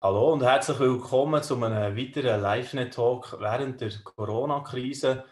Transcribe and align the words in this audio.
Hallo 0.00 0.32
und 0.32 0.44
herzlich 0.44 0.78
willkommen 0.78 1.42
zu 1.42 1.56
einem 1.56 1.96
weiteren 1.96 2.40
Live-Net-Talk 2.40 3.40
während 3.40 3.80
der 3.80 3.90
Corona-Krise. 4.04 5.24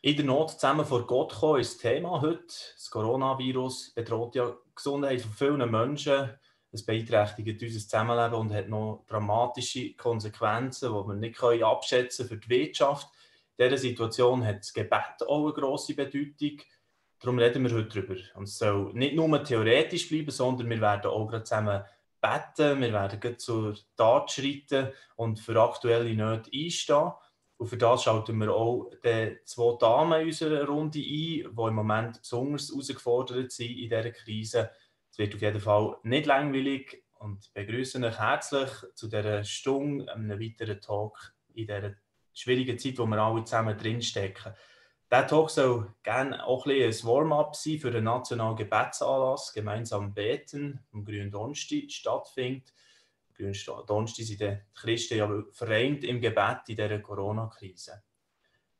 In 0.00 0.16
der 0.16 0.24
Not 0.24 0.50
zusammen 0.50 0.84
vor 0.84 1.06
Gott 1.06 1.36
kommen 1.36 1.60
ist 1.60 1.74
das 1.74 1.92
Thema 1.92 2.20
heute. 2.20 2.42
Das 2.74 2.90
Coronavirus 2.90 3.94
bedroht 3.94 4.34
ja 4.34 4.48
die 4.50 4.74
Gesundheit 4.74 5.20
von 5.20 5.30
vielen 5.30 5.70
Menschen. 5.70 6.30
Es 6.72 6.84
beeinträchtigt 6.84 7.62
unser 7.62 7.78
Zusammenleben 7.78 8.34
und 8.34 8.52
hat 8.52 8.68
noch 8.68 9.04
dramatische 9.06 9.94
Konsequenzen, 9.94 10.88
die 10.88 10.94
wir 10.94 11.14
nicht 11.14 11.40
abschätzen 11.62 12.26
können 12.26 12.42
für 12.42 12.48
die 12.48 12.58
Wirtschaft. 12.58 13.06
In 13.56 13.66
dieser 13.66 13.78
Situation 13.78 14.44
hat 14.44 14.58
das 14.58 14.72
Gebet 14.72 15.28
auch 15.28 15.44
eine 15.44 15.52
grosse 15.52 15.94
Bedeutung. 15.94 16.60
Darum 17.20 17.38
reden 17.38 17.62
wir 17.62 17.70
heute 17.70 18.00
darüber. 18.00 18.20
Und 18.34 18.48
es 18.48 18.58
soll 18.58 18.92
nicht 18.94 19.14
nur 19.14 19.44
theoretisch 19.44 20.08
bleiben, 20.08 20.32
sondern 20.32 20.68
wir 20.68 20.80
werden 20.80 21.08
auch 21.08 21.28
gerade 21.28 21.44
zusammen 21.44 21.84
beten, 22.20 22.80
wir 22.80 22.92
werden 22.92 23.38
zur 23.38 23.76
Tat 23.96 24.30
schreiten 24.30 24.88
und 25.16 25.40
für 25.40 25.60
aktuelle 25.60 26.14
Nöte 26.14 26.50
einstehen. 26.52 27.12
Und 27.56 27.66
für 27.66 27.76
das 27.76 28.04
schalten 28.04 28.38
wir 28.38 28.54
auch 28.54 28.90
die 29.04 29.36
zwei 29.44 29.76
Damen 29.78 30.20
in 30.20 30.26
unserer 30.28 30.64
Runde 30.64 30.98
ein, 30.98 31.02
die 31.02 31.40
im 31.40 31.74
Moment 31.74 32.20
besonders 32.20 32.70
herausgefordert 32.70 33.50
sind 33.50 33.70
in 33.70 33.88
dieser 33.88 34.10
Krise. 34.12 34.70
Es 35.10 35.18
wird 35.18 35.34
auf 35.34 35.42
jeden 35.42 35.60
Fall 35.60 35.96
nicht 36.04 36.26
langweilig 36.26 37.02
und 37.18 37.52
begrüße 37.54 38.04
euch 38.04 38.18
herzlich 38.18 38.70
zu 38.94 39.08
dieser 39.08 39.42
Stunde, 39.42 40.12
einem 40.12 40.40
weiteren 40.40 40.80
Talk 40.80 41.34
in 41.54 41.66
dieser 41.66 41.94
schwierigen 42.32 42.78
Zeit, 42.78 42.98
wo 42.98 43.06
wir 43.06 43.18
alle 43.18 43.42
zusammen 43.42 43.76
drinstecken. 43.76 44.54
Der 45.10 45.26
Talk 45.26 45.50
soll 45.50 45.94
gerne 46.02 46.44
auch 46.44 46.66
ein, 46.66 46.82
ein 46.82 46.92
Warm-up 46.92 47.56
sein 47.56 47.78
für 47.78 47.90
den 47.90 48.04
nationalen 48.04 48.56
Gebetsanlass, 48.56 49.54
gemeinsam 49.54 50.12
beten, 50.12 50.80
am 50.92 51.02
grünen 51.02 51.30
Donnerstag 51.30 51.90
stattfindet. 51.90 52.74
Am 53.28 53.34
grünen 53.34 53.86
Donnerstag 53.86 54.26
sind 54.26 54.40
die 54.40 54.58
Christen 54.74 55.16
ja 55.16 55.42
vereint 55.52 56.04
im 56.04 56.20
Gebet 56.20 56.68
in 56.68 56.76
dieser 56.76 56.98
Corona-Krise. 56.98 58.02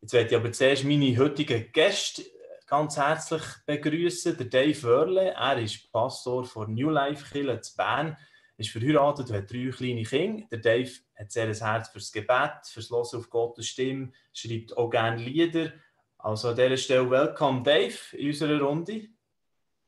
Jetzt 0.03 0.13
werde 0.13 0.29
ich 0.29 0.37
aber 0.37 0.53
zuerst 0.53 0.85
meine 0.85 1.17
heutigen 1.17 1.73
Gäste 1.73 2.25
ganz 2.67 2.99
herzlich 2.99 3.43
begrüßen. 3.65 4.37
Der 4.37 4.47
Dave 4.47 4.83
Wörle, 4.83 5.31
er 5.31 5.59
ist 5.59 5.91
Pastor 5.91 6.45
von 6.45 6.75
New 6.75 6.91
Life 6.91 7.25
Kirche 7.25 7.63
zu 7.63 7.75
Bern, 7.75 8.19
ist 8.59 8.71
verheiratet 8.71 9.31
und 9.31 9.37
hat 9.37 9.51
drei 9.51 9.71
kleine 9.71 10.03
Kinder. 10.03 10.47
Der 10.51 10.59
Dave 10.59 10.91
hat 11.17 11.33
sehr 11.33 11.49
ein 11.49 11.55
Herz 11.55 11.89
fürs 11.89 12.13
Gebet, 12.13 12.67
fürs 12.67 12.91
Hören 12.91 13.19
auf 13.19 13.31
Gottes 13.31 13.67
Stimme, 13.69 14.13
schreibt 14.35 14.77
auch 14.77 14.91
gerne 14.91 15.17
Lieder 15.23 15.73
also 16.19 16.49
an 16.49 16.57
dieser 16.57 16.77
Stelle 16.77 17.11
Welcome 17.11 17.63
Dave 17.63 17.95
in 18.13 18.29
unserer 18.29 18.61
Runde. 18.61 19.09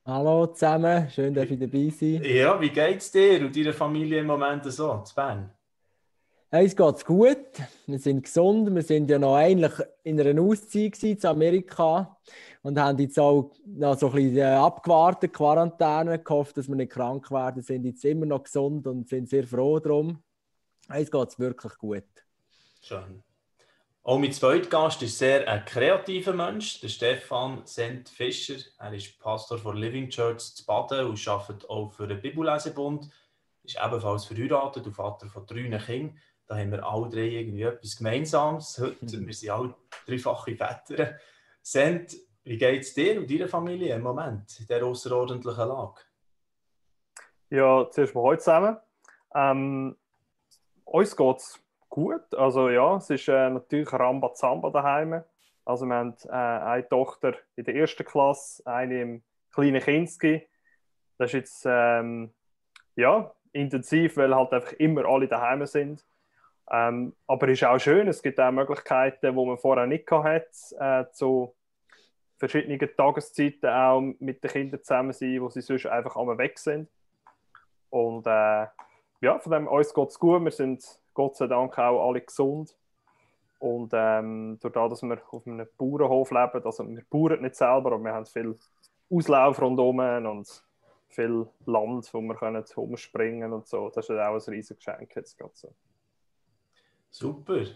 Hallo 0.05 0.47
zusammen, 0.47 1.11
schön, 1.11 1.35
dass 1.35 1.51
ich 1.51 1.59
dabei 1.59 1.91
sein. 1.91 2.23
Ja, 2.25 2.61
wie 2.61 2.71
geht 2.71 2.99
es 2.99 3.11
dir 3.11 3.41
und 3.41 3.55
deiner 3.55 3.73
Familie 3.73 4.21
im 4.21 4.27
Moment 4.27 4.65
so, 4.65 5.03
zu 5.03 5.15
Bern? 5.15 5.53
Hey, 6.53 6.67
es 6.67 6.75
geht 6.75 7.05
gut, 7.05 7.47
wir 7.87 7.99
sind 7.99 8.25
gesund, 8.25 8.75
wir 8.75 8.83
sind 8.83 9.09
ja 9.09 9.21
noch 9.21 9.37
eigentlich 9.37 9.73
in 10.03 10.21
einer 10.21 10.43
Auszeit 10.43 11.01
in 11.05 11.25
Amerika 11.25 12.19
und 12.63 12.77
haben 12.77 12.99
jetzt 12.99 13.21
auch 13.21 13.53
noch 13.65 13.97
so 13.97 14.09
ein 14.09 14.15
bisschen 14.15 14.39
äh, 14.39 14.45
abgewartet, 14.45 15.33
Quarantäne, 15.33 16.19
gehofft, 16.19 16.57
dass 16.57 16.67
wir 16.67 16.75
nicht 16.75 16.91
krank 16.91 17.31
werden, 17.31 17.63
sind 17.63 17.85
jetzt 17.85 18.05
immer 18.05 18.27
noch 18.27 18.43
gesund 18.43 18.85
und 18.89 19.09
sind 19.09 19.29
sehr 19.29 19.47
froh 19.47 19.79
darum. 19.79 20.21
Hey, 20.89 21.05
es 21.05 21.11
geht 21.11 21.39
wirklich 21.39 21.79
gut. 21.79 22.05
Schön. 22.83 23.23
Auch 24.03 24.19
mein 24.19 24.33
zweiter 24.33 24.69
Gast 24.71 25.03
ist 25.03 25.19
sehr 25.19 25.47
ein 25.47 25.63
kreativer 25.67 26.33
Mensch, 26.33 26.81
der 26.81 26.89
Stefan 26.89 27.67
Sent 27.67 28.09
Fischer. 28.09 28.57
Er 28.79 28.95
ist 28.95 29.19
Pastor 29.19 29.59
von 29.59 29.77
Living 29.77 30.09
Church 30.09 30.55
zu 30.55 30.65
Baden 30.65 31.07
und 31.07 31.29
arbeitet 31.29 31.69
auch 31.69 31.93
für 31.93 32.07
den 32.09 32.21
Bibellesebund. 32.21 33.11
Ist 33.63 33.77
ebenfalls 33.77 34.25
verheiratet 34.25 34.87
und 34.87 34.95
Vater 34.95 35.27
von 35.27 35.45
drei 35.45 35.69
Kindern. 35.79 36.19
Da 36.47 36.57
haben 36.57 36.73
wir 36.73 36.83
alle 36.83 37.11
drei 37.11 37.27
irgendwie 37.27 37.63
etwas 37.63 37.99
Gemeinsames. 37.99 38.79
Heute, 38.79 39.19
mhm. 39.19 39.27
wir 39.27 39.35
sind 39.35 39.51
alle 39.51 39.75
dreifache 40.07 40.57
Väter. 40.57 41.19
Sent, 41.61 42.17
wie 42.45 42.57
geht 42.57 42.81
es 42.81 42.95
dir 42.95 43.21
und 43.21 43.31
deiner 43.31 43.49
Familie 43.49 43.95
im 43.95 44.03
Moment 44.03 44.59
in 44.59 44.67
dieser 44.67 44.83
außerordentlichen 44.83 45.69
Lage? 45.69 46.01
Ja, 47.51 47.87
zuerst 47.91 48.15
mal 48.15 48.23
heute 48.23 48.39
zusammen. 48.39 48.79
Ähm, 49.35 49.97
uns 50.85 51.15
geht 51.15 51.37
es 51.37 51.61
gut. 51.91 52.35
Also 52.35 52.71
ja, 52.71 52.97
es 52.97 53.11
ist 53.11 53.29
äh, 53.29 53.51
natürlich 53.51 53.93
Rambazamba 53.93 54.71
daheim. 54.71 55.23
Also 55.65 55.87
wir 55.87 55.95
haben 55.95 56.15
äh, 56.25 56.31
eine 56.31 56.89
Tochter 56.89 57.35
in 57.57 57.65
der 57.65 57.75
ersten 57.75 58.05
Klasse, 58.05 58.65
eine 58.67 59.03
im 59.03 59.23
kleinen 59.53 59.83
Kinski. 59.83 60.49
Das 61.19 61.31
ist 61.31 61.35
jetzt 61.35 61.67
ähm, 61.69 62.33
ja, 62.97 63.33
intensiv, 63.53 64.17
weil 64.17 64.35
halt 64.35 64.53
einfach 64.53 64.73
immer 64.75 65.05
alle 65.05 65.29
daheim 65.29 65.67
sind. 65.67 66.07
Ähm, 66.71 67.15
aber 67.27 67.49
es 67.49 67.61
ist 67.61 67.69
auch 67.69 67.79
schön, 67.79 68.09
es 68.09 68.23
gibt 68.23 68.39
auch 68.39 68.53
Möglichkeiten, 68.53 69.37
die 69.37 69.45
man 69.45 69.59
vorher 69.59 69.87
nicht 69.87 70.11
hatte, 70.11 70.47
äh, 70.79 71.05
zu 71.13 71.55
verschiedenen 72.39 72.79
Tageszeiten 72.97 73.69
auch 73.69 74.01
mit 74.01 74.43
den 74.43 74.51
Kindern 74.51 74.83
zusammen 74.83 75.13
sein, 75.13 75.43
wo 75.43 75.51
sie 75.51 75.61
sonst 75.61 75.87
einfach 75.87 76.17
einmal 76.17 76.39
weg 76.39 76.59
sind. 76.59 76.89
Und 77.91 78.27
äh, 78.27 78.67
ja, 79.21 79.39
von 79.41 79.53
dem 79.53 79.69
uns 79.69 79.93
geht 79.93 80.09
es 80.09 80.19
gut. 80.19 80.43
Wir 80.43 80.53
sind 80.53 81.00
Gott 81.15 81.37
sei 81.37 81.47
Dank 81.47 81.79
auch 81.79 82.09
alle 82.09 82.21
gesund. 82.21 82.77
Und 83.59 83.93
ähm, 83.95 84.59
durch 84.61 84.73
das, 84.73 84.91
dass 84.91 85.03
wir 85.03 85.21
auf 85.31 85.47
einem 85.47 85.67
Bauernhof 85.77 86.31
leben, 86.31 86.65
also 86.65 86.89
wir 86.89 87.05
bauern 87.11 87.43
nicht 87.43 87.57
selber, 87.57 87.93
aber 87.93 87.99
wir 87.99 88.15
haben 88.15 88.25
viel 88.25 88.59
Auslauf 89.11 89.61
rundherum 89.61 89.99
und 89.99 90.65
viel 91.09 91.47
Land, 91.67 92.09
wo 92.15 92.21
wir 92.23 92.35
können 92.37 92.65
umspringen 92.77 93.53
und 93.53 93.67
so. 93.67 93.91
Das 93.91 94.09
ist 94.09 94.17
auch 94.17 94.35
ein 94.35 94.55
riesiges 94.55 94.79
Geschenk 94.79 95.15
jetzt 95.15 95.37
gerade 95.37 95.53
so. 95.55 95.75
Super. 97.11 97.67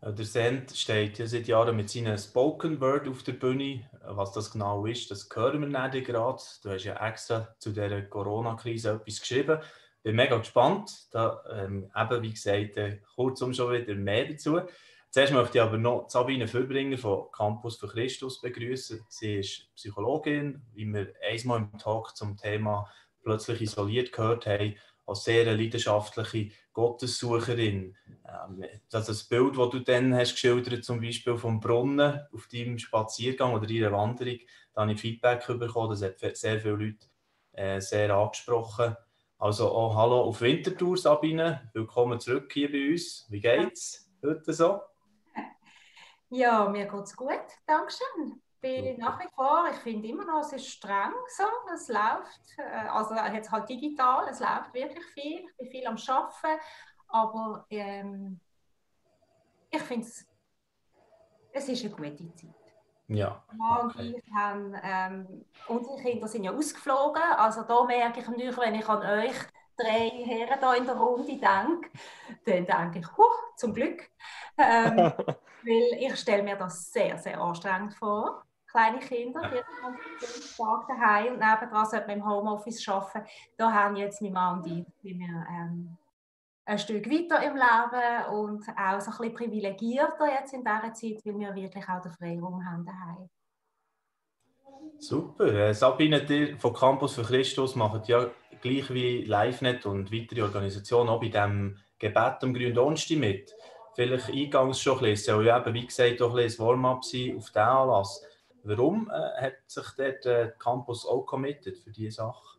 Äh, 0.00 0.12
der 0.12 0.24
Send 0.24 0.70
steht 0.76 1.18
ja 1.18 1.26
seit 1.26 1.48
Jahren 1.48 1.76
mit 1.76 1.90
seinem 1.90 2.16
Spoken 2.16 2.80
Word 2.80 3.08
auf 3.08 3.22
der 3.22 3.32
Bühne. 3.32 3.88
Was 4.06 4.32
das 4.32 4.52
genau 4.52 4.84
ist, 4.86 5.10
das 5.10 5.28
hören 5.34 5.60
wir 5.60 5.88
nicht 5.88 6.06
gerade. 6.06 6.42
Du 6.62 6.70
hast 6.70 6.84
ja 6.84 7.08
extra 7.08 7.54
zu 7.58 7.72
dieser 7.72 8.02
Corona-Krise 8.02 8.92
etwas 8.92 9.20
geschrieben 9.20 9.58
bin 10.04 10.16
mega 10.16 10.36
gespannt. 10.36 11.08
Da, 11.10 11.42
ähm, 11.50 11.90
eben, 11.96 12.22
wie 12.22 12.30
gesagt, 12.30 12.76
äh, 12.76 13.00
kurzum 13.16 13.52
schon 13.52 13.72
wieder 13.72 13.94
mehr 13.94 14.26
dazu. 14.26 14.60
Zuerst 15.10 15.32
möchte 15.32 15.58
ich 15.58 15.62
aber 15.62 15.78
noch 15.78 16.08
Sabine 16.08 16.46
Fürbringer 16.46 16.98
von 16.98 17.30
Campus 17.32 17.78
für 17.78 17.88
Christus 17.88 18.40
begrüßen. 18.40 19.04
Sie 19.08 19.36
ist 19.36 19.74
Psychologin, 19.74 20.62
wie 20.74 20.86
wir 20.86 21.12
einmal 21.28 21.60
im 21.60 21.78
Talk 21.78 22.16
zum 22.16 22.36
Thema 22.36 22.88
plötzlich 23.22 23.62
isoliert 23.62 24.12
gehört 24.12 24.46
haben, 24.46 24.74
als 25.06 25.24
sehr 25.24 25.44
leidenschaftliche 25.44 26.50
Gottessucherin. 26.72 27.96
Ähm, 28.28 28.64
das, 28.90 29.06
das 29.06 29.24
Bild, 29.24 29.56
das 29.56 29.70
du 29.70 29.78
dann 29.80 30.14
hast 30.14 30.32
geschildert, 30.32 30.84
zum 30.84 31.00
Beispiel 31.00 31.38
vom 31.38 31.60
Brunnen 31.60 32.20
auf 32.32 32.48
deinem 32.48 32.78
Spaziergang 32.78 33.54
oder 33.54 33.66
deiner 33.66 33.92
Wanderung, 33.92 34.38
da 34.74 34.82
habe 34.82 34.92
ich 34.92 35.00
Feedback 35.00 35.46
bekommen. 35.46 35.90
Das 35.90 36.02
hat 36.02 36.36
sehr 36.36 36.60
viele 36.60 36.74
Leute 36.74 37.06
äh, 37.52 37.80
sehr 37.80 38.14
angesprochen. 38.14 38.96
Also 39.38 39.68
auch 39.70 39.96
Hallo 39.96 40.22
auf 40.22 40.40
Winterthur, 40.40 40.96
Sabine. 40.96 41.68
Willkommen 41.74 42.20
zurück 42.20 42.52
hier 42.52 42.70
bei 42.70 42.92
uns. 42.92 43.26
Wie 43.28 43.40
geht's 43.40 44.08
heute 44.24 44.52
so? 44.52 44.80
Ja, 46.30 46.68
mir 46.68 46.86
geht's 46.86 47.14
gut. 47.14 47.44
Dankeschön. 47.66 48.42
Bin 48.60 48.98
nach 48.98 49.20
wie 49.20 49.28
vor, 49.34 49.68
ich 49.70 49.76
finde 49.76 50.08
immer 50.08 50.24
noch, 50.24 50.40
es 50.40 50.52
ist 50.52 50.66
streng 50.66 51.12
so. 51.28 51.44
Es 51.72 51.88
läuft, 51.88 52.58
äh, 52.58 52.88
also 52.88 53.14
jetzt 53.14 53.52
halt 53.52 53.68
digital, 53.68 54.26
es 54.28 54.40
läuft 54.40 54.72
wirklich 54.72 55.04
viel. 55.12 55.44
Ich 55.48 55.56
bin 55.58 55.70
viel 55.70 55.86
am 55.86 55.96
Arbeiten, 55.96 56.60
aber 57.08 57.66
ähm, 57.70 58.40
ich 59.70 59.82
finde 59.82 60.06
es, 60.06 60.26
es 61.52 61.68
ist 61.68 61.84
eine 61.84 61.94
gute 61.94 62.34
Zeit. 62.34 62.63
Ja. 63.08 63.42
Okay. 63.82 64.14
Und 64.14 64.34
haben, 64.34 64.74
ähm, 64.82 65.44
unsere 65.68 65.96
Kinder 66.02 66.26
sind 66.26 66.44
ja 66.44 66.52
ausgeflogen. 66.52 67.22
Also 67.36 67.62
da 67.62 67.84
merke 67.84 68.20
ich 68.20 68.28
natürlich, 68.28 68.56
wenn 68.56 68.74
ich 68.74 68.88
an 68.88 69.02
euch 69.02 69.36
drei 69.76 70.10
Herren 70.10 70.58
hier 70.60 70.76
in 70.76 70.86
der 70.86 70.96
Runde 70.96 71.26
denke, 71.26 71.90
dann 72.44 72.66
denke 72.66 72.98
ich, 73.00 73.16
huh, 73.16 73.24
zum 73.56 73.74
Glück. 73.74 74.10
Ähm, 74.56 74.96
weil 75.64 75.98
ich 75.98 76.16
stelle 76.16 76.42
mir 76.42 76.56
das 76.56 76.92
sehr, 76.92 77.18
sehr 77.18 77.40
anstrengend 77.40 77.94
vor. 77.94 78.42
Kleine 78.70 78.98
Kinder, 78.98 79.40
die 79.50 80.26
sind 80.26 80.56
Tag 80.56 80.88
daheim 80.88 81.34
und 81.34 81.38
nebenan 81.38 81.86
sollte 81.86 82.06
man 82.08 82.16
im 82.18 82.28
Homeoffice 82.28 82.88
arbeiten. 82.88 83.24
Da 83.56 83.72
haben 83.72 83.96
jetzt 83.96 84.20
mein 84.20 84.32
Mann 84.32 84.58
und 84.58 84.66
ich, 84.66 84.84
wie 85.02 85.18
wir 85.18 85.46
ähm, 85.48 85.96
ein 86.66 86.78
Stück 86.78 87.06
weiter 87.10 87.42
im 87.44 87.56
Leben 87.56 88.34
und 88.34 88.64
auch 88.68 89.00
so 89.00 89.10
ein 89.10 89.16
bisschen 89.18 89.34
privilegierter 89.34 90.26
jetzt 90.28 90.54
in 90.54 90.64
dieser 90.64 90.94
Zeit, 90.94 91.20
weil 91.24 91.38
wir 91.38 91.54
wirklich 91.54 91.88
auch 91.88 92.00
den 92.00 92.12
Freiraum 92.12 92.64
haben 92.64 92.84
daheim. 92.84 93.28
Super. 94.98 95.52
Äh, 95.52 95.74
Sabine, 95.74 96.24
ihr 96.28 96.58
von 96.58 96.72
Campus 96.72 97.14
für 97.14 97.22
Christus 97.22 97.74
macht 97.74 98.08
ja 98.08 98.30
gleich 98.62 98.92
wie 98.92 99.24
LiveNet 99.24 99.84
und 99.86 100.10
weitere 100.12 100.42
Organisationen 100.42 101.10
auch 101.10 101.20
bei 101.20 101.28
diesem 101.28 101.76
Gebet 101.98 102.42
am 102.42 102.54
grünen 102.54 102.74
Donnerstag 102.74 103.18
mit. 103.18 103.54
Vielleicht 103.94 104.30
eingangs 104.30 104.80
schon 104.80 104.98
ein 104.98 105.10
bisschen, 105.10 105.34
soll 105.36 105.46
ja 105.46 105.60
eben, 105.60 105.74
wie 105.74 105.86
gesagt, 105.86 106.22
auch 106.22 106.34
ein, 106.34 106.44
ein 106.44 106.58
Warm-up 106.58 107.04
sein 107.04 107.36
auf 107.36 107.46
diesen 107.50 107.58
Anlass. 107.58 108.22
Warum 108.62 109.10
äh, 109.10 109.42
hat 109.42 109.56
sich 109.66 109.86
der 109.96 110.52
Campus 110.52 111.06
auch 111.06 111.26
committed 111.26 111.76
für 111.78 111.90
diese 111.90 112.12
Sache? 112.12 112.53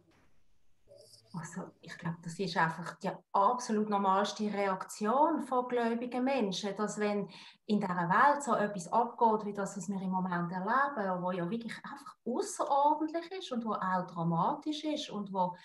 Also 1.38 1.72
ich 1.82 1.98
glaube, 1.98 2.18
das 2.24 2.40
ist 2.40 2.56
einfach 2.56 2.98
die 3.00 3.12
absolut 3.34 3.90
normalste 3.90 4.52
Reaktion 4.52 5.42
von 5.42 5.68
gläubigen 5.68 6.24
Menschen, 6.24 6.76
dass 6.76 6.98
wenn 6.98 7.28
in 7.66 7.80
dieser 7.80 8.10
Welt 8.10 8.44
so 8.44 8.56
etwas 8.56 8.92
abgeht, 8.92 9.46
wie 9.46 9.54
das, 9.54 9.76
was 9.76 9.90
wir 9.90 10.02
im 10.02 10.12
Moment 10.12 10.52
erleben, 10.52 11.22
wo 11.22 11.32
ja 11.32 11.50
wirklich 11.50 11.76
einfach 11.84 12.16
außerordentlich 12.26 13.32
ist 13.32 13.52
und 13.52 13.66
wo 13.66 13.74
auch 13.74 14.08
dramatisch 14.08 14.84
ist 14.86 15.10
und 15.10 15.34
wo, 15.34 15.56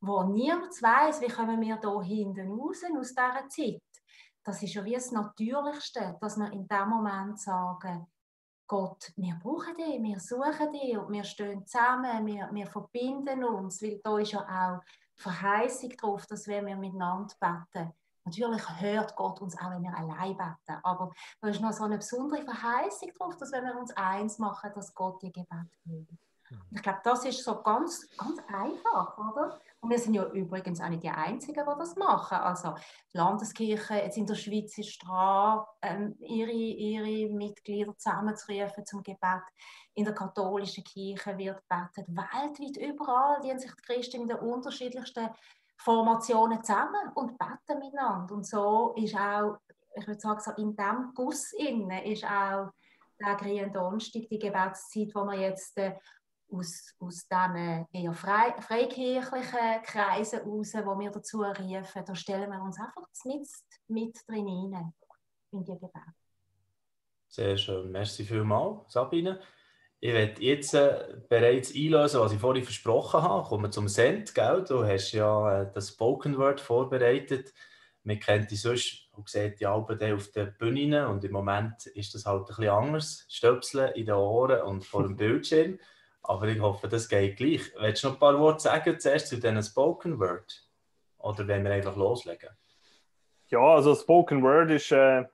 wo 0.00 0.24
niemand 0.24 0.70
weiß, 0.82 1.20
wie 1.22 1.28
kommen 1.28 1.60
wir 1.60 1.76
da 1.76 2.02
hinten 2.02 2.50
raus 2.50 2.82
aus 2.98 3.08
dieser 3.08 3.48
Zeit. 3.48 3.82
Das 4.42 4.62
ist 4.62 4.74
ja 4.74 4.84
wie 4.84 4.92
das 4.92 5.10
Natürlichste, 5.10 6.18
dass 6.20 6.36
wir 6.36 6.52
in 6.52 6.68
dem 6.68 6.88
Moment 6.88 7.40
sagen, 7.40 8.06
Gott, 8.66 9.12
wir 9.16 9.34
brauchen 9.42 9.76
dich, 9.76 10.02
wir 10.02 10.18
suchen 10.18 10.72
dich 10.72 10.96
und 10.96 11.12
wir 11.12 11.24
stehen 11.24 11.66
zusammen, 11.66 12.26
wir, 12.26 12.48
wir 12.50 12.66
verbinden 12.66 13.44
uns, 13.44 13.82
weil 13.82 14.00
da 14.02 14.18
ist 14.18 14.32
ja 14.32 14.40
auch 14.40 14.82
Verheißung 15.16 15.90
drauf, 15.90 16.26
dass 16.26 16.48
wenn 16.48 16.66
wir 16.66 16.76
miteinander 16.76 17.34
beten, 17.38 17.92
natürlich 18.24 18.80
hört 18.80 19.14
Gott 19.16 19.40
uns 19.42 19.58
auch, 19.58 19.70
wenn 19.70 19.82
wir 19.82 19.96
allein 19.96 20.36
beten, 20.36 20.80
aber 20.82 21.12
da 21.40 21.48
ist 21.48 21.60
noch 21.60 21.72
so 21.72 21.84
eine 21.84 21.98
besondere 21.98 22.42
Verheißung 22.42 23.10
drauf, 23.18 23.36
dass 23.36 23.52
wenn 23.52 23.64
wir 23.64 23.78
uns 23.78 23.92
eins 23.92 24.38
machen, 24.38 24.70
dass 24.74 24.94
Gott 24.94 25.22
ihr 25.22 25.30
Gebet 25.30 25.68
hört. 25.84 26.08
Ich 26.70 26.82
glaube, 26.82 27.00
das 27.04 27.24
ist 27.24 27.44
so 27.44 27.62
ganz, 27.62 28.08
ganz 28.16 28.40
einfach, 28.48 29.16
oder? 29.18 29.58
Und 29.80 29.90
wir 29.90 29.98
sind 29.98 30.14
ja 30.14 30.24
übrigens 30.26 30.80
auch 30.80 30.88
nicht 30.88 31.02
die 31.02 31.10
Einzigen, 31.10 31.64
die 31.64 31.78
das 31.78 31.94
machen. 31.96 32.38
Also 32.38 32.74
die 33.12 33.18
Landeskirche 33.18 33.94
jetzt 33.96 34.16
in 34.16 34.26
der 34.26 34.34
Schweiz 34.34 34.78
ist 34.78 34.98
dran, 34.98 35.64
ähm, 35.82 36.16
ihre, 36.20 36.50
ihre 36.50 37.32
Mitglieder 37.32 37.96
zusammenzurufen 37.96 38.86
zum 38.86 39.02
Gebet. 39.02 39.42
In 39.94 40.04
der 40.04 40.14
katholischen 40.14 40.84
Kirche 40.84 41.36
wird 41.36 41.62
gebetet. 41.68 42.06
Weltweit 42.08 42.76
überall 42.78 43.40
dienen 43.42 43.58
sich 43.58 43.72
die 43.72 43.82
Christen 43.82 44.22
in 44.22 44.28
den 44.28 44.38
unterschiedlichsten 44.38 45.28
Formationen 45.76 46.64
zusammen 46.64 47.10
und 47.14 47.38
beten 47.38 47.78
miteinander. 47.78 48.34
Und 48.34 48.46
so 48.46 48.94
ist 48.96 49.14
auch, 49.16 49.58
ich 49.94 50.06
würde 50.06 50.20
sagen, 50.20 50.40
so 50.40 50.50
in 50.52 50.74
diesem 50.74 51.12
Guss 51.14 51.52
innen 51.52 51.90
ist 52.04 52.24
auch 52.24 52.70
der 53.20 53.36
Grünen 53.36 53.72
Donnerstag, 53.72 54.28
die 54.30 54.38
Gebetszeit, 54.38 55.14
wo 55.14 55.24
wir 55.24 55.38
jetzt 55.38 55.76
äh, 55.78 55.94
aus, 56.50 56.94
aus 56.98 57.26
diesen 57.28 57.86
eher 57.92 58.12
frei, 58.12 58.54
freikirchlichen 58.60 59.82
Kreisen 59.84 60.40
heraus, 60.40 60.74
wo 60.74 60.98
wir 60.98 61.10
dazu 61.10 61.42
rufen, 61.42 62.04
da 62.06 62.14
stellen 62.14 62.50
wir 62.50 62.62
uns 62.62 62.78
einfach 62.78 63.06
mit, 63.24 63.48
mit 63.88 64.18
drin 64.28 64.46
rein 64.46 64.92
in 65.52 65.64
die 65.64 65.72
Gebet. 65.72 65.92
Sehr 67.28 67.56
schön. 67.56 67.90
Merci 67.90 68.24
vielmals, 68.24 68.92
Sabine. 68.92 69.40
Ich 69.98 70.12
werde 70.12 70.42
jetzt 70.42 70.74
äh, 70.74 71.16
bereits 71.28 71.74
einlösen, 71.74 72.20
was 72.20 72.32
ich 72.32 72.38
vorhin 72.38 72.62
versprochen 72.62 73.22
habe. 73.22 73.48
Kommen 73.48 73.64
wir 73.64 73.70
zum 73.70 73.88
Send, 73.88 74.34
gell? 74.34 74.62
Du 74.68 74.84
hast 74.84 75.12
ja 75.12 75.62
äh, 75.62 75.72
das 75.72 75.88
Spoken 75.88 76.36
Word 76.36 76.60
vorbereitet. 76.60 77.54
Man 78.02 78.20
kennt 78.20 78.50
die 78.50 78.56
sonst 78.56 79.08
und 79.12 79.28
sieht 79.28 79.60
die 79.60 79.66
Alben 79.66 80.12
auf 80.12 80.30
den 80.30 80.54
Bühnen 80.58 81.06
und 81.06 81.24
im 81.24 81.32
Moment 81.32 81.86
ist 81.86 82.14
das 82.14 82.26
halt 82.26 82.42
ein 82.42 82.46
bisschen 82.46 82.68
anders. 82.68 83.24
Stöpseln 83.30 83.94
in 83.94 84.06
den 84.06 84.14
Ohren 84.14 84.60
und 84.62 84.84
vor 84.84 85.04
dem 85.04 85.16
Bildschirm. 85.16 85.78
Aber 86.26 86.48
ich 86.48 86.58
hoffe, 86.58 86.88
das 86.88 87.08
geht 87.08 87.36
gleich. 87.36 87.60
Willst 87.78 88.02
du 88.02 88.08
noch 88.08 88.14
ein 88.14 88.18
paar 88.18 88.38
Worte 88.40 88.60
sagen 88.62 88.98
zuerst 88.98 89.28
zu 89.28 89.36
diesen 89.36 89.62
Spoken 89.62 90.18
Word? 90.18 90.66
Oder 91.18 91.46
wollen 91.46 91.64
wir 91.64 91.72
einfach 91.72 91.96
loslegen? 91.96 92.48
Ja, 93.48 93.60
also 93.60 93.94
Spoken 93.94 94.42
Word 94.42 94.70
ist, 94.70 94.90
äh, 94.90 95.24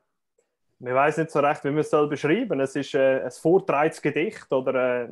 man 0.81 0.94
weiß 0.94 1.19
nicht 1.19 1.31
so 1.31 1.38
recht, 1.38 1.62
wie 1.64 1.70
man 1.70 1.78
es 1.78 1.90
beschreiben 1.90 2.48
soll. 2.48 2.60
Es 2.62 2.76
ist 2.76 2.94
äh, 2.94 3.22
ein 3.22 3.31
vortrages 3.31 4.02
Gedicht 4.02 4.50
oder 4.52 5.04
äh, 5.04 5.08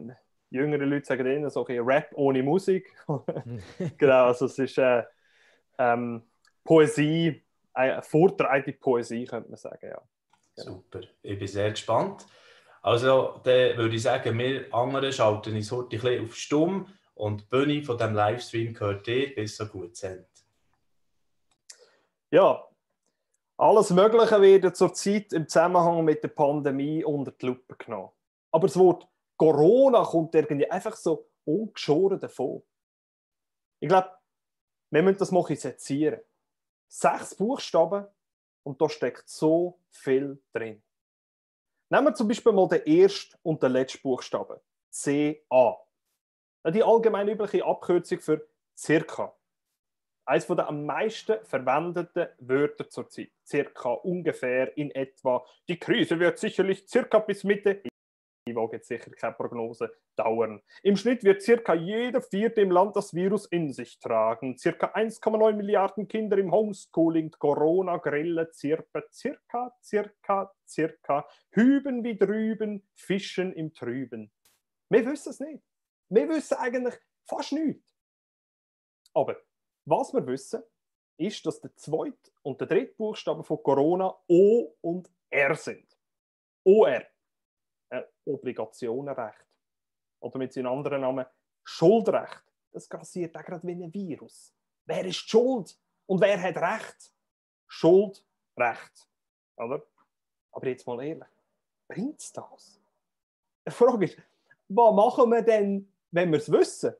jüngere 0.50 0.84
Leute 0.84 1.06
sagen 1.06 1.26
ihnen 1.26 1.48
so 1.48 1.64
ein 1.64 1.78
Rap 1.78 2.10
ohne 2.14 2.42
Musik. 2.42 2.92
genau, 3.98 4.26
also 4.26 4.46
es 4.46 4.58
ist 4.58 4.78
äh, 4.78 5.04
ähm, 5.78 6.24
Poesie, 6.64 7.44
eine 7.72 8.02
vortragende 8.02 8.72
Poesie, 8.72 9.26
könnte 9.26 9.48
man 9.48 9.58
sagen, 9.58 9.88
ja. 9.90 10.02
Genau. 10.56 10.72
Super, 10.72 11.00
ich 11.22 11.38
bin 11.38 11.46
sehr 11.46 11.70
gespannt. 11.70 12.26
Also, 12.82 13.40
dann 13.44 13.76
würde 13.76 13.96
ich 13.96 14.02
sagen, 14.02 14.38
wir 14.38 14.72
anderen 14.72 15.12
schalten 15.12 15.54
uns 15.54 15.72
heute 15.72 15.96
ein 15.96 16.00
bisschen 16.00 16.24
auf 16.24 16.36
Stumm 16.36 16.86
und 17.14 17.40
die 17.42 17.46
Bühne 17.46 17.82
von 17.82 17.98
diesem 17.98 18.14
Livestream 18.14 18.74
gehört 18.74 19.06
dir, 19.06 19.34
bis 19.34 19.56
so 19.56 19.66
gut 19.66 19.96
sind. 19.96 20.26
Ja, 22.30 22.64
alles 23.56 23.90
Mögliche 23.90 24.40
wird 24.40 24.76
zurzeit 24.76 25.32
im 25.32 25.48
Zusammenhang 25.48 26.04
mit 26.04 26.22
der 26.22 26.28
Pandemie 26.28 27.02
unter 27.02 27.32
die 27.32 27.46
Lupe 27.46 27.74
genommen. 27.76 28.10
Aber 28.52 28.68
das 28.68 28.78
Wort 28.78 29.08
Corona 29.36 30.04
kommt 30.04 30.34
irgendwie 30.34 30.70
einfach 30.70 30.94
so 30.96 31.28
ungeschoren 31.44 32.20
davon. 32.20 32.62
Ich 33.80 33.88
glaube, 33.88 34.10
wir 34.90 35.02
müssen 35.02 35.18
das 35.18 35.32
mal 35.32 35.44
sezieren. 35.56 36.20
Sechs 36.86 37.34
Buchstaben 37.34 38.06
und 38.62 38.80
da 38.80 38.88
steckt 38.88 39.28
so 39.28 39.80
viel 39.90 40.42
drin. 40.52 40.82
Nehmen 41.90 42.08
wir 42.08 42.14
zum 42.14 42.28
Beispiel 42.28 42.52
mal 42.52 42.68
den 42.68 42.86
ersten 42.86 43.36
und 43.42 43.62
den 43.62 43.72
letzten 43.72 44.02
Buchstaben. 44.02 44.58
CA. 44.90 45.78
Die 46.66 46.82
allgemein 46.82 47.28
übliche 47.28 47.64
Abkürzung 47.64 48.20
für 48.20 48.46
circa. 48.76 49.34
Eines 50.26 50.46
der 50.46 50.68
am 50.68 50.84
meisten 50.84 51.42
verwendeten 51.44 52.28
Wörter 52.40 52.90
zurzeit. 52.90 53.30
Circa, 53.46 53.90
ungefähr, 53.90 54.76
in 54.76 54.90
etwa. 54.90 55.46
Die 55.68 55.78
Krise 55.78 56.18
wird 56.20 56.38
sicherlich 56.38 56.86
circa 56.86 57.20
bis 57.20 57.44
Mitte 57.44 57.80
ich 58.50 58.56
wage 58.56 58.76
jetzt 58.76 58.88
sicher 58.88 59.10
keine 59.10 59.34
Prognose, 59.34 59.92
dauern. 60.16 60.62
Im 60.82 60.96
Schnitt 60.96 61.24
wird 61.24 61.42
circa 61.42 61.74
jeder 61.74 62.20
Vierte 62.20 62.60
im 62.60 62.70
Land 62.70 62.96
das 62.96 63.14
Virus 63.14 63.46
in 63.46 63.72
sich 63.72 63.98
tragen. 63.98 64.56
Circa 64.56 64.94
1,9 64.94 65.52
Milliarden 65.54 66.08
Kinder 66.08 66.38
im 66.38 66.52
Homeschooling, 66.52 67.30
Corona-Grille, 67.32 68.50
Zirpe, 68.50 69.06
circa, 69.12 69.74
circa, 69.82 70.52
circa, 70.66 71.26
hüben 71.50 72.04
wie 72.04 72.18
drüben, 72.18 72.86
fischen 72.94 73.52
im 73.52 73.72
Trüben. 73.72 74.30
Wir 74.88 75.06
wissen 75.06 75.30
es 75.30 75.40
nicht. 75.40 75.62
Wir 76.08 76.28
wissen 76.28 76.56
eigentlich 76.58 76.94
fast 77.26 77.52
nichts. 77.52 77.94
Aber 79.14 79.36
was 79.84 80.12
wir 80.12 80.26
wissen, 80.26 80.62
ist, 81.18 81.44
dass 81.44 81.60
der 81.60 81.74
zweite 81.76 82.30
und 82.42 82.60
der 82.60 82.68
dritte 82.68 82.94
Buchstabe 82.94 83.42
von 83.42 83.62
Corona 83.62 84.14
O 84.28 84.74
und 84.80 85.10
R 85.30 85.54
sind. 85.56 85.98
OR 86.64 87.02
äh, 87.90 88.02
Obligationenrecht. 88.24 89.46
Oder 90.20 90.38
mit 90.38 90.52
seinem 90.52 90.72
anderen 90.72 91.00
Namen 91.02 91.26
Schuldrecht. 91.64 92.42
Das 92.72 92.88
grassiert 92.88 93.36
auch 93.36 93.44
gerade 93.44 93.66
wie 93.66 93.72
ein 93.72 93.92
Virus. 93.92 94.54
Wer 94.84 95.04
ist 95.04 95.22
die 95.24 95.28
Schuld? 95.30 95.78
Und 96.06 96.20
wer 96.20 96.40
hat 96.40 96.56
Recht? 96.56 97.12
Schuldrecht. 97.66 99.08
Oder? 99.56 99.82
Aber 100.52 100.66
jetzt 100.66 100.86
mal 100.86 101.02
ehrlich, 101.04 101.28
bringt 101.86 102.20
es 102.20 102.32
das? 102.32 102.80
Die 103.66 103.70
Frage 103.70 104.06
ist, 104.06 104.18
was 104.68 104.94
machen 104.94 105.30
wir 105.30 105.42
denn, 105.42 105.92
wenn 106.10 106.30
wir 106.30 106.38
es 106.38 106.50
wissen? 106.50 106.94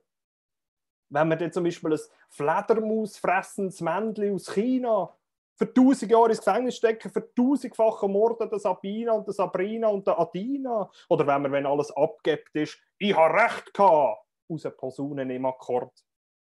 Wenn 1.11 1.29
wir 1.29 1.37
dann 1.37 1.53
zum 1.53 1.65
Beispiel 1.65 1.93
ein 1.93 2.01
Fledermausfressendes 2.29 3.81
Männchen 3.81 4.35
aus 4.35 4.53
China 4.53 5.18
für 5.59 5.75
tausend 5.75 6.11
Jahre 6.11 6.31
ins 6.31 6.39
Gefängnis 6.39 6.77
stecken, 6.77 7.11
für 7.11 7.35
tausendfache 7.35 8.07
Morde 8.09 8.49
der 8.49 8.61
Sabina 8.61 9.13
und 9.13 9.27
der 9.27 9.35
Sabrina 9.35 9.89
und 9.89 10.07
der 10.07 10.19
Adina. 10.19 10.89
Oder 11.09 11.27
wenn 11.27 11.43
man, 11.43 11.53
wenn 11.53 11.67
alles 11.67 11.91
abgibt 11.91 12.55
ist, 12.55 12.79
ich 12.99 13.15
habe 13.15 13.35
Recht 13.35 13.75
gehabt, 13.75 14.25
aus 14.49 14.63
Posaunen 14.77 15.29
im 15.31 15.45
Akkord. 15.45 15.93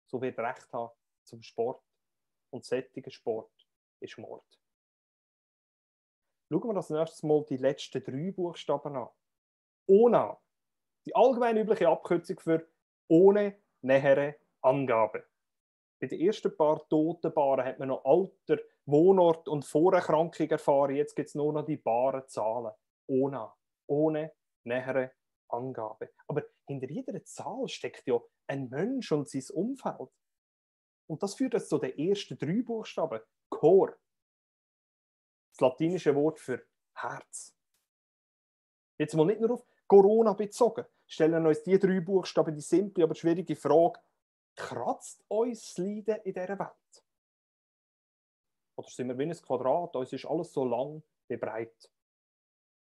So 0.07 0.21
wird 0.21 0.39
Recht 0.39 0.71
haben 0.73 0.91
zum 1.25 1.43
Sport. 1.43 1.83
Und 2.51 2.65
sättiger 2.65 3.11
Sport 3.11 3.51
ist 4.01 4.19
Mord. 4.19 4.45
Schauen 6.51 6.69
wir 6.69 6.77
als 6.77 6.91
nächstes 6.91 7.23
mal 7.23 7.45
die 7.49 7.57
letzten 7.57 8.03
drei 8.03 8.33
Buchstaben 8.33 8.97
an. 8.97 9.09
ONA. 9.87 10.41
Die 11.07 11.15
allgemein 11.15 11.57
übliche 11.57 11.89
Abkürzung 11.89 12.39
für 12.39 12.69
ohne 13.09 13.59
nähere 13.81 14.37
Angabe. 14.61 15.25
Bei 16.01 16.07
den 16.07 16.21
ersten 16.21 16.57
paar 16.57 16.87
Totenbaren 16.89 17.65
hat 17.65 17.79
man 17.79 17.89
noch 17.89 18.05
Alter, 18.05 18.63
Wohnort 18.87 19.49
und 19.49 19.65
Vorerkrankung 19.65 20.49
erfahren. 20.49 20.95
Jetzt 20.95 21.15
gibt 21.15 21.29
es 21.29 21.35
nur 21.35 21.53
noch 21.53 21.65
die 21.65 21.77
baren 21.77 22.27
Zahlen. 22.29 22.73
Ohne, 23.07 23.53
ohne 23.87 24.33
nähere 24.65 25.13
Angabe. 25.49 26.11
Aber 26.27 26.43
hinter 26.67 26.91
jeder 26.91 27.23
Zahl 27.25 27.69
steckt 27.69 28.07
ja 28.07 28.21
ein 28.47 28.69
Mensch 28.69 29.11
und 29.13 29.29
sein 29.29 29.43
Umfeld. 29.55 30.11
Und 31.07 31.23
das 31.23 31.35
führt 31.35 31.55
uns 31.55 31.69
zu 31.69 31.79
den 31.79 31.99
ersten 31.99 32.39
drei 32.39 32.63
Buchstaben. 32.63 33.21
Chor. 33.51 33.95
Das 35.53 35.61
latinische 35.61 36.15
Wort 36.15 36.41
für 36.41 36.65
Herz. 36.95 37.55
Jetzt 38.99 39.15
mal 39.15 39.27
nicht 39.27 39.41
nur 39.41 39.53
auf 39.53 39.67
Corona 39.87 40.33
bezogen. 40.33 40.87
Stellen 41.07 41.47
uns 41.47 41.63
die 41.63 41.79
drei 41.79 42.01
Buchstaben 42.01 42.55
die 42.55 42.63
simple, 42.63 43.05
aber 43.05 43.15
schwierige 43.15 43.55
Frage: 43.55 44.01
Kratzt 44.57 45.25
uns 45.29 45.75
das 45.75 45.79
Leiden 45.79 46.17
in 46.25 46.33
dieser 46.33 46.59
Welt? 46.59 47.04
Oder 48.77 48.89
sind 48.89 49.09
wir 49.09 49.19
wie 49.19 49.25
ein 49.25 49.33
Quadrat, 49.33 49.95
uns 49.97 50.13
ist 50.13 50.27
alles 50.27 50.53
so 50.53 50.65
lang 50.65 51.03
wie 51.29 51.37
breit? 51.37 51.91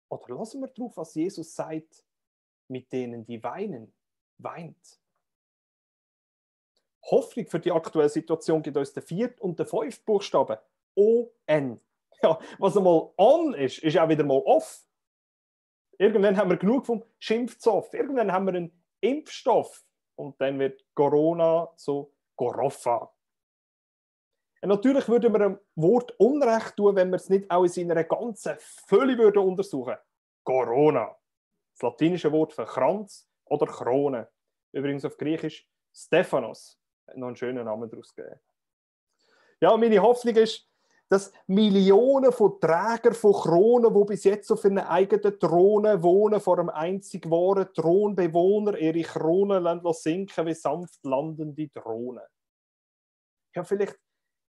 Oder 0.10 0.36
lassen 0.36 0.62
wir 0.62 0.68
drauf, 0.68 0.98
was 0.98 1.16
Jesus 1.16 1.54
sagt, 1.54 2.04
mit 2.68 2.92
denen, 2.92 3.26
die 3.26 3.44
weinen, 3.44 3.94
weint. 4.38 5.00
Hoffnung 7.04 7.48
für 7.48 7.60
die 7.60 7.72
aktuelle 7.72 8.10
Situation 8.10 8.62
gibt 8.62 8.78
uns 8.78 8.94
der 8.94 9.04
vierte 9.04 9.42
und 9.42 9.60
der 9.60 9.68
fünfte 9.68 10.04
Buchstabe. 10.04 10.62
O-N. 10.96 11.80
Ja, 12.24 12.40
was 12.58 12.78
einmal 12.78 13.12
on 13.18 13.54
ist, 13.54 13.80
ist 13.80 13.98
auch 13.98 14.10
wieder 14.10 14.24
mal 14.24 14.42
off. 14.46 14.88
Irgendwann 15.98 16.38
haben 16.38 16.50
wir 16.50 16.58
genug 16.58 16.86
vom 16.86 17.04
Schimpfzoff. 17.20 17.94
Irgendwann 17.94 18.32
haben 18.32 18.46
wir 18.46 18.54
einen 18.54 18.84
Impfstoff. 19.02 19.86
Und 20.16 20.40
dann 20.40 20.58
wird 20.60 20.84
Corona 20.96 21.74
zu 21.76 22.12
Goroffa. 22.36 23.15
Natürlich 24.66 25.08
würde 25.08 25.30
man 25.30 25.42
einem 25.42 25.60
Wort 25.76 26.18
Unrecht 26.20 26.76
tun, 26.78 26.96
wenn 26.96 27.10
wir 27.10 27.18
es 27.18 27.30
nicht 27.30 27.50
auch 27.50 27.64
in 27.64 27.70
seiner 27.70 28.04
ganzen 28.04 28.56
Fülle 28.60 29.18
würde 29.18 29.42
untersuchen. 29.42 29.96
Corona. 30.44 31.16
Das 31.74 31.82
latinische 31.82 32.32
Wort 32.32 32.54
für 32.54 32.66
Kranz 32.66 33.28
oder 33.46 33.66
Krone. 33.66 34.30
Übrigens 34.72 35.06
auf 35.06 35.18
Griechisch 35.18 35.68
Stephanos. 35.94 36.80
Noch 37.16 37.28
einen 37.28 37.36
schönen 37.36 37.66
Namen 37.66 37.90
daraus 37.90 38.14
gegeben. 38.14 38.40
Ja, 39.62 39.76
meine 39.78 40.02
Hoffnung 40.02 40.36
ist, 40.36 40.70
dass 41.08 41.32
Millionen 41.48 42.32
von 42.32 42.60
Trägern 42.60 43.14
von 43.14 43.34
Kronen, 43.34 43.94
die 43.94 44.06
bis 44.06 44.24
jetzt 44.24 44.52
auf 44.52 44.64
ihren 44.64 44.80
eigenen 44.80 45.40
Thronen 45.40 46.02
wohnen, 46.02 46.40
vor 46.40 46.60
einem 46.60 46.70
einzig 46.70 47.30
wahren 47.30 47.72
Thronbewohner, 47.74 48.78
ihre 48.78 49.02
Kronen 49.04 49.82
sinken 49.94 50.46
wie 50.48 50.54
sanft 50.54 51.06
landende 51.06 51.68
Drohnen. 51.68 52.24
Ja, 53.56 53.64
vielleicht 53.64 53.98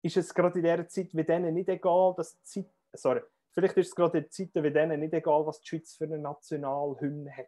ist 0.04 0.16
es 0.16 0.34
gerade 0.34 0.58
in 0.58 0.64
dieser 0.64 0.88
Zeit 0.88 1.14
wie 1.14 1.25
denen 1.25 1.54
nicht 1.54 1.68
egal, 1.68 2.14
dass 2.16 2.42
Zeit, 2.42 2.66
sorry, 2.92 3.23
vielleicht 3.52 3.76
ist 3.76 3.88
es 3.88 3.94
gerade 3.94 4.18
in 4.18 4.30
Zeiten 4.30 4.62
wie 4.62 4.73
denen 4.73 5.00
nicht 5.00 5.14
egal, 5.14 5.46
was 5.46 5.61
die 5.61 5.68
Schweiz 5.68 5.94
für 5.94 6.04
eine 6.04 6.18
Nationalhymne 6.18 7.37
hat. 7.37 7.46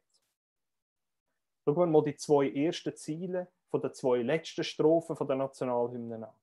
Schauen 1.65 1.77
wir 1.77 1.87
mal 1.87 2.05
die 2.05 2.17
zwei 2.17 2.51
ersten 2.51 2.95
Ziele 2.97 3.49
von 3.69 3.81
den 3.81 3.93
zwei 3.93 4.19
letzten 4.19 4.65
Strophen 4.65 5.17
von 5.17 5.27
der 5.27 5.37
Nationalhymne 5.37 6.27
an 6.27 6.35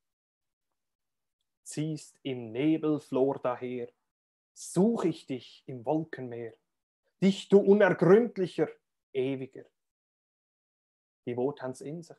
ziehst 1.63 2.19
im 2.23 2.51
Nebelflor 2.51 3.39
daher, 3.39 3.89
such 4.53 5.05
ich 5.05 5.25
dich 5.25 5.63
im 5.65 5.85
Wolkenmeer, 5.85 6.53
dich 7.21 7.49
du 7.49 7.59
unergründlicher, 7.59 8.69
ewiger. 9.13 9.65
Die 11.25 11.37
Worte 11.37 11.63
haben 11.63 11.71
es 11.71 11.81
in 11.81 12.03
sich. 12.03 12.17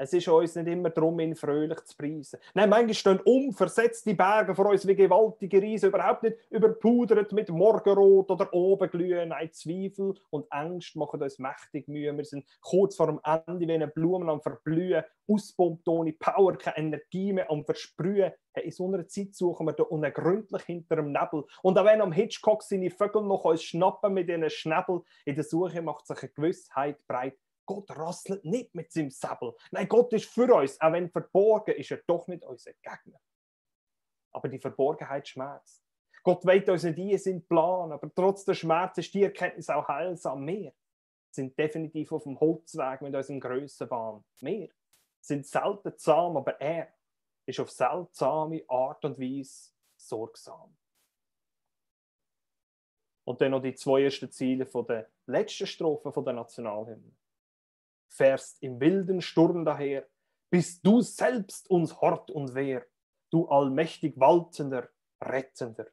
Es 0.00 0.12
ist 0.12 0.28
uns 0.28 0.54
nicht 0.54 0.68
immer 0.68 0.90
darum, 0.90 1.18
ihn 1.18 1.34
fröhlich 1.34 1.82
zu 1.84 1.96
preisen. 1.96 2.38
Nein, 2.54 2.70
manchmal 2.70 2.94
stehen 2.94 3.20
umversetzte 3.20 4.14
Berge 4.14 4.54
vor 4.54 4.66
uns 4.66 4.86
wie 4.86 4.94
gewaltige 4.94 5.60
Riesen, 5.60 5.88
überhaupt 5.88 6.22
nicht 6.22 6.36
überpudert 6.50 7.32
mit 7.32 7.48
Morgenrot 7.48 8.30
oder 8.30 8.54
Obenglühen. 8.54 9.30
Nein, 9.30 9.52
Zweifel 9.52 10.14
und 10.30 10.50
Angst 10.52 10.94
machen 10.94 11.20
uns 11.20 11.40
mächtig 11.40 11.88
Mühe. 11.88 12.16
Wir 12.16 12.24
sind 12.24 12.46
kurz 12.60 12.94
vor 12.94 13.08
dem 13.08 13.20
Ende, 13.24 13.66
wie 13.66 13.72
eine 13.72 13.88
Blumen 13.88 14.28
am 14.28 14.40
Verblühen, 14.40 15.02
auspumpt 15.26 15.88
ohne 15.88 16.12
Power, 16.12 16.56
keine 16.56 16.78
Energie 16.78 17.32
mehr 17.32 17.50
am 17.50 17.64
Versprühen. 17.64 18.30
In 18.54 18.70
so 18.70 18.86
einer 18.86 19.06
Zeit 19.08 19.34
suchen 19.34 19.66
wir 19.66 19.72
da 19.72 19.82
unergründlich 19.82 20.62
hinter 20.62 20.96
dem 20.96 21.10
Nebel. 21.10 21.44
Und 21.62 21.76
auch 21.76 21.84
wenn 21.84 22.00
am 22.00 22.12
Hitchcock 22.12 22.62
seine 22.62 22.90
Vögel 22.90 23.22
noch 23.22 23.44
uns 23.44 23.64
schnappen 23.64 24.14
mit 24.14 24.28
ihren 24.28 24.48
Schnäbel, 24.48 25.02
in 25.24 25.34
der 25.34 25.44
Suche 25.44 25.82
macht 25.82 26.06
sich 26.06 26.22
eine 26.22 26.30
Gewissheit 26.30 27.04
breit 27.08 27.36
Gott 27.68 27.90
rasselt 27.90 28.46
nicht 28.46 28.74
mit 28.74 28.90
seinem 28.90 29.10
Säbel. 29.10 29.54
Nein, 29.72 29.88
Gott 29.88 30.10
ist 30.14 30.24
für 30.24 30.52
uns, 30.54 30.80
auch 30.80 30.90
wenn 30.90 31.10
verborgen 31.10 31.74
ist 31.76 31.90
er 31.90 32.00
doch 32.06 32.26
nicht 32.26 32.42
unser 32.42 32.72
Gegner. 32.72 33.20
Aber 34.32 34.48
die 34.48 34.58
Verborgenheit 34.58 35.28
schmerzt. 35.28 35.84
Gott 36.22 36.46
weht 36.46 36.66
uns 36.70 36.84
nicht 36.84 36.98
in 36.98 37.18
seinen 37.18 37.46
Plan, 37.46 37.92
aber 37.92 38.10
trotz 38.14 38.46
der 38.46 38.54
Schmerz 38.54 38.96
ist 38.96 39.12
die 39.12 39.22
Erkenntnis 39.22 39.68
auch 39.68 39.86
heilsam. 39.86 40.46
Wir 40.46 40.72
sind 41.30 41.58
definitiv 41.58 42.10
auf 42.12 42.22
dem 42.22 42.40
Holzweg 42.40 43.02
mit 43.02 43.14
unserem 43.14 43.38
Grössenbahn. 43.38 44.24
Wir 44.40 44.70
sind 45.20 45.46
selten 45.46 45.94
zahm, 45.98 46.38
aber 46.38 46.58
er 46.62 46.94
ist 47.44 47.60
auf 47.60 47.70
seltsame 47.70 48.64
Art 48.66 49.04
und 49.04 49.18
Weise 49.18 49.72
sorgsam. 49.98 50.74
Und 53.24 53.42
dann 53.42 53.50
noch 53.50 53.60
die 53.60 53.74
zwei 53.74 54.04
ersten 54.04 54.30
Ziele 54.30 54.64
von 54.64 54.86
der 54.86 55.10
letzten 55.26 55.66
Strophe 55.66 56.10
von 56.10 56.24
der 56.24 56.32
Nationalhymne 56.32 57.12
fährst 58.08 58.62
im 58.62 58.80
wilden 58.80 59.20
Sturm 59.20 59.64
daher, 59.64 60.06
bist 60.50 60.86
du 60.86 61.00
selbst 61.00 61.68
uns 61.70 62.00
Hort 62.00 62.30
und 62.30 62.54
Wehr, 62.54 62.84
du 63.30 63.46
allmächtig 63.48 64.18
waltender, 64.18 64.88
rettender. 65.22 65.86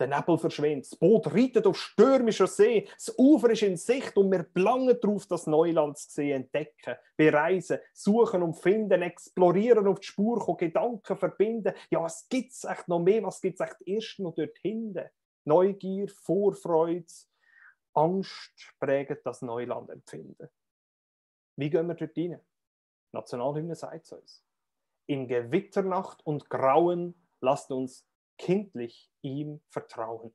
Der 0.00 0.06
Nebel 0.06 0.38
verschwindet, 0.38 0.92
das 0.92 0.96
Boot 0.96 1.26
reitet 1.34 1.66
auf 1.66 1.76
stürmischer 1.76 2.46
See, 2.46 2.88
das 2.94 3.12
Ufer 3.18 3.50
ist 3.50 3.62
in 3.62 3.76
Sicht 3.76 4.16
und 4.16 4.30
wir 4.30 4.44
plangen 4.44 4.96
darauf, 5.00 5.26
das 5.26 5.48
Neuland 5.48 5.98
zu 5.98 6.10
sehen, 6.10 6.42
entdecken, 6.42 6.94
bereisen, 7.16 7.80
suchen 7.92 8.42
und 8.42 8.54
finden, 8.54 9.02
explorieren 9.02 9.88
auf 9.88 9.98
die 9.98 10.06
Spur, 10.06 10.38
kommen, 10.38 10.58
Gedanken 10.58 11.16
verbinden. 11.16 11.74
Ja, 11.90 12.02
was 12.02 12.28
gibt 12.28 12.52
es 12.52 12.62
echt 12.62 12.86
noch 12.86 13.00
mehr? 13.00 13.24
Was 13.24 13.40
gibt 13.40 13.60
es 13.60 13.66
echt 13.66 13.82
erst 13.86 14.20
noch 14.20 14.34
dort 14.36 14.56
hinten? 14.58 15.08
Neugier, 15.44 16.08
Vorfreude, 16.08 17.06
Angst 17.94 18.52
prägen 18.78 19.18
das 19.24 19.42
Neuland 19.42 19.90
empfinden. 19.90 20.48
Wie 21.58 21.70
gehen 21.70 21.88
wir 21.88 21.94
dort 21.94 22.16
rein? 22.16 22.40
Nationalhymne 23.12 23.74
sagt 23.74 24.04
es 24.04 24.12
uns. 24.12 24.44
In 25.06 25.26
Gewitternacht 25.26 26.24
und 26.24 26.48
Grauen 26.48 27.20
lasst 27.40 27.72
uns 27.72 28.06
kindlich 28.38 29.10
ihm 29.22 29.60
vertrauen. 29.68 30.32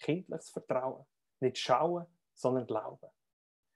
Kindliches 0.00 0.48
Vertrauen. 0.48 1.04
Nicht 1.40 1.58
schauen, 1.58 2.06
sondern 2.32 2.66
glauben. 2.66 3.10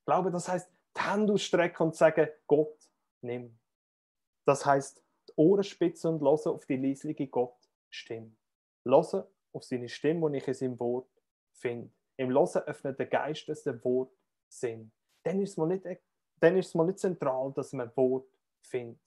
Glaube, 0.06 0.30
das 0.30 0.48
heißt, 0.48 0.72
die 0.96 1.02
Hände 1.02 1.34
ausstrecken 1.34 1.88
und 1.88 1.94
sagen, 1.94 2.26
Gott, 2.46 2.90
nimm. 3.20 3.58
Das 4.46 4.64
heißt, 4.64 5.04
die 5.28 5.32
Ohren 5.36 5.62
spitzen 5.62 6.14
und 6.14 6.22
hören 6.22 6.54
auf 6.54 6.64
die 6.64 6.76
leisliche 6.76 7.26
Gott 7.26 7.68
Stimme. 7.90 8.34
Hören 8.86 9.24
auf 9.52 9.64
seine 9.64 9.90
Stimme, 9.90 10.30
die 10.30 10.38
ich 10.38 10.48
in 10.48 10.54
seinem 10.54 10.80
Wort 10.80 11.10
finde. 11.52 11.92
Im 12.16 12.30
Hören 12.30 12.62
öffnet 12.62 12.98
der 12.98 13.06
Geist 13.06 13.46
des 13.48 13.66
Wort 13.84 14.16
Sinn. 14.48 14.90
Dann 15.22 15.42
ist 15.42 15.58
es 15.58 15.66
nicht 15.66 15.84
dann 16.40 16.56
ist 16.56 16.68
es 16.68 16.74
mal 16.74 16.86
nicht 16.86 16.98
zentral, 16.98 17.52
dass 17.52 17.72
man 17.72 17.94
Wort 17.96 18.28
findet. 18.62 19.00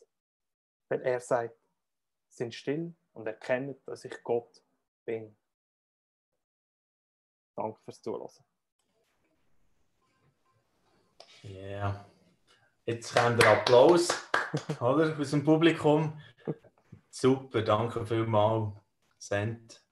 Weil 0.88 1.01
er 1.01 1.19
sagt, 1.19 1.57
sind 2.29 2.53
still 2.53 2.93
und 3.13 3.27
erkennen, 3.27 3.75
dass 3.86 4.05
ich 4.05 4.24
Gott 4.24 4.63
bin. 5.05 5.36
Danke 7.55 7.79
fürs 7.81 8.01
Zuhören. 8.01 8.29
Ja. 11.43 11.50
Yeah. 11.50 12.05
Jetzt 12.86 13.13
kommt 13.13 13.41
der 13.41 13.51
Applaus 13.51 14.09
oder, 14.79 15.17
aus 15.17 15.31
dem 15.31 15.43
Publikum. 15.43 16.19
Super, 17.12 17.62
danke 17.62 18.05
vielmals, 18.05 18.74
Sent, 19.17 19.83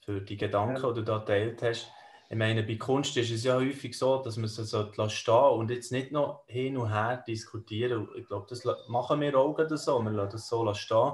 für 0.00 0.20
die 0.20 0.36
Gedanken, 0.36 0.76
die 0.76 1.00
du 1.00 1.02
da 1.02 1.18
geteilt 1.18 1.62
hast 1.62 1.90
ich 2.28 2.36
meine, 2.36 2.62
bei 2.64 2.76
Kunst 2.76 3.16
ist 3.16 3.30
es 3.30 3.44
ja 3.44 3.54
häufig 3.54 3.96
so, 3.96 4.20
dass 4.20 4.36
man 4.36 4.46
es 4.46 4.56
so 4.56 5.08
stehen 5.08 5.34
und 5.34 5.70
jetzt 5.70 5.92
nicht 5.92 6.10
noch 6.10 6.42
hin 6.46 6.76
und 6.76 6.92
her 6.92 7.22
diskutieren. 7.26 8.08
Ich 8.16 8.26
glaube, 8.26 8.46
das 8.48 8.64
machen 8.88 9.20
wir 9.20 9.38
auch 9.38 9.56
so. 9.76 10.02
Wir 10.02 10.10
lassen 10.10 10.32
das 10.32 10.48
so 10.48 10.74
stehen. 10.74 11.12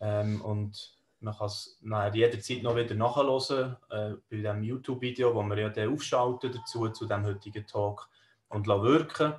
Ähm, 0.00 0.40
und 0.42 0.96
man 1.20 1.36
kann 1.36 1.46
es 1.46 1.78
jederzeit 2.12 2.62
noch 2.64 2.74
wieder 2.74 2.96
nachhören 2.96 3.76
äh, 3.90 4.14
bei 4.28 4.38
dem 4.38 4.64
YouTube-Video, 4.64 5.32
wo 5.32 5.42
wir 5.44 5.58
ja 5.58 5.68
dann 5.68 5.92
aufschalten 5.92 6.52
dazu, 6.52 6.88
zu 6.88 7.06
dem 7.06 7.24
heutigen 7.24 7.64
Talk 7.66 8.08
und 8.48 8.66
wirken. 8.66 9.34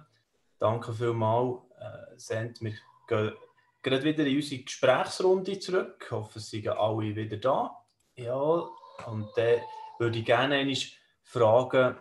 Danke 0.57 0.93
vielmals, 0.93 1.57
äh, 1.79 2.17
Send. 2.17 2.61
Wir 2.61 2.75
gehen 3.07 3.33
gerade 3.81 4.03
wieder 4.05 4.25
in 4.25 4.37
unsere 4.37 4.61
Gesprächsrunde 4.61 5.59
zurück. 5.59 6.01
Ich 6.05 6.11
hoffe, 6.11 6.39
es 6.39 6.49
sind 6.49 6.69
alle 6.69 7.13
wieder 7.13 7.37
da. 7.37 7.83
Ja, 8.15 8.33
und 8.35 9.27
dann 9.35 9.43
äh, 9.43 9.61
würde 10.03 10.19
ich 10.19 10.25
gerne 10.25 10.55
einmal 10.55 10.77
fragen, 11.23 11.95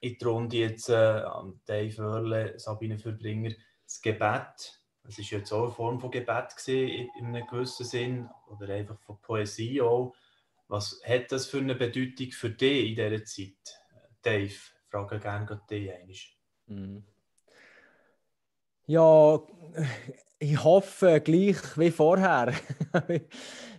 in 0.00 0.18
die 0.18 0.24
Runde 0.24 0.56
jetzt 0.56 0.88
äh, 0.88 0.94
an 0.94 1.60
Dave 1.66 1.96
Wörle, 1.98 2.58
Sabine 2.58 2.98
Verbringer, 2.98 3.52
das 3.84 4.00
Gebet. 4.00 4.80
Es 5.06 5.18
war 5.18 5.38
jetzt 5.38 5.52
auch 5.52 5.64
eine 5.64 5.72
Form 5.72 6.00
von 6.00 6.10
Gebet 6.10 6.56
gewesen, 6.56 7.10
in 7.18 7.26
einem 7.26 7.46
gewissen 7.46 7.84
Sinn 7.84 8.28
oder 8.46 8.74
einfach 8.74 8.98
von 9.00 9.20
Poesie 9.20 9.80
auch. 9.82 10.14
Was 10.68 11.00
hat 11.06 11.30
das 11.30 11.46
für 11.46 11.58
eine 11.58 11.74
Bedeutung 11.74 12.32
für 12.32 12.50
dich 12.50 12.88
in 12.88 12.96
dieser 12.96 13.24
Zeit? 13.24 13.80
Dave, 14.22 14.54
frage 14.88 15.20
gerne 15.20 15.60
dich 15.70 15.92
einmal. 15.92 16.16
Mhm. 16.66 17.04
Ja, 18.86 19.40
ich 20.44 20.62
hoffe 20.62 21.22
gleich 21.22 21.56
wie 21.78 21.90
vorher. 21.90 22.52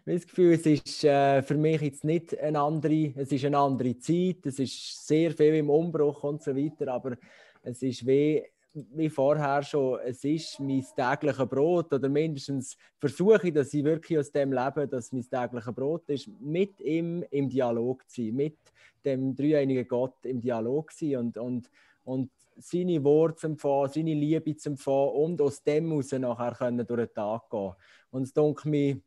das 0.05 0.25
Gefühl, 0.25 0.53
es 0.53 0.65
ist 0.65 1.03
äh, 1.03 1.43
für 1.43 1.55
mich 1.55 1.79
jetzt 1.81 2.03
nicht 2.03 2.37
eine 2.39 2.59
andere, 2.59 3.13
es 3.15 3.31
ist 3.31 3.45
eine 3.45 3.59
andere 3.59 3.99
Zeit, 3.99 4.45
es 4.45 4.57
ist 4.57 5.05
sehr 5.07 5.31
viel 5.31 5.53
im 5.55 5.69
Umbruch 5.69 6.23
und 6.23 6.41
so 6.41 6.55
weiter, 6.55 6.91
aber 6.91 7.17
es 7.61 7.83
ist 7.83 8.05
wie, 8.07 8.43
wie 8.73 9.09
vorher 9.09 9.61
schon, 9.61 9.99
es 10.05 10.23
ist 10.23 10.59
mein 10.59 10.83
tägliches 10.95 11.47
Brot 11.47 11.93
oder 11.93 12.09
mindestens 12.09 12.75
versuche 12.97 13.47
ich, 13.47 13.53
dass 13.53 13.73
ich 13.73 13.83
wirklich 13.83 14.17
aus 14.17 14.31
dem 14.31 14.51
lebe, 14.51 14.87
dass 14.87 15.11
mein 15.11 15.29
tägliches 15.29 15.73
Brot 15.73 16.09
ist, 16.09 16.27
mit 16.39 16.81
ihm 16.81 17.23
im 17.29 17.47
Dialog 17.47 18.09
zu 18.09 18.23
sein, 18.23 18.35
mit 18.35 18.57
dem 19.05 19.35
dreieinigen 19.35 19.87
Gott 19.87 20.17
im 20.23 20.41
Dialog 20.41 20.91
zu 20.93 21.05
sein 21.05 21.17
und, 21.17 21.37
und, 21.37 21.69
und 22.05 22.31
seine 22.57 23.03
Worte 23.03 23.35
zu 23.35 23.47
empfangen, 23.47 23.89
seine 23.89 24.13
Liebe 24.13 24.55
zu 24.55 24.69
empfangen 24.69 25.09
und 25.09 25.41
aus 25.41 25.63
dem 25.63 25.89
heraus 25.89 26.11
nachher 26.11 26.55
können 26.55 26.85
durch 26.85 27.07
den 27.07 27.13
Tag 27.13 27.49
gehen 27.49 27.73
Und 28.11 28.23
es 28.23 28.33
denke 28.33 28.69
mir, 28.69 28.99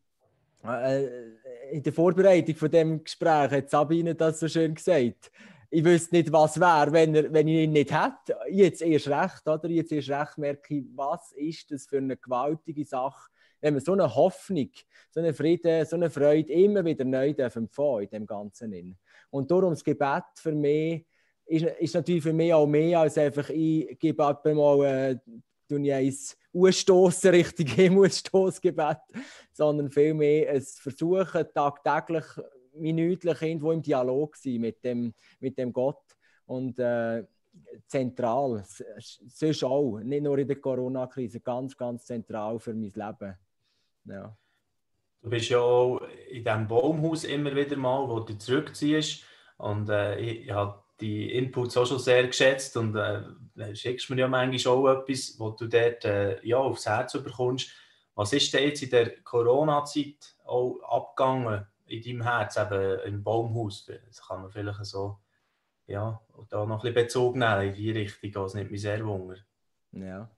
äh, 0.64 1.06
in 1.70 1.82
der 1.82 1.92
Vorbereitung 1.92 2.54
von 2.54 2.70
dem 2.70 3.04
Gespräch 3.04 3.50
hat 3.50 3.70
Sabine 3.70 4.14
das 4.14 4.40
so 4.40 4.48
schön 4.48 4.74
gesagt. 4.74 5.30
Ich 5.70 5.84
wüsste 5.84 6.16
nicht, 6.16 6.32
was 6.32 6.58
wäre, 6.58 6.92
wenn, 6.92 7.14
er, 7.14 7.32
wenn 7.32 7.46
ich 7.46 7.64
ihn 7.64 7.72
nicht 7.72 7.92
hätte. 7.92 8.38
Jetzt 8.50 8.80
erst 8.80 9.08
recht, 9.08 9.46
oder? 9.46 9.68
Jetzt 9.68 9.92
erst 9.92 10.08
recht 10.08 10.38
merke 10.38 10.76
ich, 10.76 10.84
was 10.94 11.32
ist 11.32 11.70
das 11.70 11.86
für 11.86 11.98
eine 11.98 12.16
gewaltige 12.16 12.84
Sache, 12.84 13.30
wenn 13.60 13.74
man 13.74 13.82
so 13.82 13.92
eine 13.92 14.14
Hoffnung, 14.14 14.70
so 15.10 15.20
eine 15.20 15.34
Frieden, 15.34 15.84
so 15.84 15.96
eine 15.96 16.10
Freude 16.10 16.52
immer 16.52 16.84
wieder 16.84 17.04
neu 17.04 17.30
empfangen 17.30 18.04
in 18.04 18.10
dem 18.10 18.26
Ganzen. 18.26 18.98
Und 19.30 19.50
darum 19.50 19.70
das 19.70 19.84
Gebet 19.84 20.24
für 20.36 20.52
mich 20.52 21.04
ist, 21.48 21.64
ist 21.64 21.94
natürlich 21.94 22.22
für 22.22 22.32
mich 22.32 22.52
auch 22.52 22.66
mehr 22.66 23.00
als 23.00 23.18
einfach, 23.18 23.48
ich 23.50 23.98
gebe 23.98 24.22
mal 24.54 25.18
äh, 25.70 25.92
eins 25.92 26.36
ausstoßen, 26.54 27.30
richtig 27.34 27.72
Himmelsstoßgebet, 27.72 28.98
sondern 29.52 29.90
vielmehr 29.90 30.52
ein 30.52 30.62
Versuchen, 30.62 31.46
tagtäglich, 31.54 32.24
minütlich 32.74 33.42
irgendwo 33.42 33.72
im 33.72 33.82
Dialog 33.82 34.36
sein 34.36 34.60
mit 34.60 34.84
dem, 34.84 35.14
mit 35.40 35.58
dem 35.58 35.72
Gott. 35.72 36.02
Und 36.46 36.78
äh, 36.78 37.24
zentral, 37.86 38.64
sonst 38.98 39.64
auch, 39.64 39.98
nicht 39.98 40.22
nur 40.22 40.38
in 40.38 40.46
der 40.46 40.60
Corona-Krise, 40.60 41.40
ganz, 41.40 41.76
ganz 41.76 42.04
zentral 42.04 42.58
für 42.58 42.72
mein 42.72 42.92
Leben. 42.94 43.36
Ja. 44.04 44.36
Du 45.20 45.28
bist 45.28 45.48
ja 45.48 45.58
auch 45.58 46.00
in 46.30 46.44
diesem 46.44 46.68
Baumhaus 46.68 47.24
immer 47.24 47.54
wieder 47.54 47.76
mal, 47.76 48.08
wo 48.08 48.20
du 48.20 48.38
zurückziehst. 48.38 49.24
Und 49.56 49.88
äh, 49.88 50.18
ich, 50.20 50.44
ich 50.44 50.50
habe 50.52 50.80
die 51.00 51.32
Inputs 51.32 51.76
auch 51.76 51.86
schon 51.86 51.98
sehr 51.98 52.26
geschätzt 52.26 52.76
und 52.76 52.96
äh, 52.96 53.74
schickst 53.74 54.10
mir 54.10 54.20
ja 54.20 54.28
manchmal 54.28 54.74
auch 54.74 54.88
etwas, 54.88 55.38
wo 55.38 55.50
du 55.50 55.66
dort 55.66 56.04
äh, 56.04 56.44
ja, 56.44 56.58
aufs 56.58 56.86
Herz 56.86 57.12
bekommst. 57.12 57.70
Was 58.14 58.32
ist 58.32 58.52
denn 58.52 58.64
jetzt 58.64 58.82
in 58.82 58.90
der 58.90 59.20
Corona-Zeit 59.22 60.34
auch 60.44 60.80
abgegangen 60.82 61.66
in 61.86 62.02
deinem 62.02 62.22
Herz, 62.22 62.56
eben 62.56 63.00
im 63.00 63.22
Baumhaus? 63.22 63.86
Das 63.86 64.26
kann 64.26 64.42
man 64.42 64.50
vielleicht 64.50 64.84
so, 64.86 65.18
ja, 65.86 66.20
da 66.48 66.66
noch 66.66 66.84
ein 66.84 66.92
bisschen 66.92 67.06
Bezug 67.06 67.36
nehmen 67.36 67.68
in 67.68 67.74
die 67.74 67.90
Richtung, 67.92 68.32
das 68.32 68.54
nimmt 68.54 68.72
mich 68.72 68.82
sehr 68.82 69.06
wunder. 69.06 69.36
Ja, 69.92 70.28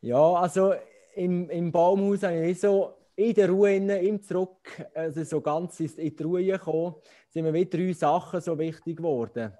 ja 0.00 0.32
also 0.34 0.74
im, 1.14 1.50
im 1.50 1.70
Baumhaus 1.70 2.22
habe 2.22 2.46
ich 2.46 2.58
so 2.58 2.94
in 3.14 3.34
der 3.34 3.50
Ruhe, 3.50 3.76
im 3.76 4.22
Zurück, 4.22 4.86
also 4.94 5.22
so 5.22 5.40
ganz 5.42 5.78
in 5.80 6.16
die 6.16 6.22
Ruhe 6.22 6.44
gekommen, 6.44 6.94
sind 7.28 7.44
mir 7.44 7.52
wieder 7.52 7.78
drei 7.78 7.92
Sachen 7.92 8.40
so 8.40 8.58
wichtig 8.58 8.96
geworden. 8.96 9.52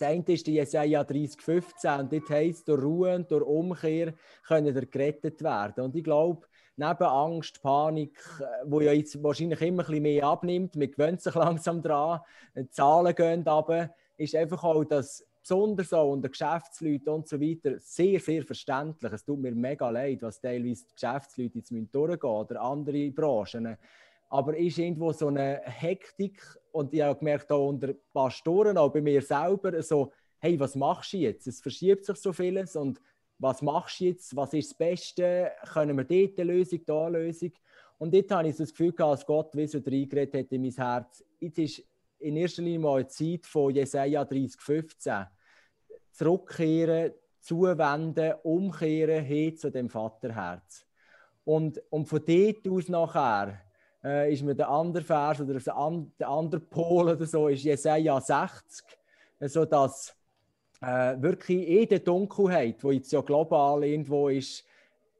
Das 0.00 0.08
eine 0.08 0.24
ist 0.28 0.46
die 0.46 0.54
Jesaja 0.54 1.02
30,15 1.02 2.00
und 2.00 2.10
dort 2.10 2.30
heisst, 2.30 2.66
durch 2.66 2.82
Ruhe 2.82 3.14
und 3.16 3.30
durch 3.30 3.44
Umkehr 3.44 4.14
können 4.48 4.74
wir 4.74 4.86
gerettet 4.86 5.42
werden. 5.42 5.84
Und 5.84 5.94
ich 5.94 6.02
glaube, 6.02 6.46
neben 6.74 7.02
Angst, 7.02 7.60
Panik, 7.60 8.18
äh, 8.40 8.64
wo 8.64 8.80
ja 8.80 8.92
jetzt 8.92 9.22
wahrscheinlich 9.22 9.60
immer 9.60 9.82
ein 9.82 9.86
bisschen 9.88 10.02
mehr 10.02 10.24
abnimmt, 10.24 10.74
man 10.74 10.90
gewöhnt 10.90 11.20
sich 11.20 11.34
langsam 11.34 11.82
dran, 11.82 12.20
die 12.56 12.70
Zahlen 12.70 13.14
gehen 13.14 13.46
runter, 13.46 13.94
ist 14.16 14.34
einfach 14.34 14.64
auch 14.64 14.84
das 14.84 15.22
besonders 15.42 15.92
auch 15.92 16.12
unter 16.12 16.30
Geschäftsleuten 16.30 17.08
und 17.10 17.28
so 17.28 17.38
weiter 17.38 17.78
sehr, 17.78 18.20
sehr 18.20 18.42
verständlich. 18.42 19.12
Es 19.12 19.22
tut 19.22 19.38
mir 19.38 19.54
mega 19.54 19.90
leid, 19.90 20.22
was 20.22 20.40
teilweise 20.40 20.86
die 20.86 20.94
Geschäftsleute 20.94 21.58
jetzt 21.58 21.72
durchgehen 21.92 22.30
oder 22.30 22.62
andere 22.62 23.10
Branchen 23.10 23.76
aber 24.30 24.56
ist 24.56 24.78
irgendwo 24.78 25.12
so 25.12 25.26
eine 25.26 25.60
Hektik 25.64 26.40
und 26.72 26.92
ich 26.92 27.02
habe 27.02 27.18
gemerkt, 27.18 27.50
auch 27.52 27.68
unter 27.68 27.94
Pastoren, 28.12 28.78
auch 28.78 28.92
bei 28.92 29.00
mir 29.00 29.22
selber, 29.22 29.82
so, 29.82 30.12
hey, 30.38 30.58
was 30.58 30.74
machst 30.74 31.12
du 31.12 31.18
jetzt? 31.18 31.46
Es 31.46 31.60
verschiebt 31.60 32.04
sich 32.04 32.16
so 32.16 32.32
vieles 32.32 32.76
und 32.76 33.00
was 33.38 33.62
machst 33.62 34.00
du 34.00 34.04
jetzt? 34.04 34.36
Was 34.36 34.52
ist 34.52 34.70
das 34.70 34.78
Beste? 34.78 35.52
Können 35.72 35.96
wir 35.96 36.04
dort 36.04 36.38
eine 36.38 36.52
Lösung, 36.52 36.80
da 36.84 37.06
eine 37.06 37.18
Lösung? 37.18 37.52
Und 37.98 38.14
dort 38.14 38.30
habe 38.30 38.48
ich 38.48 38.56
so 38.56 38.64
das 38.64 38.70
Gefühl 38.70 38.92
gehabt, 38.92 39.12
dass 39.12 39.26
Gott 39.26 39.56
wie 39.56 39.66
so 39.66 39.78
reingeredet 39.78 40.34
hat 40.34 40.52
in 40.52 40.62
mein 40.62 40.72
Herz. 40.72 41.24
Jetzt 41.38 41.58
ist 41.58 41.82
in 42.18 42.36
erster 42.36 42.62
Linie 42.62 42.78
mal 42.78 42.96
eine 42.96 43.08
Zeit 43.08 43.46
von 43.46 43.74
Jesaja 43.74 44.22
30,15. 44.22 45.26
Zurückkehren, 46.12 47.12
zuwenden, 47.40 48.34
umkehren 48.42 49.24
hin 49.24 49.56
zu 49.56 49.70
dem 49.70 49.88
Vaterherz. 49.88 50.86
Und, 51.44 51.82
und 51.90 52.06
von 52.06 52.22
dort 52.26 52.68
aus 52.68 52.88
nachher 52.88 53.60
äh, 54.04 54.32
ist 54.32 54.42
mir 54.42 54.54
der 54.54 54.68
andere 54.68 55.04
Vers 55.04 55.40
oder 55.40 55.58
der 55.58 56.28
andere 56.28 56.60
Pol 56.60 57.10
oder 57.10 57.26
so, 57.26 57.48
ist 57.48 57.64
Jesaja 57.64 58.20
60, 58.20 58.84
so 59.40 59.64
dass 59.64 60.14
äh, 60.80 61.20
wirklich 61.20 61.68
in 61.68 61.88
der 61.88 61.98
Dunkelheit, 62.00 62.82
wo 62.82 62.90
jetzt 62.90 63.12
ja 63.12 63.20
global 63.20 63.84
irgendwo 63.84 64.28
ist, 64.28 64.64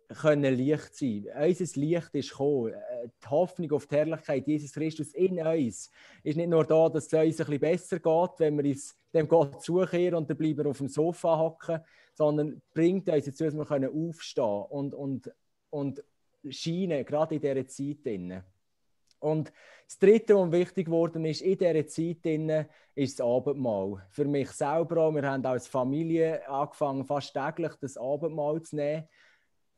können 0.08 0.54
Licht 0.54 0.96
sein. 0.96 1.26
Unser 1.38 1.80
Licht 1.80 2.14
ist 2.14 2.30
gekommen. 2.30 2.72
Äh, 2.72 3.08
die 3.22 3.28
Hoffnung 3.28 3.70
auf 3.72 3.86
die 3.86 3.96
Herrlichkeit 3.96 4.46
Jesus 4.46 4.72
Christus 4.72 5.12
in 5.12 5.38
uns 5.38 5.90
ist 6.22 6.36
nicht 6.36 6.48
nur 6.48 6.64
da, 6.64 6.88
dass 6.88 7.06
es 7.06 7.12
uns 7.12 7.22
ein 7.22 7.36
bisschen 7.36 7.60
besser 7.60 7.98
geht, 8.00 8.30
wenn 8.38 8.56
wir 8.56 8.64
uns 8.70 8.96
dem 9.14 9.28
Gott 9.28 9.62
zukehren 9.62 10.16
und 10.16 10.30
dann 10.30 10.36
bleiben 10.36 10.58
wir 10.58 10.70
auf 10.70 10.78
dem 10.78 10.88
Sofa 10.88 11.38
hocken, 11.38 11.80
sondern 12.14 12.60
bringt 12.74 13.08
uns 13.08 13.24
dazu, 13.24 13.44
dass 13.44 13.54
wir 13.54 13.90
aufstehen 13.90 14.64
und, 14.70 14.94
und, 14.94 15.30
und 15.70 16.02
scheinen, 16.48 17.04
gerade 17.04 17.36
in 17.36 17.40
dieser 17.40 17.66
Zeit. 17.66 18.04
Drin. 18.04 18.42
Und 19.20 19.52
das 19.87 19.98
Dritte, 19.98 20.37
was 20.37 20.52
wichtig 20.52 20.87
geworden 20.87 21.24
ist 21.24 21.42
in 21.42 21.59
dieser 21.59 21.87
Zeit, 21.87 22.68
ist 22.94 23.18
das 23.18 23.26
Abendmahl. 23.26 24.04
Für 24.11 24.24
mich 24.24 24.50
selber 24.50 25.02
auch. 25.02 25.14
Wir 25.14 25.22
haben 25.22 25.44
als 25.46 25.68
Familie 25.68 26.48
angefangen, 26.48 27.04
fast 27.04 27.35
täglich 27.35 27.72
das 27.80 27.96
Abendmahl 27.96 28.62
zu 28.62 28.76
nehmen. 28.76 29.09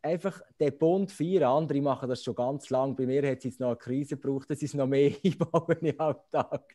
Einfach 0.00 0.40
den 0.58 0.76
Bund 0.78 1.12
feiern. 1.12 1.44
Andere 1.44 1.80
machen 1.80 2.08
das 2.08 2.24
schon 2.24 2.34
ganz 2.34 2.68
lang. 2.70 2.96
Bei 2.96 3.06
mir 3.06 3.22
hat 3.30 3.38
es 3.38 3.44
jetzt 3.44 3.60
noch 3.60 3.68
eine 3.68 3.76
Krise 3.76 4.16
gebraucht, 4.16 4.50
ich 4.50 4.62
es 4.62 4.74
noch 4.74 4.86
mehr 4.86 5.12
einbauen 5.24 5.78
im 5.80 6.00
Alltag. 6.00 6.74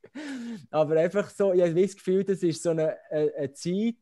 Aber 0.72 0.96
einfach 0.98 1.30
so, 1.30 1.52
ich 1.54 1.62
habe 1.62 1.82
das 1.82 1.96
Gefühl, 1.96 2.24
das 2.24 2.42
ist 2.44 2.64
so 2.64 2.70
eine, 2.70 2.98
eine 3.12 3.52
Zeit, 3.54 3.96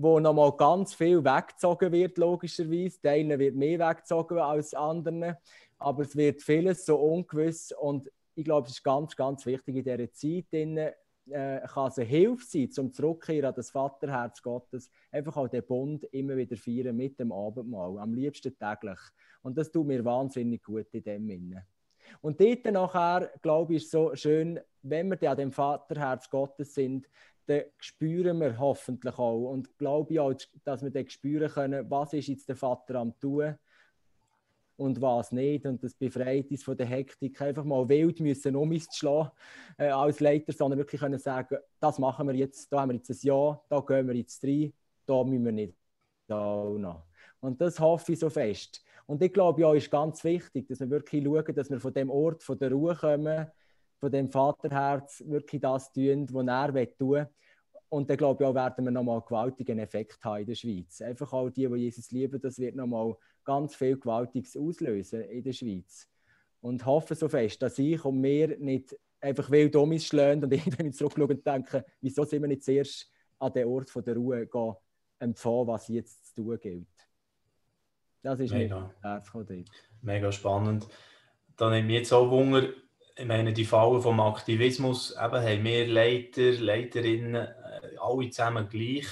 wo 0.00 0.20
nochmal 0.20 0.52
ganz 0.56 0.94
viel 0.94 1.24
weggezogen 1.24 1.92
wird, 1.92 2.18
logischerweise. 2.18 3.00
Teilen 3.00 3.38
wird 3.38 3.56
mehr 3.56 3.78
weggezogen 3.78 4.38
als 4.38 4.74
anderen 4.74 5.36
aber 5.78 6.02
es 6.02 6.16
wird 6.16 6.42
vieles 6.42 6.84
so 6.84 6.96
ungewiss 6.96 7.72
und 7.72 8.10
ich 8.34 8.44
glaube, 8.44 8.66
es 8.66 8.74
ist 8.74 8.84
ganz, 8.84 9.16
ganz 9.16 9.46
wichtig 9.46 9.76
in 9.76 9.84
dieser 9.84 10.12
Zeit, 10.12 10.44
drin, 10.52 10.76
äh, 10.76 11.60
kann 11.66 11.88
es 11.88 11.98
eine 11.98 12.06
Hilfe 12.06 12.44
sein, 12.44 12.70
zum 12.70 12.92
Zurückkehren 12.92 13.46
an 13.46 13.54
das 13.54 13.70
Vaterherz 13.70 14.42
Gottes, 14.42 14.90
einfach 15.10 15.36
auch 15.36 15.48
den 15.48 15.64
Bund 15.64 16.04
immer 16.04 16.36
wieder 16.36 16.56
feiern 16.56 16.96
mit 16.96 17.18
dem 17.18 17.32
Abendmahl, 17.32 17.98
am 17.98 18.14
liebsten 18.14 18.56
täglich. 18.56 18.98
Und 19.42 19.58
das 19.58 19.70
tut 19.70 19.86
mir 19.86 20.04
wahnsinnig 20.04 20.62
gut 20.62 20.86
in 20.92 21.02
dem 21.02 21.26
Sinne. 21.28 21.66
Und 22.22 22.40
dort 22.40 22.64
nachher, 22.66 23.30
glaube 23.42 23.74
ich, 23.74 23.84
ist 23.84 23.90
so 23.90 24.14
schön, 24.14 24.58
wenn 24.82 25.10
wir 25.10 25.30
an 25.30 25.36
dem 25.36 25.52
Vaterherz 25.52 26.30
Gottes 26.30 26.74
sind, 26.74 27.06
dann 27.48 27.62
spüren 27.78 28.40
wir 28.40 28.58
hoffentlich 28.58 29.18
auch 29.18 29.50
und 29.50 29.76
glaube 29.78 30.12
ich 30.12 30.20
auch, 30.20 30.34
dass 30.64 30.82
wir 30.82 30.90
dann 30.90 31.08
spüren 31.08 31.50
können, 31.50 31.90
was 31.90 32.12
ist 32.12 32.28
jetzt 32.28 32.48
der 32.48 32.56
Vater 32.56 32.96
am 32.96 33.18
tun 33.18 33.56
und 34.76 35.00
was 35.00 35.32
nicht. 35.32 35.66
Und 35.66 35.82
das 35.82 35.94
befreit 35.94 36.50
uns 36.50 36.62
von 36.62 36.76
der 36.76 36.86
Hektik, 36.86 37.40
einfach 37.40 37.64
mal 37.64 37.88
wild 37.88 38.20
müssen 38.20 38.54
um 38.54 38.70
uns 38.70 38.88
zu 38.88 38.98
schlagen 38.98 39.30
äh, 39.78 39.88
als 39.88 40.20
Leiter, 40.20 40.52
sondern 40.52 40.78
wirklich 40.78 41.00
können 41.00 41.18
sagen, 41.18 41.56
das 41.80 41.98
machen 41.98 42.28
wir 42.28 42.34
jetzt, 42.34 42.70
da 42.70 42.80
haben 42.80 42.90
wir 42.90 42.96
jetzt 42.96 43.10
ein 43.10 43.18
Ja, 43.22 43.60
da 43.68 43.80
gehen 43.80 44.06
wir 44.06 44.14
jetzt 44.14 44.44
rein, 44.44 44.72
da 45.06 45.24
müssen 45.24 45.44
wir 45.44 45.52
nicht 45.52 45.74
da 46.26 46.64
noch. 46.64 47.06
Und 47.40 47.60
das 47.60 47.80
hoffe 47.80 48.12
ich 48.12 48.18
so 48.18 48.28
fest. 48.28 48.82
Und 49.06 49.22
ich 49.22 49.32
glaube, 49.32 49.62
ja, 49.62 49.72
ist 49.72 49.90
ganz 49.90 50.22
wichtig, 50.22 50.68
dass 50.68 50.80
wir 50.80 50.90
wirklich 50.90 51.24
schauen, 51.24 51.54
dass 51.54 51.70
wir 51.70 51.80
von 51.80 51.94
dem 51.94 52.10
Ort, 52.10 52.42
von 52.42 52.58
der 52.58 52.70
Ruhe 52.72 52.94
kommen, 52.94 53.46
von 53.98 54.12
dem 54.12 54.28
Vaterherz 54.28 55.22
wirklich 55.26 55.60
das 55.60 55.92
tun, 55.92 56.26
was 56.32 56.46
er 56.46 56.96
tun 56.96 57.10
will. 57.10 57.28
Und 57.90 58.10
dann 58.10 58.16
glaube 58.16 58.44
ich 58.44 58.48
auch, 58.48 58.54
werden 58.54 58.84
wir 58.84 58.90
nochmal 58.90 59.16
einen 59.16 59.26
gewaltigen 59.26 59.78
Effekt 59.78 60.22
haben 60.24 60.40
in 60.40 60.46
der 60.46 60.54
Schweiz. 60.54 61.00
Einfach 61.00 61.32
auch 61.32 61.48
die, 61.48 61.66
die 61.66 61.76
Jesus 61.76 62.10
lieben, 62.10 62.40
das 62.40 62.58
wird 62.58 62.76
nochmal 62.76 63.16
ganz 63.44 63.74
viel 63.74 63.98
Gewaltiges 63.98 64.56
auslösen 64.56 65.22
in 65.22 65.42
der 65.42 65.52
Schweiz. 65.52 66.06
Und 66.60 66.84
hoffe 66.84 67.14
so 67.14 67.28
fest, 67.28 67.62
dass 67.62 67.78
ich 67.78 68.04
und 68.04 68.20
mir 68.20 68.58
nicht 68.58 68.94
einfach 69.20 69.50
wild 69.50 69.74
um 69.76 69.90
uns 69.90 70.04
schlagen 70.04 70.44
und 70.44 70.52
irgendwann 70.52 70.92
zurückschauen 70.92 71.30
und 71.30 71.46
denken, 71.46 71.82
wieso 72.00 72.24
sind 72.24 72.42
wir 72.42 72.48
nicht 72.48 72.64
zuerst 72.64 73.10
an 73.38 73.52
den 73.52 73.66
Ort 73.66 73.90
von 73.90 74.04
der 74.04 74.16
Ruhe 74.16 74.46
gehen, 74.46 74.74
empfangen, 75.18 75.66
was 75.66 75.88
jetzt 75.88 76.26
zu 76.26 76.42
tun 76.42 76.58
gilt. 76.60 76.86
Das 78.22 78.40
ist 78.40 78.52
Mega. 78.52 78.80
mir 78.80 79.22
Mega 80.02 80.32
spannend. 80.32 80.88
Dann 81.56 81.72
nimmt 81.72 81.86
mich 81.86 81.96
jetzt 81.96 82.12
auch 82.12 82.30
Wunder, 82.30 82.68
ich 83.18 83.26
meine, 83.26 83.52
die 83.52 83.64
Fallen 83.64 84.00
vom 84.00 84.20
Aktivismus, 84.20 85.10
eben 85.10 85.42
haben 85.42 85.64
wir 85.64 85.88
Leiter, 85.88 86.52
Leiterinnen, 86.52 87.34
äh, 87.34 87.96
alle 88.00 88.30
zusammen 88.30 88.68
gleich 88.68 89.08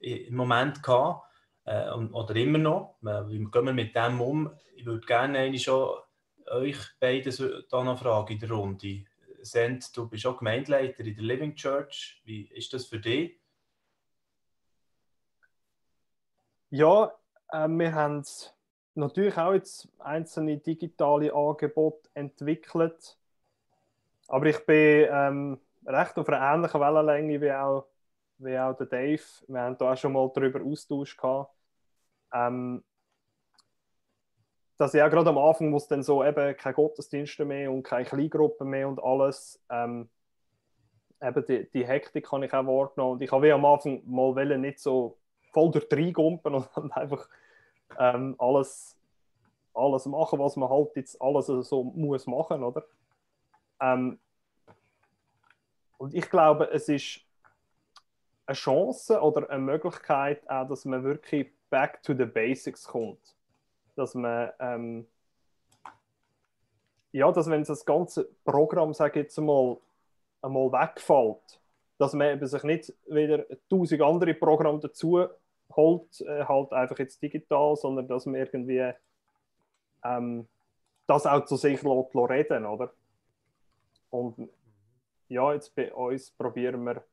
im 0.00 0.36
Moment 0.36 0.82
gehabt 0.82 1.26
äh, 1.64 1.90
oder 1.90 2.36
immer 2.36 2.58
noch. 2.58 2.98
Wie 3.00 3.38
gehen 3.38 3.64
wir 3.64 3.72
mit 3.72 3.96
dem 3.96 4.20
um? 4.20 4.50
Ich 4.76 4.84
würde 4.84 5.06
gerne 5.06 5.58
schon 5.58 5.88
euch 6.46 6.76
beide 7.00 7.30
da 7.70 7.84
noch 7.84 7.98
fragen 7.98 8.34
in 8.34 8.38
der 8.38 8.50
Runde. 8.50 9.04
Send, 9.40 9.96
du 9.96 10.08
bist 10.08 10.26
auch 10.26 10.36
Gemeindeleiter 10.36 11.00
in 11.00 11.14
der 11.14 11.24
Living 11.24 11.54
Church. 11.54 12.20
Wie 12.24 12.48
ist 12.48 12.74
das 12.74 12.84
für 12.84 13.00
dich? 13.00 13.40
Ja, 16.68 17.14
äh, 17.50 17.66
wir 17.66 17.94
haben 17.94 18.24
natürlich 18.94 19.38
auch 19.38 19.54
jetzt 19.54 19.88
einzelne 19.98 20.58
digitale 20.58 21.32
Angebote 21.32 22.10
entwickelt. 22.12 23.17
Aber 24.28 24.46
ich 24.46 24.64
bin 24.64 25.08
ähm, 25.10 25.60
recht 25.86 26.16
auf 26.18 26.28
einer 26.28 26.54
ähnlichen 26.54 26.80
Wellenlänge 26.80 27.40
wie 27.40 27.52
auch, 27.52 27.86
wie 28.38 28.58
auch 28.58 28.74
der 28.74 28.86
Dave. 28.86 29.22
Wir 29.48 29.60
haben 29.60 29.78
da 29.78 29.92
auch 29.92 29.96
schon 29.96 30.12
mal 30.12 30.30
darüber 30.34 30.62
austauscht. 30.62 31.18
Ähm, 32.32 32.84
dass 34.76 34.94
ich 34.94 35.02
auch 35.02 35.10
gerade 35.10 35.30
am 35.30 35.38
Anfang, 35.38 35.72
wo 35.72 35.82
dann 35.88 36.02
so 36.02 36.24
eben 36.24 36.56
keine 36.56 36.74
Gottesdienste 36.74 37.44
mehr 37.44 37.72
und 37.72 37.82
keine 37.82 38.04
Kleingruppen 38.04 38.68
mehr 38.68 38.88
und 38.88 39.02
alles, 39.02 39.60
ähm, 39.70 40.08
eben 41.20 41.44
die, 41.46 41.68
die 41.70 41.86
Hektik 41.86 42.26
kann 42.26 42.44
ich 42.44 42.52
auch 42.54 42.64
wahrgenommen. 42.64 43.14
Und 43.14 43.22
ich 43.22 43.32
habe 43.32 43.46
wie 43.46 43.52
am 43.52 43.64
Anfang 43.64 44.02
mal 44.06 44.36
wollen, 44.36 44.60
nicht 44.60 44.78
so 44.78 45.18
voll 45.52 45.72
durch 45.72 45.88
drei 45.88 46.12
Gumpen 46.12 46.54
und 46.54 46.68
dann 46.76 46.92
einfach 46.92 47.28
ähm, 47.98 48.36
alles, 48.38 48.96
alles 49.74 50.06
machen, 50.06 50.38
was 50.38 50.56
man 50.56 50.68
halt 50.68 50.94
jetzt 50.94 51.20
alles 51.20 51.46
so 51.46 51.82
muss 51.82 52.26
machen, 52.28 52.62
oder? 52.62 52.84
Ähm, 53.80 54.18
und 55.98 56.14
ich 56.14 56.28
glaube, 56.30 56.70
es 56.72 56.88
ist 56.88 57.20
eine 58.46 58.54
Chance 58.54 59.20
oder 59.20 59.50
eine 59.50 59.60
Möglichkeit 59.60 60.48
auch, 60.48 60.68
dass 60.68 60.84
man 60.84 61.04
wirklich 61.04 61.50
back 61.70 62.02
to 62.02 62.14
the 62.14 62.24
basics 62.24 62.84
kommt. 62.84 63.34
Dass 63.96 64.14
man 64.14 64.50
ähm, 64.60 65.06
ja, 67.12 67.30
dass 67.32 67.48
wenn 67.50 67.64
das 67.64 67.84
ganze 67.84 68.28
Programm, 68.44 68.92
sage 68.94 69.20
ich 69.20 69.24
jetzt 69.24 69.38
mal, 69.38 69.78
einmal 70.42 70.70
wegfällt, 70.72 71.60
dass 71.98 72.12
man 72.12 72.28
eben 72.28 72.46
sich 72.46 72.62
nicht 72.62 72.92
wieder 73.06 73.44
tausend 73.68 74.00
andere 74.02 74.34
Programme 74.34 74.78
dazu 74.78 75.26
holt, 75.74 76.20
äh, 76.20 76.44
halt 76.44 76.72
einfach 76.72 76.98
jetzt 76.98 77.22
digital, 77.22 77.76
sondern 77.76 78.06
dass 78.06 78.26
man 78.26 78.36
irgendwie 78.36 78.92
ähm, 80.04 80.46
das 81.06 81.26
auch 81.26 81.44
zu 81.44 81.56
sich 81.56 81.82
lässt, 81.82 82.14
reden 82.14 82.66
oder? 82.66 82.92
Und 84.10 84.50
ja, 85.28 85.52
jetzt 85.52 85.74
bei 85.74 85.92
uns 85.92 86.30
probieren 86.30 86.84
wir, 86.84 87.04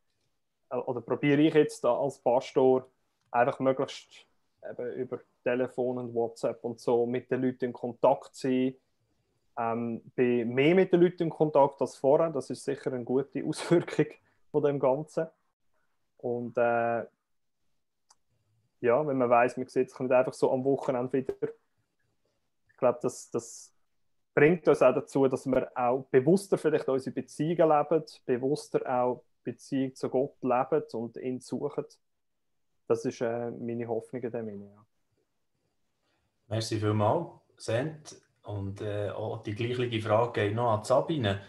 äh, 0.69 0.77
oder 0.77 1.01
probiere 1.01 1.41
ich 1.41 1.53
jetzt 1.53 1.83
da 1.83 1.97
als 1.97 2.19
Pastor 2.19 2.87
einfach 3.31 3.59
möglichst 3.59 4.25
eben 4.69 4.93
über 4.93 5.19
Telefon 5.43 5.97
und 5.97 6.13
WhatsApp 6.13 6.63
und 6.63 6.79
so 6.79 7.05
mit 7.05 7.29
den 7.29 7.41
Leuten 7.41 7.65
in 7.65 7.73
Kontakt 7.73 8.35
zu 8.35 8.47
sein. 8.47 8.75
Ähm, 9.57 10.01
bin 10.15 10.53
mehr 10.53 10.75
mit 10.75 10.91
den 10.91 11.01
Leuten 11.01 11.23
in 11.23 11.29
Kontakt 11.29 11.79
als 11.81 11.95
vorher. 11.97 12.29
Das 12.29 12.49
ist 12.49 12.63
sicher 12.63 12.91
eine 12.91 13.03
gute 13.03 13.45
Auswirkung 13.47 14.07
von 14.51 14.63
dem 14.63 14.79
Ganzen. 14.79 15.27
Und 16.17 16.57
äh, 16.57 17.05
ja, 18.81 19.05
wenn 19.07 19.17
man 19.17 19.29
weiß, 19.29 19.57
man 19.57 19.67
sieht 19.67 19.89
sich 19.89 19.99
nicht 19.99 20.11
einfach 20.11 20.33
so 20.33 20.51
am 20.51 20.63
Wochenende 20.63 21.13
wieder. 21.13 21.33
Ich 22.69 22.77
glaube, 22.77 22.99
das, 23.01 23.29
das 23.29 23.74
bringt 24.35 24.67
uns 24.67 24.81
auch 24.81 24.93
dazu, 24.93 25.27
dass 25.27 25.47
wir 25.47 25.71
auch 25.75 26.05
bewusster 26.11 26.57
vielleicht 26.57 26.87
unsere 26.89 27.15
Beziehungen 27.15 27.69
leben, 27.69 28.03
bewusster 28.25 28.81
auch 28.85 29.23
Beziehung 29.43 29.95
zu 29.95 30.09
Gott 30.09 30.35
leben 30.41 30.83
und 30.93 31.17
ihn 31.17 31.39
suchen. 31.39 31.85
Das 32.87 33.05
ist 33.05 33.21
äh, 33.21 33.49
meine 33.51 33.87
Hoffnung 33.87 34.21
in 34.21 34.31
dem 34.31 34.45
Sinne. 34.45 34.65
Ja. 34.65 34.85
Merci 36.49 36.77
vielmals, 36.77 37.29
Sent. 37.57 38.21
Und 38.43 38.81
äh, 38.81 39.09
auch 39.09 39.41
die 39.41 39.55
gleiche 39.55 40.01
Frage 40.01 40.41
geht 40.41 40.55
noch 40.55 40.77
an 40.77 40.83
Sabine. 40.83 41.41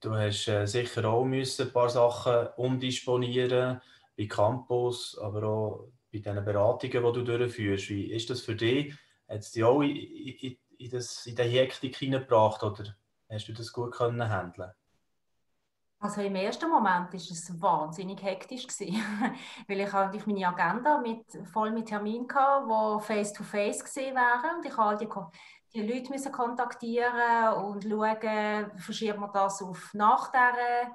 Du 0.00 0.14
hast 0.14 0.48
äh, 0.48 0.66
sicher 0.66 1.04
auch 1.06 1.24
müssen 1.24 1.68
ein 1.68 1.72
paar 1.72 1.88
Sachen 1.88 2.48
umdisponieren 2.56 3.80
bei 4.18 4.26
Campus, 4.26 5.18
aber 5.18 5.44
auch 5.44 5.88
bei 6.12 6.18
den 6.18 6.44
Beratungen, 6.44 7.04
die 7.04 7.24
du 7.24 7.38
durchführst. 7.38 7.88
Wie 7.88 8.12
ist 8.12 8.28
das 8.28 8.42
für 8.42 8.54
dich? 8.54 8.94
Hat 9.28 9.38
es 9.38 9.52
dich 9.52 9.64
auch 9.64 9.80
in, 9.80 9.96
in, 9.96 10.56
in, 10.84 10.90
das, 10.90 11.26
in 11.26 11.36
die 11.36 11.42
Hektik 11.42 11.96
hineingebracht 11.96 12.62
oder 12.62 12.94
hast 13.30 13.48
du 13.48 13.52
das 13.52 13.72
gut 13.72 13.92
können 13.92 14.28
handeln 14.28 14.70
also 16.00 16.20
im 16.20 16.36
ersten 16.36 16.68
Moment 16.68 17.12
war 17.12 17.14
es 17.14 17.62
wahnsinnig 17.62 18.22
hektisch 18.22 18.66
weil 19.68 19.80
ich 19.80 19.92
natürlich 19.92 20.26
meine 20.26 20.48
Agenda 20.48 20.98
mit, 20.98 21.24
voll 21.50 21.70
mit 21.70 21.86
Terminen 21.86 22.28
hatte, 22.34 22.66
die 22.66 23.04
face-to-face 23.04 23.84
gesehen 23.84 24.14
wären 24.14 24.56
und 24.58 24.66
ich 24.66 24.78
all 24.78 24.98
die, 24.98 25.08
die 25.72 25.82
Leute 25.82 26.10
müssen 26.10 26.30
kontaktieren 26.30 27.54
und 27.54 27.84
schauen, 27.84 28.78
verschieben 28.78 29.20
wir 29.20 29.30
das 29.32 29.62
auf 29.62 29.94
nach 29.94 30.30
der 30.30 30.94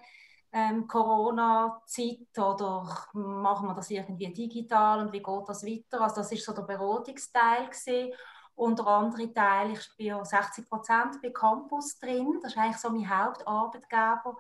ähm, 0.52 0.88
Corona-Zeit 0.88 2.38
oder 2.38 3.08
machen 3.14 3.68
wir 3.68 3.74
das 3.74 3.90
irgendwie 3.90 4.32
digital 4.32 5.00
und 5.00 5.12
wie 5.12 5.24
geht 5.24 5.48
das 5.48 5.66
weiter? 5.66 6.02
Also 6.02 6.18
das 6.18 6.32
ist 6.32 6.46
so 6.46 6.54
der 6.54 6.64
Beratungsteil 6.64 7.66
gewesen. 7.66 8.14
Und 8.60 8.78
der 8.78 8.88
andere 8.88 9.34
Teil, 9.34 9.72
ich 9.72 9.90
bin 9.96 10.22
60 10.22 10.68
Prozent 10.68 11.22
bei 11.22 11.30
Campus 11.30 11.98
drin, 11.98 12.40
das 12.42 12.52
ist 12.52 12.58
eigentlich 12.58 12.76
so 12.76 12.90
mein 12.90 13.10
Hauptarbeitgeber. 13.10 14.36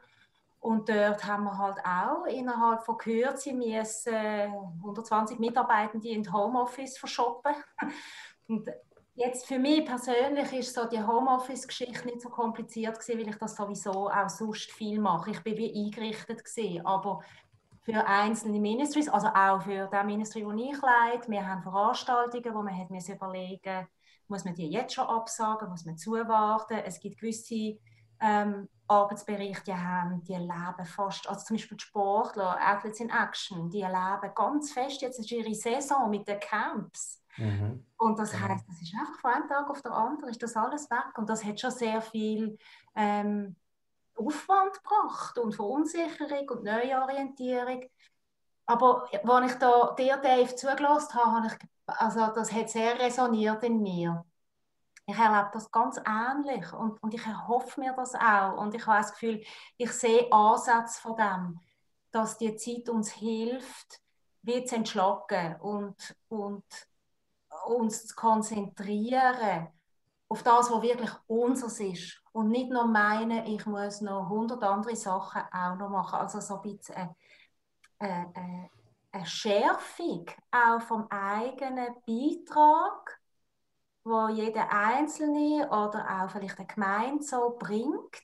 Und 0.59 0.89
dort 0.89 1.23
haben 1.23 1.45
wir 1.45 1.57
halt 1.57 1.77
auch 1.85 2.25
innerhalb 2.25 2.83
von 2.83 2.97
Kürze 2.97 3.53
müssen 3.53 4.13
120 4.13 5.39
Mitarbeitende 5.39 6.09
in 6.09 6.33
Homeoffice 6.33 6.97
verschoppen. 6.97 7.55
Und 8.49 8.69
jetzt 9.15 9.47
für 9.47 9.57
mich 9.57 9.85
persönlich 9.85 10.51
ist 10.51 10.73
so 10.73 10.83
die 10.83 11.01
Homeoffice-Geschichte 11.01 12.05
nicht 12.05 12.19
so 12.19 12.27
kompliziert 12.27 12.99
gewesen, 12.99 13.21
weil 13.21 13.29
ich 13.29 13.37
das 13.37 13.55
sowieso 13.55 14.09
auch 14.09 14.27
sonst 14.27 14.69
viel 14.69 14.99
mache. 14.99 15.31
Ich 15.31 15.41
bin 15.43 15.55
wie 15.55 15.73
eingerichtet 15.73 16.43
gewesen, 16.43 16.85
aber 16.85 17.21
für 17.83 18.05
einzelne 18.05 18.59
Ministries, 18.59 19.07
also 19.07 19.27
auch 19.27 19.61
für 19.61 19.87
das 19.87 20.05
Ministry, 20.05 20.43
das 20.43 20.53
ich 20.55 20.81
leite, 20.81 21.31
wir 21.31 21.47
haben 21.47 21.63
Veranstaltungen, 21.63 22.53
wo 22.53 22.61
man 22.61 22.77
hat 22.77 22.89
überlegen 22.89 23.87
muss 24.29 24.45
man 24.45 24.55
die 24.55 24.69
jetzt 24.69 24.93
schon 24.93 25.07
absagen, 25.07 25.69
muss 25.69 25.85
man 25.85 25.97
zuwarten. 25.97 26.79
Es 26.85 26.99
gibt 26.99 27.19
gewisse 27.19 27.79
ähm, 28.21 28.69
Arbeitsbereiche, 28.87 29.63
die 29.63 29.73
haben, 29.73 30.23
die 30.23 30.35
leben 30.35 30.85
fast, 30.85 31.27
also 31.27 31.45
zum 31.45 31.55
Beispiel 31.55 31.77
die 31.77 31.83
Sportler, 31.83 32.57
Athletes 32.59 32.99
in 32.99 33.09
Action, 33.09 33.69
die 33.69 33.81
leben 33.81 34.33
ganz 34.35 34.71
fest, 34.71 35.01
jetzt 35.01 35.19
ist 35.19 35.31
ihre 35.31 35.53
Saison 35.53 36.09
mit 36.09 36.27
den 36.27 36.39
Camps. 36.39 37.23
Mhm. 37.37 37.85
Und 37.97 38.19
das 38.19 38.33
heißt, 38.33 38.67
das 38.67 38.81
ist 38.81 38.93
einfach 38.93 39.19
von 39.19 39.31
einem 39.31 39.47
Tag 39.47 39.69
auf 39.69 39.81
den 39.81 39.91
anderen, 39.91 40.29
ist 40.29 40.43
das 40.43 40.55
alles 40.55 40.89
weg. 40.89 41.17
Und 41.17 41.29
das 41.29 41.43
hat 41.43 41.59
schon 41.59 41.71
sehr 41.71 42.01
viel 42.01 42.57
ähm, 42.95 43.55
Aufwand 44.15 44.73
gebracht 44.73 45.37
und 45.37 45.55
Verunsicherung 45.55 46.49
und 46.49 46.63
Neuorientierung. 46.63 47.89
Aber 48.65 49.07
als 49.11 49.51
ich 49.51 49.57
da 49.57 49.95
dir, 49.97 50.17
Dave, 50.17 50.55
zugelassen 50.55 51.15
habe, 51.15 51.31
habe 51.31 51.47
ich, 51.47 51.69
also 51.97 52.27
das 52.33 52.51
hat 52.51 52.69
sehr 52.69 52.99
resoniert 52.99 53.63
in 53.63 53.81
mir. 53.81 54.25
Ich 55.05 55.17
erlebe 55.17 55.49
das 55.53 55.71
ganz 55.71 55.99
ähnlich 56.05 56.71
und, 56.73 57.01
und 57.01 57.13
ich 57.13 57.25
erhoffe 57.25 57.79
mir 57.79 57.93
das 57.93 58.13
auch. 58.15 58.57
Und 58.57 58.75
ich 58.75 58.85
habe 58.85 58.99
das 58.99 59.11
Gefühl, 59.11 59.41
ich 59.77 59.91
sehe 59.91 60.31
Ansätze 60.31 61.01
von 61.01 61.15
dem, 61.15 61.59
dass 62.11 62.37
die 62.37 62.55
Zeit 62.55 62.89
uns 62.89 63.11
hilft, 63.11 64.01
wie 64.43 64.63
zu 64.65 64.75
entschlacken 64.75 65.55
und, 65.61 66.15
und 66.27 66.63
uns 67.65 68.07
zu 68.07 68.15
konzentrieren 68.15 69.67
auf 70.27 70.43
das, 70.43 70.71
was 70.71 70.81
wirklich 70.81 71.11
unseres 71.27 71.79
ist. 71.79 72.21
Und 72.31 72.49
nicht 72.49 72.69
nur 72.69 72.85
meinen, 72.85 73.45
ich 73.47 73.65
muss 73.65 74.01
noch 74.01 74.29
hundert 74.29 74.63
andere 74.63 74.95
Sachen 74.95 75.41
auch 75.51 75.75
noch 75.75 75.89
machen. 75.89 76.19
Also 76.19 76.39
so 76.39 76.55
ein 76.57 76.61
bisschen 76.61 77.15
eine, 77.97 78.31
eine, 78.35 78.69
eine 79.11 79.25
Schärfung 79.25 80.25
auch 80.51 80.81
vom 80.81 81.07
eigenen 81.09 81.95
Beitrag, 82.05 83.19
wo 84.03 84.27
jeder 84.29 84.71
Einzelne 84.71 85.67
oder 85.67 86.23
auch 86.23 86.29
vielleicht 86.29 86.57
eine 86.57 86.67
Gemeinde 86.67 87.23
so 87.23 87.55
bringt 87.59 88.21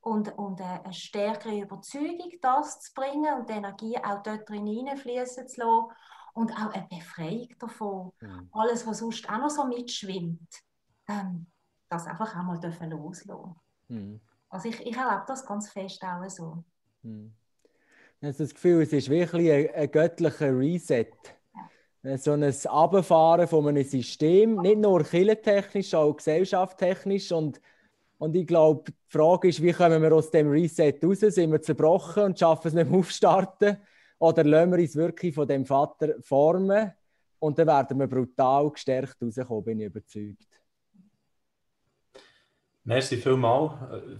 und, 0.00 0.36
und 0.38 0.60
eine 0.60 0.92
stärkere 0.92 1.60
Überzeugung, 1.60 2.32
das 2.40 2.80
zu 2.80 2.94
bringen 2.94 3.34
und 3.34 3.48
die 3.48 3.54
Energie 3.54 3.96
auch 3.98 4.22
dort 4.22 4.48
drin 4.48 4.66
hineinfließen 4.66 5.48
zu 5.48 5.60
lassen 5.60 5.92
und 6.34 6.52
auch 6.52 6.72
eine 6.72 6.86
Befreiung 6.88 7.48
davon. 7.58 8.12
Mhm. 8.20 8.48
Alles, 8.52 8.86
was 8.86 8.98
sonst 8.98 9.28
auch 9.28 9.38
noch 9.38 9.50
so 9.50 9.64
mitschwimmt, 9.64 10.62
ähm, 11.08 11.46
das 11.88 12.06
einfach 12.06 12.36
auch 12.36 12.42
mal 12.42 12.60
dürfen 12.60 12.90
loslassen. 12.90 13.54
Mhm. 13.88 14.20
Also 14.48 14.68
ich, 14.68 14.80
ich 14.80 14.96
erlebe 14.96 15.24
das 15.26 15.46
ganz 15.46 15.70
fest 15.70 16.02
auch 16.04 16.28
so. 16.28 16.64
Mhm. 17.02 17.34
Ich 18.24 18.28
habe 18.28 18.38
das 18.38 18.54
Gefühl, 18.54 18.80
es 18.80 18.92
ist 18.94 19.10
wirklich 19.10 19.52
ein, 19.52 19.74
ein 19.74 19.90
göttlicher 19.90 20.58
Reset. 20.58 21.12
So 22.16 22.32
ein 22.32 22.42
Abfahren 22.42 23.46
von 23.46 23.68
einem 23.68 23.84
System, 23.84 24.62
nicht 24.62 24.78
nur 24.78 25.04
kirchentechnisch, 25.04 25.92
auch 25.92 26.16
gesellschaftstechnisch. 26.16 27.32
Und, 27.32 27.60
und 28.16 28.34
ich 28.34 28.46
glaube, 28.46 28.90
die 28.90 28.94
Frage 29.08 29.48
ist, 29.48 29.62
wie 29.62 29.74
kommen 29.74 30.00
wir 30.00 30.14
aus 30.14 30.30
dem 30.30 30.48
Reset 30.48 30.94
raus? 31.04 31.20
Sind 31.20 31.52
wir 31.52 31.60
zerbrochen 31.60 32.22
und 32.22 32.38
schaffen 32.38 32.68
es 32.68 32.72
nicht 32.72 32.90
mehr 32.90 32.98
aufstarten? 32.98 33.76
Oder 34.18 34.42
lassen 34.42 34.72
wir 34.72 34.78
uns 34.78 34.96
wirklich 34.96 35.34
von 35.34 35.46
dem 35.46 35.66
Vater 35.66 36.14
formen 36.22 36.92
und 37.40 37.58
dann 37.58 37.66
werden 37.66 37.98
wir 37.98 38.06
brutal 38.06 38.70
gestärkt 38.70 39.16
rauskommen, 39.20 39.64
bin 39.64 39.80
ich 39.80 39.86
überzeugt. 39.86 40.48
Merci 42.84 43.18
vielmals 43.18 43.72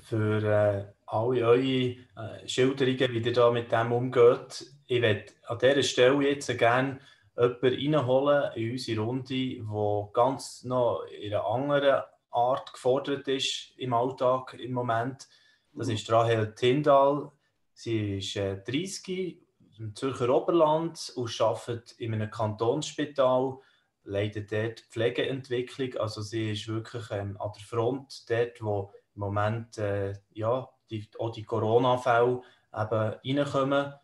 für 0.02 0.42
äh, 0.42 0.84
alle 1.14 1.46
eure 1.46 1.60
äh, 1.60 2.48
Schilderungen, 2.48 3.12
wie 3.12 3.18
ihr 3.18 3.32
da 3.32 3.50
mit 3.50 3.70
dem 3.70 3.92
umgeht. 3.92 4.66
Ich 4.86 5.00
werde 5.00 5.32
an 5.46 5.58
dieser 5.58 5.82
Stelle 5.82 6.28
jetzt 6.28 6.58
gerne 6.58 6.98
jemanden 7.36 7.66
reinholen 7.66 8.52
in 8.54 8.72
unsere 8.72 9.00
Runde, 9.00 9.56
der 9.56 10.08
ganz 10.12 10.64
noch 10.64 11.04
in 11.04 11.32
einer 11.32 11.46
anderen 11.46 12.02
Art 12.30 12.72
gefordert 12.72 13.28
ist 13.28 13.72
im 13.76 13.94
Alltag 13.94 14.54
im 14.54 14.72
Moment. 14.72 15.28
Das 15.72 15.88
ist 15.88 16.10
Rahel 16.10 16.54
Tindal. 16.54 17.30
Sie 17.72 18.18
ist 18.18 18.36
30 18.36 19.08
äh, 19.08 19.36
im 19.78 19.94
Zürcher 19.94 20.28
Oberland 20.30 21.12
und 21.16 21.40
arbeitet 21.40 21.92
in 21.98 22.14
einem 22.14 22.30
Kantonsspital, 22.30 23.58
leitet 24.04 24.52
dort 24.52 24.80
Pflegeentwicklung. 24.90 25.96
Also 25.96 26.22
sie 26.22 26.52
ist 26.52 26.68
wirklich 26.68 27.04
ähm, 27.10 27.36
an 27.40 27.52
der 27.56 27.64
Front 27.64 28.28
dort, 28.28 28.62
wo 28.62 28.92
im 29.14 29.20
Moment 29.20 29.78
äh, 29.78 30.12
ja, 30.32 30.68
die, 31.00 31.08
auch 31.18 31.30
die 31.30 31.44
Corona-Fälle 31.44 32.42
reinkommen. 32.72 33.94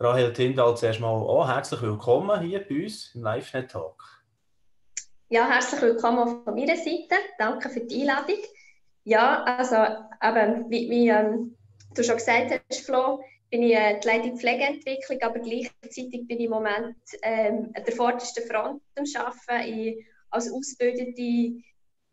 Rahel 0.00 0.32
Tindal, 0.32 0.76
zuerst 0.76 1.00
mal 1.00 1.12
oh, 1.12 1.46
herzlich 1.46 1.80
willkommen 1.82 2.40
hier 2.40 2.66
bei 2.66 2.84
uns 2.84 3.14
im 3.14 3.22
LiveNet-Talk. 3.22 4.02
Ja, 5.28 5.48
herzlich 5.48 5.80
willkommen 5.82 6.44
von 6.44 6.54
meiner 6.54 6.76
Seite. 6.76 7.16
Danke 7.38 7.68
für 7.68 7.80
die 7.80 8.02
Einladung. 8.02 8.42
Ja, 9.04 9.44
also 9.44 9.76
eben, 10.22 10.70
wie, 10.70 10.90
wie 10.90 11.08
ähm, 11.08 11.56
du 11.94 12.02
schon 12.02 12.16
gesagt 12.16 12.60
hast, 12.68 12.84
Flo, 12.84 13.22
bin 13.50 13.62
ich 13.62 13.74
äh, 13.74 14.00
die 14.00 14.06
Leitung 14.06 14.36
Pflegeentwicklung, 14.36 15.22
aber 15.22 15.38
gleichzeitig 15.38 16.26
bin 16.26 16.38
ich 16.38 16.44
im 16.46 16.50
Moment 16.50 16.96
ähm, 17.22 17.70
an 17.74 17.84
der 17.84 17.94
vordersten 17.94 18.44
Front 18.48 18.82
am 18.96 19.04
Arbeiten. 19.16 19.72
Ich, 19.72 20.06
als 20.30 20.52
ausgebildete 20.52 21.62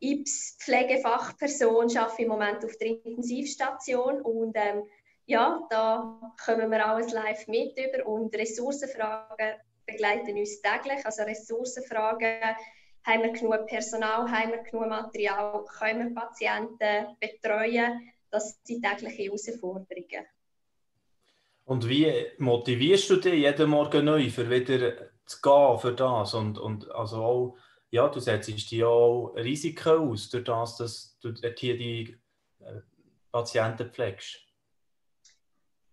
IPS-Pflegefachperson 0.01 1.95
arbeite 1.97 2.13
ich 2.13 2.19
im 2.19 2.27
Moment 2.27 2.65
auf 2.65 2.75
der 2.77 2.87
Intensivstation 2.87 4.21
und 4.21 4.53
ähm, 4.55 4.83
ja, 5.25 5.65
da 5.69 6.33
kommen 6.43 6.69
wir 6.71 6.85
alles 6.85 7.13
live 7.13 7.47
mit 7.47 7.77
über 7.77 8.05
und 8.07 8.35
Ressourcenfragen 8.35 9.55
begleiten 9.85 10.37
uns 10.37 10.61
täglich. 10.61 11.05
Also 11.05 11.23
Ressourcenfragen, 11.23 12.41
haben 13.03 13.23
wir 13.23 13.31
genug 13.31 13.67
Personal, 13.67 14.29
haben 14.29 14.51
wir 14.51 14.63
genug 14.63 14.87
Material, 14.87 15.63
können 15.65 16.13
wir 16.13 16.21
Patienten 16.21 17.17
betreuen, 17.19 18.11
das 18.29 18.59
sind 18.63 18.83
tägliche 18.83 19.23
Herausforderungen. 19.23 20.25
Und 21.65 21.87
wie 21.87 22.11
motivierst 22.37 23.09
du 23.09 23.15
dich 23.17 23.33
jeden 23.33 23.69
Morgen 23.69 24.05
neu, 24.05 24.29
für 24.29 24.49
wieder 24.49 25.11
zu 25.25 25.41
gehen 25.41 25.79
für 25.79 25.93
das? 25.93 26.33
Und, 26.33 26.57
und 26.57 26.91
also 26.91 27.23
auch, 27.23 27.57
ja, 27.91 28.07
du 28.07 28.19
setzt 28.19 28.71
dir 28.71 28.87
auch 28.87 29.33
Risiken 29.35 29.89
aus, 29.89 30.29
durch 30.29 30.45
das, 30.45 30.77
dass 30.77 31.19
du 31.19 31.33
hier 31.57 31.77
die 31.77 32.17
äh, 32.61 32.79
Patienten 33.31 33.91
pflegst. 33.91 34.39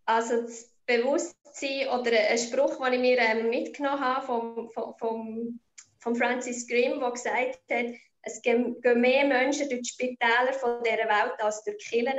Also 0.07 0.43
das 0.43 0.73
Bewusstsein 0.87 1.89
oder 1.89 2.13
ein 2.13 2.39
Spruch, 2.39 2.79
den 2.83 2.95
ich 2.95 3.01
mir 3.01 3.19
ähm, 3.19 3.51
mitgenommen 3.51 4.01
habe 4.01 4.25
vom, 4.27 4.71
vom, 4.71 5.61
vom 5.99 6.17
Francis 6.17 6.67
Grimm, 6.67 7.01
der 7.01 7.11
gesagt 7.11 7.61
hat, 7.71 7.87
es 8.23 8.43
gehen 8.43 8.77
mehr 8.83 9.27
Menschen 9.27 9.69
durch 9.69 9.83
die 9.83 9.89
Spitäler 9.89 10.53
von 10.53 10.83
dieser 10.83 11.09
Welt 11.09 11.41
als 11.41 11.65
durch 11.65 11.79
die 11.79 11.85
Kirchen. 11.85 12.19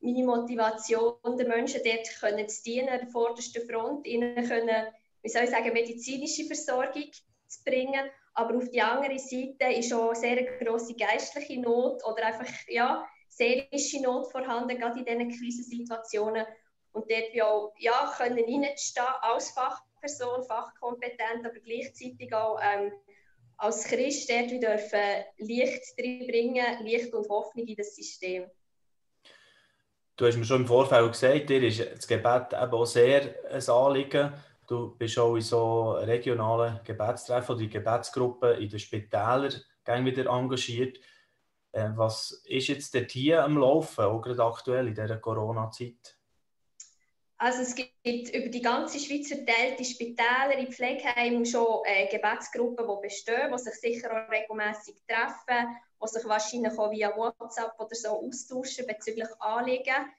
Meine 0.00 0.24
Motivation, 0.24 1.14
den 1.38 1.48
Menschen 1.48 1.82
dort 1.84 2.08
können 2.20 2.48
zu 2.48 2.62
dienen, 2.62 2.88
an 2.88 3.00
der 3.00 3.08
vordersten 3.08 3.68
Front, 3.68 4.06
ihnen 4.06 4.34
können, 4.48 4.86
wie 5.22 5.28
soll 5.28 5.44
ich 5.44 5.50
sagen, 5.50 5.72
medizinische 5.72 6.44
Versorgung 6.46 7.10
zu 7.46 7.64
bringen. 7.64 8.10
Aber 8.34 8.56
auf 8.56 8.70
der 8.70 8.92
anderen 8.92 9.18
Seite 9.18 9.76
ist 9.76 9.92
auch 9.92 10.14
sehr 10.14 10.38
eine 10.38 10.58
grosse 10.58 10.94
geistliche 10.94 11.60
Not 11.60 12.02
oder 12.04 12.26
einfach 12.26 12.46
ja, 12.68 13.04
seelische 13.28 14.02
Not 14.02 14.30
vorhanden, 14.30 14.78
gerade 14.78 15.00
in 15.00 15.04
diesen 15.04 15.28
Krisensituationen 15.28 16.46
und 16.92 17.10
dort 17.10 17.34
ja, 17.34 17.46
auch, 17.46 17.72
ja, 17.78 18.12
können 18.16 18.38
reinstehen 18.38 19.06
als 19.22 19.50
Fachperson, 19.50 20.44
fachkompetent, 20.44 21.44
aber 21.44 21.60
gleichzeitig 21.60 22.32
auch 22.34 22.58
ähm, 22.62 22.92
als 23.56 23.84
Christ 23.84 24.30
dort 24.30 24.50
wir 24.50 24.60
dürfen 24.60 25.24
Licht 25.38 25.96
bringen, 25.96 26.84
Licht 26.84 27.12
und 27.12 27.28
Hoffnung 27.28 27.66
in 27.66 27.76
das 27.76 27.94
System. 27.94 28.50
Du 30.16 30.26
hast 30.26 30.36
mir 30.36 30.44
schon 30.44 30.62
im 30.62 30.66
Vorfeld 30.66 31.12
gesagt, 31.12 31.48
dir 31.48 31.62
ist 31.62 31.80
das 31.80 32.06
Gebet 32.06 32.52
eben 32.52 32.72
auch 32.72 32.84
sehr 32.84 33.34
ein 33.50 33.68
Anliegen. 33.68 34.32
Du 34.70 34.94
bist 34.96 35.18
auch 35.18 35.34
in 35.34 35.42
so 35.42 35.94
regionalen 35.94 36.78
Gebetstreffen 36.84 37.56
oder 37.56 37.66
Gebetsgruppen 37.66 38.56
in 38.60 38.68
den 38.68 38.78
Spitälern 38.78 39.60
wieder 39.84 40.30
engagiert. 40.30 41.00
Äh, 41.72 41.90
was 41.96 42.42
ist 42.44 42.68
jetzt 42.68 42.94
dort 42.94 43.10
hier 43.10 43.42
am 43.42 43.58
Laufen, 43.58 44.04
auch 44.04 44.20
gerade 44.20 44.44
aktuell 44.44 44.86
in 44.86 44.94
dieser 44.94 45.16
Corona-Zeit? 45.16 46.16
Also 47.38 47.62
es 47.62 47.74
gibt 47.74 48.32
über 48.32 48.48
die 48.48 48.62
ganze 48.62 49.00
Schweiz 49.00 49.26
verteilte 49.26 49.84
Spitäler, 49.84 50.56
in 50.56 50.70
Pflegeheimen 50.70 51.44
schon 51.44 51.82
äh, 51.84 52.06
Gebetsgruppen, 52.06 52.86
die 52.86 53.08
bestehen, 53.08 53.50
die 53.50 53.58
sich 53.58 53.74
sicher 53.74 54.12
auch 54.12 54.30
regelmäßig 54.30 54.94
treffen, 55.08 55.66
die 56.00 56.06
sich 56.06 56.24
wahrscheinlich 56.26 56.78
auch 56.78 56.92
via 56.92 57.16
WhatsApp 57.16 57.72
oder 57.76 57.96
so 57.96 58.24
austauschen 58.24 58.86
bezüglich 58.86 59.28
Anliegen. 59.40 60.12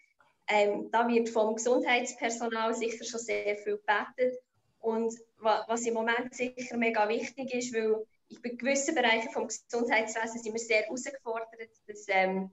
Ähm, 0.51 0.89
da 0.91 1.07
wird 1.07 1.29
vom 1.29 1.55
Gesundheitspersonal 1.55 2.73
sicher 2.73 3.05
schon 3.05 3.19
sehr 3.19 3.55
viel 3.55 3.77
gebetet. 3.77 4.39
Und 4.79 5.13
was 5.37 5.85
im 5.85 5.93
Moment 5.93 6.33
sicher 6.33 6.77
mega 6.77 7.07
wichtig 7.07 7.53
ist, 7.53 7.73
weil 7.73 8.03
in 8.29 8.57
gewissen 8.57 8.95
Bereichen 8.95 9.29
des 9.47 9.63
Gesundheitswesens 9.65 10.43
sind 10.43 10.53
wir 10.53 10.59
sehr 10.59 10.83
herausgefordert, 10.83 11.69
dass 11.87 12.05
ähm, 12.07 12.51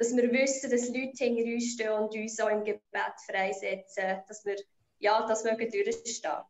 dass 0.00 0.16
wir 0.16 0.32
wissen, 0.32 0.70
dass 0.70 0.88
Leute 0.88 1.24
hinter 1.24 1.44
uns 1.44 1.74
stehen 1.74 1.92
und 1.92 2.14
uns 2.14 2.40
auch 2.40 2.48
im 2.48 2.64
Gebet 2.64 3.14
freisetzen, 3.26 4.22
dass 4.26 4.46
wir 4.46 4.56
ja, 4.98 5.26
das 5.26 5.44
mögen 5.44 5.70
durchstehen. 5.70 6.40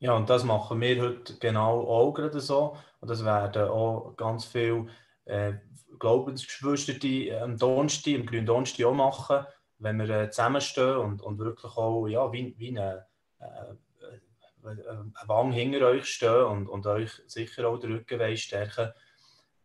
Ja, 0.00 0.14
und 0.14 0.28
das 0.28 0.44
machen 0.44 0.82
wir 0.82 1.00
heute 1.00 1.38
genau 1.38 1.80
auch 1.80 2.12
gerade 2.12 2.40
so. 2.40 2.76
Und 3.00 3.08
das 3.08 3.24
werden 3.24 3.68
auch 3.68 4.14
ganz 4.16 4.44
viele 4.44 4.86
äh, 5.24 5.54
Glaubensgeschwister 5.98 7.42
am 7.42 7.56
Donnerstag, 7.56 8.14
am 8.14 8.26
grünen 8.26 8.46
Donnerstag 8.46 8.86
auch 8.86 8.94
machen, 8.94 9.46
wenn 9.78 9.98
wir 9.98 10.08
äh, 10.08 10.30
zusammenstehen 10.30 10.96
und, 10.96 11.22
und 11.22 11.38
wirklich 11.38 11.76
auch 11.76 12.06
ja, 12.06 12.32
wie, 12.32 12.54
wie 12.58 12.68
eine, 12.68 13.06
äh, 13.40 14.66
eine 14.66 15.12
Wang 15.26 15.52
hinter 15.52 15.86
euch 15.86 16.06
stehen 16.06 16.44
und, 16.44 16.68
und 16.68 16.86
euch 16.86 17.10
sicher 17.26 17.68
auch 17.68 17.78
den 17.78 17.92
Rücken 17.92 18.36
stärken 18.36 18.92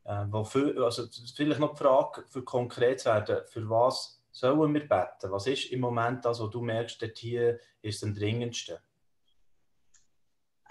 äh, 0.10 0.26
wofür, 0.30 0.86
also 0.86 1.08
vielleicht 1.36 1.60
noch 1.60 1.76
die 1.76 1.84
Frage, 1.84 2.24
für 2.30 2.44
konkret 2.44 3.00
zu 3.00 3.10
werden, 3.10 3.46
für 3.48 3.70
was 3.70 4.20
sollen 4.32 4.74
wir 4.74 4.88
beten? 4.88 5.32
Was 5.32 5.46
ist 5.46 5.72
im 5.72 5.82
Moment 5.82 6.26
das, 6.26 6.40
was 6.40 6.50
du 6.50 6.62
merkst, 6.62 7.02
dort 7.02 7.18
hier 7.18 7.60
ist 7.82 8.04
am 8.04 8.16
dringendsten? 8.16 8.78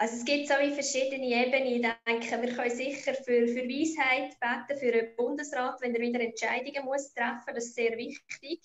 Also 0.01 0.15
es 0.15 0.23
gibt 0.23 0.47
so 0.47 0.53
wie 0.61 0.71
verschiedene 0.71 1.25
Ebenen. 1.25 1.67
Ich 1.67 1.81
denke, 2.07 2.41
wir 2.41 2.55
können 2.55 2.73
sicher 2.73 3.13
für, 3.13 3.47
für 3.49 3.67
Weisheit 3.67 4.39
beten, 4.39 4.79
für 4.79 4.91
den 4.93 5.15
Bundesrat, 5.17 5.81
wenn 5.81 5.93
er 5.93 5.99
wieder 5.99 6.21
Entscheidungen 6.21 6.85
muss 6.85 7.13
treffen 7.13 7.43
muss. 7.45 7.55
Das 7.55 7.65
ist 7.65 7.75
sehr 7.75 7.97
wichtig. 7.97 8.61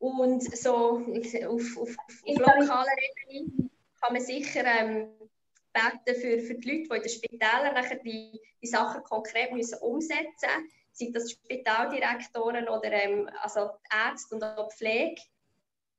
Und 0.00 0.42
so 0.42 0.96
auf, 0.96 1.76
auf, 1.78 1.96
auf 1.98 2.22
lokaler 2.26 2.96
Ebene 3.28 3.70
kann 4.00 4.12
man 4.12 4.20
sicher 4.20 4.64
ähm, 4.64 5.08
beten 5.72 6.20
für, 6.20 6.40
für 6.40 6.54
die 6.54 6.68
Leute, 6.68 6.88
die 6.88 6.96
in 6.96 7.02
den 7.02 7.10
Spitälern 7.10 7.74
nachher 7.74 7.98
die, 8.02 8.40
die 8.60 8.66
Sachen 8.66 9.04
konkret 9.04 9.52
müssen 9.52 9.78
umsetzen 9.78 10.26
müssen. 10.32 10.70
Sei 10.90 11.10
das 11.14 11.30
Spitaldirektoren 11.30 12.68
oder 12.68 12.90
ähm, 12.90 13.30
also 13.40 13.70
Ärzte 13.88 14.34
und 14.34 14.42
auch 14.42 14.72
Pflege. 14.72 15.22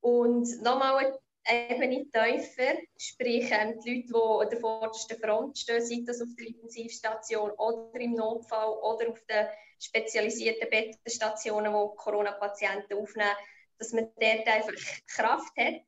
Und 0.01 0.61
nochmal 0.61 1.17
Ebene 1.49 2.05
tiefer, 2.11 2.77
sprich 2.97 3.49
ähm, 3.51 3.79
die 3.79 3.95
Leute, 3.95 4.07
die 4.07 4.43
an 4.43 4.49
der 4.49 4.59
vordersten 4.59 5.19
Front 5.19 5.57
stehen, 5.57 5.85
sei 5.85 6.03
das 6.05 6.21
auf 6.21 6.29
der 6.37 6.47
Intensivstation 6.47 7.51
oder 7.51 7.99
im 7.99 8.13
Notfall 8.13 8.69
oder 8.81 9.09
auf 9.09 9.21
den 9.25 9.47
spezialisierten 9.79 10.69
Bettenstationen, 10.69 11.73
wo 11.73 11.89
Corona-Patienten 11.89 12.97
aufnehmen, 12.97 13.35
dass 13.77 13.93
man 13.93 14.09
dort 14.19 14.47
einfach 14.47 14.73
Kraft 15.07 15.55
hat. 15.57 15.83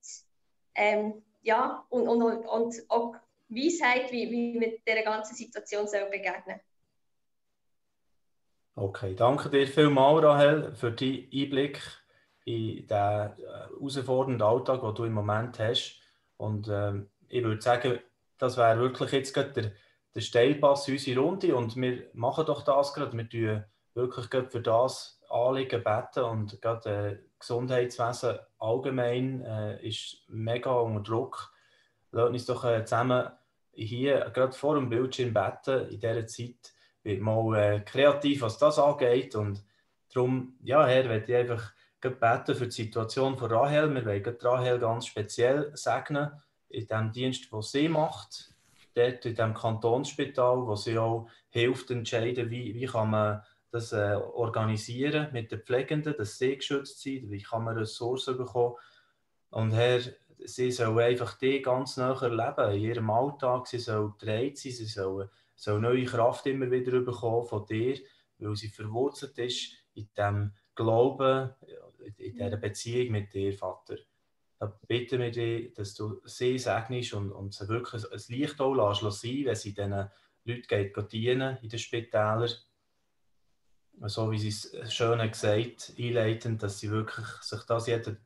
Ähm, 0.76 1.24
ja, 1.41 1.86
und, 1.89 2.08
und, 2.08 2.22
und 2.22 2.76
auch 2.89 3.15
Weisheit, 3.50 4.12
wie, 4.12 4.30
wie 4.32 4.58
mit 4.58 4.88
dieser 4.88 5.04
ganzen 5.04 5.36
Situation 5.36 5.88
soll 5.88 6.06
begegnen 6.10 6.60
Okay, 8.76 9.13
danke 9.13 9.50
dir 9.50 9.67
vielmals, 9.67 10.24
Rahel, 10.24 10.74
für 10.76 10.91
deinen 10.91 11.28
Einblick 11.34 11.82
in 12.50 12.88
den 12.88 12.98
äh, 12.98 13.30
herausfordernden 13.38 14.42
Alltag, 14.42 14.82
den 14.82 14.96
du 14.96 15.04
im 15.06 15.14
Moment 15.14 15.60
hast. 15.60 16.00
Und 16.38 16.68
ähm, 16.70 17.10
ich 17.28 17.44
würde 17.44 17.62
sagen, 17.62 18.00
das 18.38 18.58
wäre 18.58 18.80
wirklich 18.80 19.12
jetzt 19.12 19.34
gerade 19.34 19.52
der, 19.52 19.72
der 20.16 20.22
Steilpass 20.22 20.88
in 20.88 20.96
unsere 20.96 21.20
Runde 21.20 21.56
und 21.56 21.76
wir 21.76 22.08
machen 22.14 22.46
doch 22.46 22.64
das 22.64 22.94
gerade. 22.94 23.16
Wir 23.16 23.30
tun 23.30 23.64
wirklich 23.94 24.30
gerade 24.30 24.50
für 24.50 24.62
das 24.62 25.22
Anliegen 25.30 25.84
beten 25.84 26.24
und 26.24 26.62
gerade 26.62 26.90
äh, 26.90 27.18
Gesundheitswesen 27.38 28.40
allgemein 28.58 29.42
äh, 29.42 29.88
ist 29.88 30.24
mega 30.28 30.72
unter 30.72 31.04
Druck. 31.04 31.54
Lass 32.12 32.30
uns 32.30 32.46
doch 32.46 32.66
äh, 32.66 32.84
zusammen 32.84 33.30
hier 33.74 34.32
gerade 34.34 34.54
vor 34.54 34.76
dem 34.76 34.90
Bildschirm 34.90 35.34
beten 35.34 35.90
in 35.90 36.00
dieser 36.00 36.26
Zeit. 36.26 36.74
Wird 37.04 37.22
mal 37.22 37.56
äh, 37.56 37.80
kreativ, 37.82 38.42
was 38.42 38.58
das 38.58 38.80
angeht. 38.80 39.36
Und 39.36 39.64
darum, 40.14 40.58
ja, 40.64 40.86
Herr, 40.86 41.08
werde 41.08 41.32
ich 41.32 41.38
einfach 41.38 41.72
beten 42.02 42.56
für 42.56 42.66
die 42.66 42.72
Situation 42.72 43.38
von 43.38 43.52
Rahel. 43.52 43.94
Wir 43.94 44.06
wollen 44.06 44.38
Rahel 44.42 44.80
ganz 44.80 45.08
speziell 45.08 45.72
segnen 45.76 46.32
in 46.70 46.88
dem 46.88 47.12
Dienst, 47.12 47.52
den 47.52 47.62
sie 47.62 47.90
macht. 47.90 48.54
dort 48.96 49.26
in 49.26 49.36
diesem 49.36 49.54
Kantonsspital, 49.54 50.66
wo 50.66 50.76
sie 50.76 50.98
auch 50.98 51.28
hilft, 51.50 51.92
entscheiden, 51.92 52.50
wie, 52.50 52.74
wie 52.74 52.86
kann 52.86 53.12
man 53.12 53.42
das 53.72 53.94
äh, 53.94 54.16
organisieren 54.16 55.30
mit 55.32 55.52
den 55.52 55.62
Pflegenden, 55.62 56.16
dass 56.18 56.38
sie 56.38 56.58
geschützt 56.58 57.02
sind, 57.02 57.30
wie 57.30 57.42
kann 57.42 57.64
man 57.64 57.78
Ressourcen 57.78 58.38
bekommen. 58.38 58.76
Und 59.52 59.72
Herr, 59.72 60.02
sie 60.44 60.72
sollen 60.72 61.00
einfach 61.00 61.38
die 61.38 61.62
ganz 61.62 61.98
näher 61.98 62.22
erleben, 62.22 62.76
in 62.76 62.82
ihrem 62.82 63.10
Alltag, 63.10 63.68
sie 63.68 63.80
sollen 63.80 64.14
gedreht 64.18 64.58
sein, 64.58 64.72
sie 64.72 64.86
sollen, 64.86 65.30
sollen 65.56 65.82
neue 65.82 66.06
Kraft 66.06 66.46
immer 66.48 66.70
wieder 66.72 67.00
bekommen 67.02 67.46
von 67.46 67.66
dir, 67.66 68.00
weil 68.40 68.56
sie 68.56 68.70
verwurzelt 68.70 69.38
ist 69.38 69.74
in 69.94 70.10
dem 70.18 70.54
Glauben, 70.76 71.52
in 72.18 72.34
dieser 72.34 72.58
Beziehung 72.58 73.12
mit 73.12 73.34
dir, 73.34 73.54
Vater. 73.54 73.98
Da 74.60 74.66
bitten 74.88 75.20
wir 75.22 75.32
dich, 75.32 75.74
dass 75.74 75.96
du 75.96 76.22
sie 76.26 76.58
segnest 76.58 77.14
und, 77.14 77.32
und 77.32 77.54
sie 77.54 77.68
wirklich 77.70 78.04
ein 78.12 78.22
Licht 78.28 78.60
auch 78.60 78.74
lässt, 78.74 79.22
sein, 79.22 79.46
wenn 79.46 79.56
sie 79.56 79.74
diesen 79.74 80.10
Leuten 80.44 81.08
dienen 81.08 81.58
in 81.62 81.70
den 81.70 81.80
Spitälern. 81.80 82.50
So 84.06 84.32
wie 84.32 84.40
sie 84.40 84.50
es 84.50 84.94
schön 84.94 85.20
gesagt 85.20 85.94
einleitend, 85.98 86.64
dass 86.64 86.80
sie 86.80 86.90
wirklich 86.90 87.28
sich 87.42 87.64
das 87.64 87.88
jeden 87.88 88.18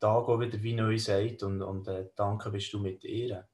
Tag 0.00 0.28
auch 0.28 0.40
wieder 0.40 0.62
wie 0.62 0.74
neu 0.74 0.98
sagt 0.98 1.42
und, 1.42 1.60
und 1.60 1.88
äh, 1.88 2.08
danke 2.14 2.50
bist 2.50 2.72
du 2.72 2.78
mit 2.78 3.04
ihr. 3.04 3.48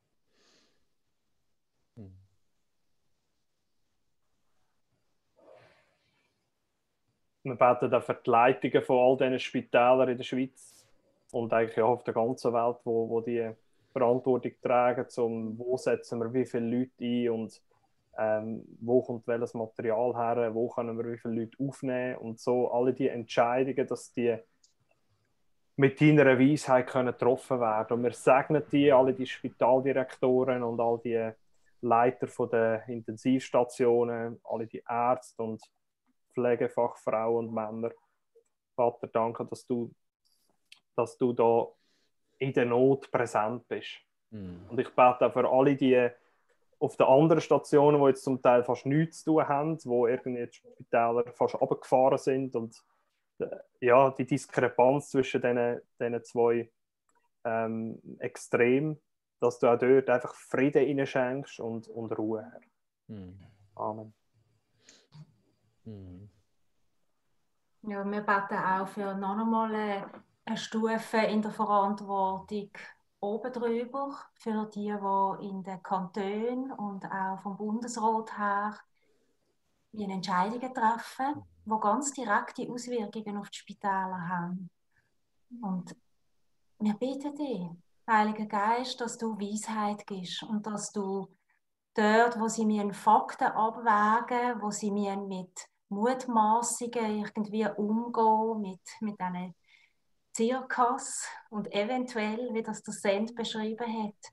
Wir 7.45 7.57
beten 7.57 7.93
auch 7.93 8.03
für 8.03 8.15
die 8.15 8.31
Leitungen 8.31 8.83
von 8.83 8.99
all 8.99 9.17
diesen 9.19 9.39
Spitälern 9.39 10.09
in 10.09 10.17
der 10.17 10.25
Schweiz 10.25 10.87
und 11.31 11.53
eigentlich 11.53 11.81
auch 11.81 11.91
auf 11.91 12.05
der 12.05 12.15
ganzen 12.15 12.55
Welt, 12.55 12.79
wo, 12.85 13.09
wo 13.11 13.21
die 13.21 13.51
Verantwortung 13.93 14.53
tragen, 14.63 15.09
zum 15.11 15.59
wo 15.59 15.77
setzen 15.77 16.21
wir 16.21 16.33
wie 16.33 16.47
viele 16.47 16.79
Leute 16.79 16.93
ein 17.01 17.31
und 17.31 17.63
ähm, 18.17 18.65
wo 18.81 19.03
kommt 19.03 19.27
welches 19.27 19.53
Material 19.53 20.15
her, 20.17 20.55
wo 20.55 20.69
können 20.69 20.97
wir 20.97 21.13
wie 21.13 21.19
viele 21.19 21.43
Leute 21.43 21.57
aufnehmen 21.63 22.17
und 22.17 22.41
so 22.41 22.71
alle 22.71 22.95
die 22.95 23.09
Entscheidungen, 23.09 23.87
dass 23.87 24.11
die 24.13 24.39
mit 25.77 26.01
deiner 26.01 26.39
Weisheit 26.39 26.87
können 26.87 27.13
getroffen 27.13 27.61
werden. 27.61 27.99
Und 27.99 28.05
wir 28.05 28.13
segnen 28.13 28.63
die, 28.71 28.93
alle 28.93 29.13
die 29.13 29.27
Spitaldirektoren 29.27 30.63
und 30.63 30.81
all 30.81 31.01
die 31.05 31.31
Leiter 31.83 32.27
von 32.27 32.49
der 32.49 32.89
Intensivstationen, 32.89 34.41
alle 34.45 34.67
die 34.67 34.83
Ärzte 34.89 35.43
und 35.43 35.61
Pflegefachfrauen 36.35 37.47
und 37.47 37.55
Männer. 37.55 37.93
Vater, 38.77 39.07
danke, 39.07 39.45
dass 39.47 39.67
du, 39.67 39.93
dass 40.97 41.17
du 41.17 41.33
da 41.33 41.69
in 42.39 42.53
der 42.53 42.67
Not 42.67 43.11
präsent 43.11 43.67
bist. 43.69 44.01
Mm. 44.31 44.69
Und 44.69 44.81
ich 44.81 44.89
bete 44.89 45.27
auch 45.27 45.33
für 45.33 45.49
alle 45.49 45.77
die 45.77 46.11
auf 46.79 46.97
den 46.97 47.07
anderen 47.07 47.41
Stationen, 47.41 48.01
die 48.01 48.09
jetzt 48.09 48.25
zum 48.25 48.43
Teil 48.43 48.65
fast 48.65 48.85
nichts 48.85 49.23
zu 49.25 49.33
tun 49.33 49.49
haben, 49.49 49.79
wo 49.85 50.07
irgendwie 50.07 50.47
die 50.47 50.53
Spitäler 50.53 51.25
fast 51.33 51.55
abgefahren 51.55 52.19
sind 52.19 52.55
und 52.57 52.77
äh, 53.39 53.47
ja, 53.81 54.11
die 54.11 54.27
Diskrepanz 54.27 55.11
zwischen 55.11 55.41
diesen 55.41 56.25
zwei 56.25 56.71
ähm, 57.45 58.01
Extremen, 58.19 59.01
dass 59.41 59.59
du 59.59 59.69
auch 59.69 59.79
dort 59.79 60.11
einfach 60.11 60.35
Frieden 60.35 61.07
schenkst 61.07 61.61
und, 61.61 61.89
und 61.89 62.19
Ruhe. 62.19 62.53
Mm. 63.07 63.33
Amen. 63.77 64.15
Mhm. 65.85 66.31
Ja, 67.83 68.05
wir 68.05 68.21
beten 68.23 68.59
auch 68.59 68.89
für 68.89 69.15
noch 69.15 69.39
einmal 69.39 69.75
eine 70.45 70.57
Stufe 70.57 71.19
in 71.19 71.43
der 71.43 71.51
Verantwortung 71.51 72.71
oben 73.21 73.53
drüber, 73.53 74.15
für 74.35 74.67
die, 74.67 74.95
die 74.95 75.47
in 75.49 75.63
den 75.63 75.83
Kantonen 75.83 76.73
und 76.73 77.05
auch 77.07 77.41
vom 77.41 77.57
Bundesrat 77.57 78.39
her 78.39 78.79
Entscheidungen 79.93 80.75
treffen, 80.75 81.43
die 81.65 81.81
ganz 81.81 82.13
direkte 82.13 82.69
Auswirkungen 82.71 83.39
auf 83.39 83.51
die 83.51 83.59
Spitäler 83.59 84.29
haben. 84.29 84.71
Und 85.63 85.95
wir 86.79 86.95
beten 86.95 87.35
dich, 87.37 87.71
Heiliger 88.07 88.47
Geist, 88.47 89.01
dass 89.01 89.17
du 89.17 89.39
Weisheit 89.39 90.07
gibst 90.07 90.43
und 90.43 90.67
dass 90.67 90.93
du 90.93 91.29
dort, 91.95 92.39
wo 92.39 92.49
sie 92.49 92.67
mir 92.67 92.93
Fakten 92.93 93.45
abwägen, 93.45 94.61
wo 94.61 94.71
sie 94.71 94.91
mir 94.91 95.17
mit 95.17 95.69
Mutmaßungen 95.89 97.19
irgendwie 97.19 97.67
umgehen 97.77 98.61
mit, 98.61 98.81
mit 99.01 99.21
diesen 99.21 99.55
Zirkas 100.33 101.29
und 101.51 101.73
eventuell, 101.73 102.53
wie 102.53 102.63
das 102.63 102.83
der 102.83 102.93
Send 102.93 103.35
beschrieben 103.37 104.05
hat, 104.05 104.33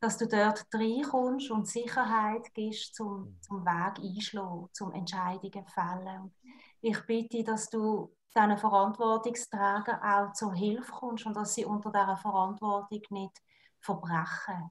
dass 0.00 0.18
du 0.18 0.26
dort 0.26 0.66
reinkommst 0.74 1.50
und 1.50 1.68
Sicherheit 1.68 2.52
gibst 2.52 2.96
zum, 2.96 3.38
zum 3.40 3.64
Weg 3.64 3.98
einschlagen, 3.98 4.68
zum 4.72 4.92
Entscheidungen 4.92 5.66
fällen. 5.68 6.34
Ich 6.80 7.00
bitte, 7.06 7.44
dass 7.44 7.70
du 7.70 8.12
diesen 8.34 8.58
Verantwortungsträgern 8.58 10.02
auch 10.02 10.32
zur 10.32 10.52
Hilfe 10.52 10.90
kommst 10.92 11.26
und 11.26 11.36
dass 11.36 11.54
sie 11.54 11.64
unter 11.64 11.90
dieser 11.90 12.16
Verantwortung 12.16 13.02
nicht 13.10 13.40
verbrechen, 13.80 14.70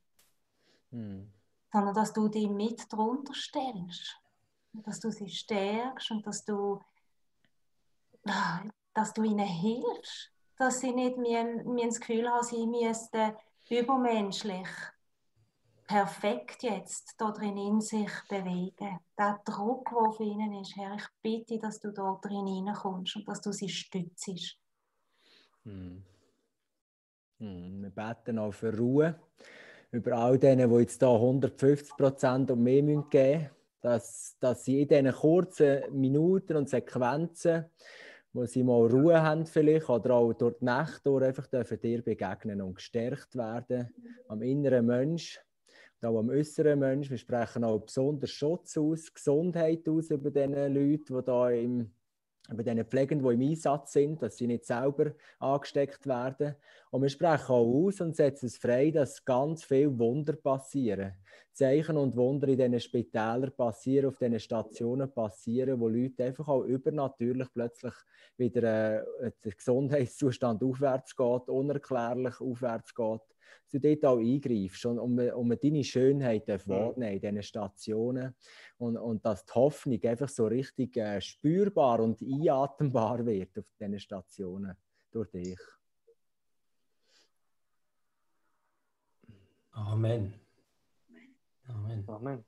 hm. 0.91 1.31
sondern 1.71 1.95
dass 1.95 2.11
du 2.11 2.27
die 2.27 2.49
mit 2.49 2.91
drunter 2.91 3.33
stellst 3.33 4.19
dass 4.83 4.99
du 4.99 5.11
sie 5.11 5.29
stärkst 5.29 6.11
und 6.11 6.25
dass 6.25 6.43
du, 6.45 6.81
ah, 8.27 8.61
dass 8.93 9.13
du 9.13 9.23
ihnen 9.23 9.47
hilfst, 9.47 10.31
dass 10.57 10.79
sie 10.79 10.93
nicht 10.93 11.17
mehr, 11.17 11.63
das 11.85 11.99
Gefühl 11.99 12.29
haben, 12.29 12.43
sie 12.43 12.65
müssten 12.65 13.35
übermenschlich 13.69 14.67
perfekt 15.87 16.63
jetzt 16.63 17.13
da 17.17 17.31
drin 17.31 17.57
in 17.57 17.81
sich 17.81 18.11
bewegen. 18.27 18.99
Der 19.17 19.39
Druck, 19.45 19.89
der 19.89 19.99
auf 19.99 20.19
ihnen 20.19 20.53
ist, 20.61 20.75
Herr, 20.75 20.95
ich 20.95 21.05
bitte, 21.21 21.59
dass 21.59 21.79
du 21.79 21.91
da 21.91 22.19
drin 22.21 22.47
hineinkommst 22.47 23.17
und 23.17 23.27
dass 23.27 23.41
du 23.41 23.51
sie 23.51 23.69
stützt. 23.69 24.57
Hm. 25.63 26.03
Hm. 27.39 27.81
Wir 27.83 27.89
beten 27.89 28.39
auch 28.39 28.53
für 28.53 28.75
Ruhe 28.75 29.19
über 29.91 30.13
all 30.13 30.39
denen, 30.39 30.69
die 30.69 30.77
jetzt 30.77 30.99
hier 30.99 31.09
150 31.09 31.95
Prozent 31.95 32.51
und 32.51 32.63
mehr 32.63 32.81
geben 32.81 33.03
müssen 33.03 33.49
dass, 33.81 34.37
dass 34.39 34.65
sie 34.65 34.81
in 34.81 34.87
diesen 34.87 35.11
kurzen 35.11 35.81
Minuten 35.91 36.57
und 36.57 36.69
Sequenzen, 36.69 37.65
wo 38.33 38.45
sie 38.45 38.63
mal 38.63 38.87
Ruhe 38.87 39.21
haben 39.21 39.45
vielleicht 39.45 39.89
oder 39.89 40.15
auch 40.15 40.33
durch 40.33 40.57
die 40.59 40.65
Nacht 40.65 41.05
durch 41.05 41.23
einfach 41.23 41.47
dürfen 41.47 41.79
dir 41.79 42.01
begegnen 42.01 42.61
und 42.61 42.75
gestärkt 42.75 43.35
werden 43.35 43.93
am 44.27 44.41
inneren 44.41 44.85
Mensch 44.85 45.39
und 46.01 46.07
auch 46.09 46.19
am 46.19 46.29
äußeren 46.29 46.77
Mensch. 46.77 47.09
Wir 47.09 47.17
sprechen 47.17 47.63
auch 47.63 47.79
besonders 47.79 48.31
Schutz 48.31 48.77
aus, 48.77 49.13
Gesundheit 49.13 49.87
aus 49.87 50.09
über 50.09 50.31
diese 50.31 50.67
Leute, 50.67 51.13
die 51.13 51.25
da 51.25 51.49
im 51.49 51.91
bei 52.53 52.63
den 52.63 52.85
Pflegenden, 52.85 53.27
die 53.27 53.33
im 53.33 53.51
Einsatz 53.51 53.93
sind, 53.93 54.21
dass 54.21 54.37
sie 54.37 54.47
nicht 54.47 54.65
selber 54.65 55.11
angesteckt 55.39 56.05
werden. 56.05 56.55
Und 56.91 57.01
wir 57.01 57.09
sprechen 57.09 57.51
auch 57.51 57.85
aus 57.85 58.01
und 58.01 58.15
setzen 58.15 58.47
es 58.47 58.57
frei, 58.57 58.91
dass 58.91 59.23
ganz 59.25 59.63
viele 59.63 59.97
Wunder 59.97 60.33
passieren. 60.33 61.13
Zeichen 61.53 61.97
und 61.97 62.15
Wunder 62.15 62.49
in 62.49 62.57
diesen 62.57 62.79
Spitälern 62.79 63.51
passieren, 63.55 64.07
auf 64.07 64.17
diesen 64.17 64.39
Stationen 64.39 65.11
passieren, 65.11 65.79
wo 65.79 65.87
Leute 65.87 66.25
einfach 66.25 66.47
auch 66.47 66.63
übernatürlich 66.63 67.47
plötzlich 67.53 67.93
wieder 68.37 69.01
äh, 69.21 69.31
der 69.43 69.51
Gesundheitszustand 69.53 70.61
aufwärts 70.63 71.15
geht, 71.15 71.47
unerklärlich 71.47 72.39
aufwärts 72.41 72.93
geht 72.93 73.21
du 73.71 73.79
dort 73.79 74.05
auch 74.05 74.17
eingreifst 74.17 74.85
und 74.85 74.99
um, 74.99 75.17
um 75.17 75.57
deine 75.57 75.83
Schönheit 75.83 76.47
mhm. 76.47 76.61
wahrnehmen 76.65 77.13
in 77.15 77.19
diesen 77.19 77.43
Stationen 77.43 78.35
und, 78.77 78.97
und 78.97 79.25
dass 79.25 79.45
die 79.45 79.53
Hoffnung 79.53 80.03
einfach 80.03 80.29
so 80.29 80.47
richtig 80.47 80.97
äh, 80.97 81.19
spürbar 81.21 81.99
und 81.99 82.21
einatmbar 82.21 83.25
wird 83.25 83.57
auf 83.59 83.65
diesen 83.79 83.99
Stationen 83.99 84.75
durch 85.11 85.29
dich. 85.31 85.59
Amen. 89.71 90.33
Amen. 91.67 92.03
Amen. 92.07 92.45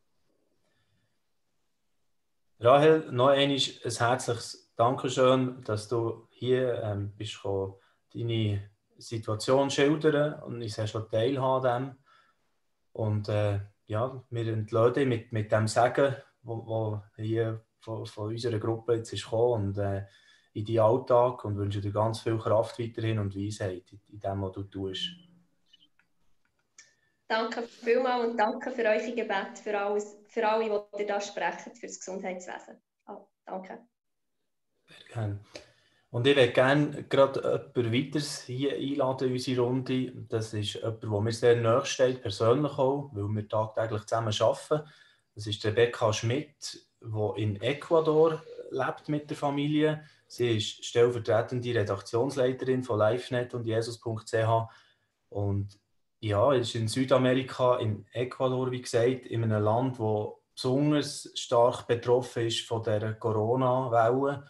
Rahel, 2.60 3.12
noch 3.12 3.28
einmal 3.28 3.38
ein 3.38 3.92
herzliches 3.92 4.74
Dankeschön, 4.76 5.62
dass 5.64 5.88
du 5.88 6.28
hier 6.32 6.82
ähm, 6.84 7.12
bist, 7.16 7.40
deine 8.14 8.70
Situation 9.00 9.70
schildern 9.70 10.42
und 10.44 10.62
uns 10.62 10.90
schon 10.90 11.10
teilhaben 11.10 11.86
dem. 11.86 11.98
Und 12.94 13.30
äh, 13.30 13.60
ja, 13.86 14.24
wir 14.30 14.48
entlösen 14.54 15.10
mit, 15.10 15.32
mit 15.32 15.52
dem 15.52 15.68
Sagen, 15.68 16.16
wo, 16.42 16.66
wo 16.66 17.02
hier 17.16 17.64
von, 17.80 18.06
von, 18.06 18.30
unserer 18.30 18.60
Gruppe 18.60 18.96
jetzt 18.96 19.14
ist 19.14 19.24
gekommen 19.24 19.68
und 19.68 19.78
äh, 19.78 20.06
in 20.54 20.66
deinen 20.66 20.80
Alltag 20.80 21.46
und 21.46 21.58
wünschen 21.58 21.82
dir 21.82 21.92
ganz 21.92 22.22
viel 22.22 22.38
Kraft 22.38 22.80
weiterhin 22.80 23.20
und 23.20 23.36
Weisheit 23.36 23.92
in, 23.92 24.02
in 24.08 24.20
dem, 24.20 24.42
was 24.42 24.52
du 24.54 24.64
tust. 24.64 25.10
Danke 27.28 27.64
vielmals 27.64 28.30
und 28.30 28.38
danke 28.38 28.72
für 28.72 28.84
eure 28.84 29.14
Gebet, 29.14 29.60
für, 29.62 29.78
alles, 29.78 30.18
für 30.30 30.48
alle, 30.48 30.88
die 30.96 31.02
ihr 31.02 31.08
da 31.08 31.20
sprechen, 31.20 31.76
für 31.76 31.88
das 31.88 32.00
Gesundheitswesen. 32.00 32.82
Oh, 33.08 33.28
danke. 33.46 33.86
Sehr 34.88 35.14
gerne. 35.14 35.40
Und 36.10 36.26
ich 36.26 36.36
würde 36.36 36.52
gerne 36.52 37.04
gerade 37.04 37.72
jemanden 37.76 37.94
weiteres 37.94 38.44
hier 38.44 38.74
einladen 38.74 39.28
in 39.28 39.34
unsere 39.34 39.62
Runde. 39.62 40.14
Das 40.30 40.54
ist 40.54 40.76
jemand, 40.76 41.04
der 41.04 41.10
mir 41.10 41.32
sehr 41.34 41.56
nahe 41.58 41.86
steht, 41.86 42.22
persönlich 42.22 42.78
auch, 42.78 43.10
weil 43.14 43.28
wir 43.28 43.48
tagtäglich 43.48 44.04
zusammen 44.06 44.34
arbeiten. 44.40 44.90
Das 45.36 45.48
ist 45.48 45.66
Rebecca 45.66 46.14
Schmidt, 46.14 46.88
die 47.02 47.42
in 47.42 47.62
Ecuador 47.62 48.42
lebt 48.72 49.10
mit 49.10 49.30
der 49.30 49.38
Familie. 49.38 50.04
Sie 50.28 50.58
ist 50.58 50.84
stellvertretende 50.86 51.76
Redaktionsleiterin 51.76 52.84
von 52.84 53.00
LiveNet 53.00 53.54
und 53.54 53.66
Jesus.ch. 53.66 54.34
Und 55.30 55.80
ja, 56.20 56.54
ist 56.54 56.76
in 56.76 56.88
Südamerika, 56.88 57.78
in 57.78 58.06
Ecuador, 58.12 58.72
wie 58.72 58.82
gesagt, 58.82 59.26
in 59.26 59.44
einem 59.44 59.64
Land, 59.64 60.00
das 60.00 60.28
besonders 60.56 61.32
stark 61.36 61.86
betroffen 61.86 62.48
ist 62.48 62.62
von 62.62 62.82
der 62.82 63.14
Corona-Welle 63.14 64.48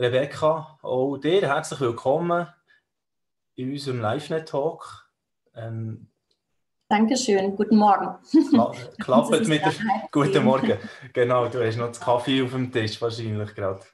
Rebecca, 0.00 0.78
auch 0.80 1.18
dir 1.18 1.42
herzlich 1.42 1.78
willkommen 1.78 2.46
in 3.54 3.70
unserem 3.70 4.00
LiveNet-Talk. 4.00 5.12
Ähm, 5.54 6.08
Dankeschön, 6.88 7.54
guten 7.54 7.76
Morgen. 7.76 8.16
klappt 8.98 9.30
mit 9.46 9.60
der... 9.60 9.74
Guten 10.10 10.42
Morgen. 10.42 10.78
Genau, 11.12 11.48
du 11.48 11.62
hast 11.62 11.76
noch 11.76 11.88
das 11.88 12.00
Kaffee 12.00 12.42
auf 12.42 12.52
dem 12.52 12.72
Tisch 12.72 12.98
wahrscheinlich 13.02 13.54
gerade. 13.54 13.84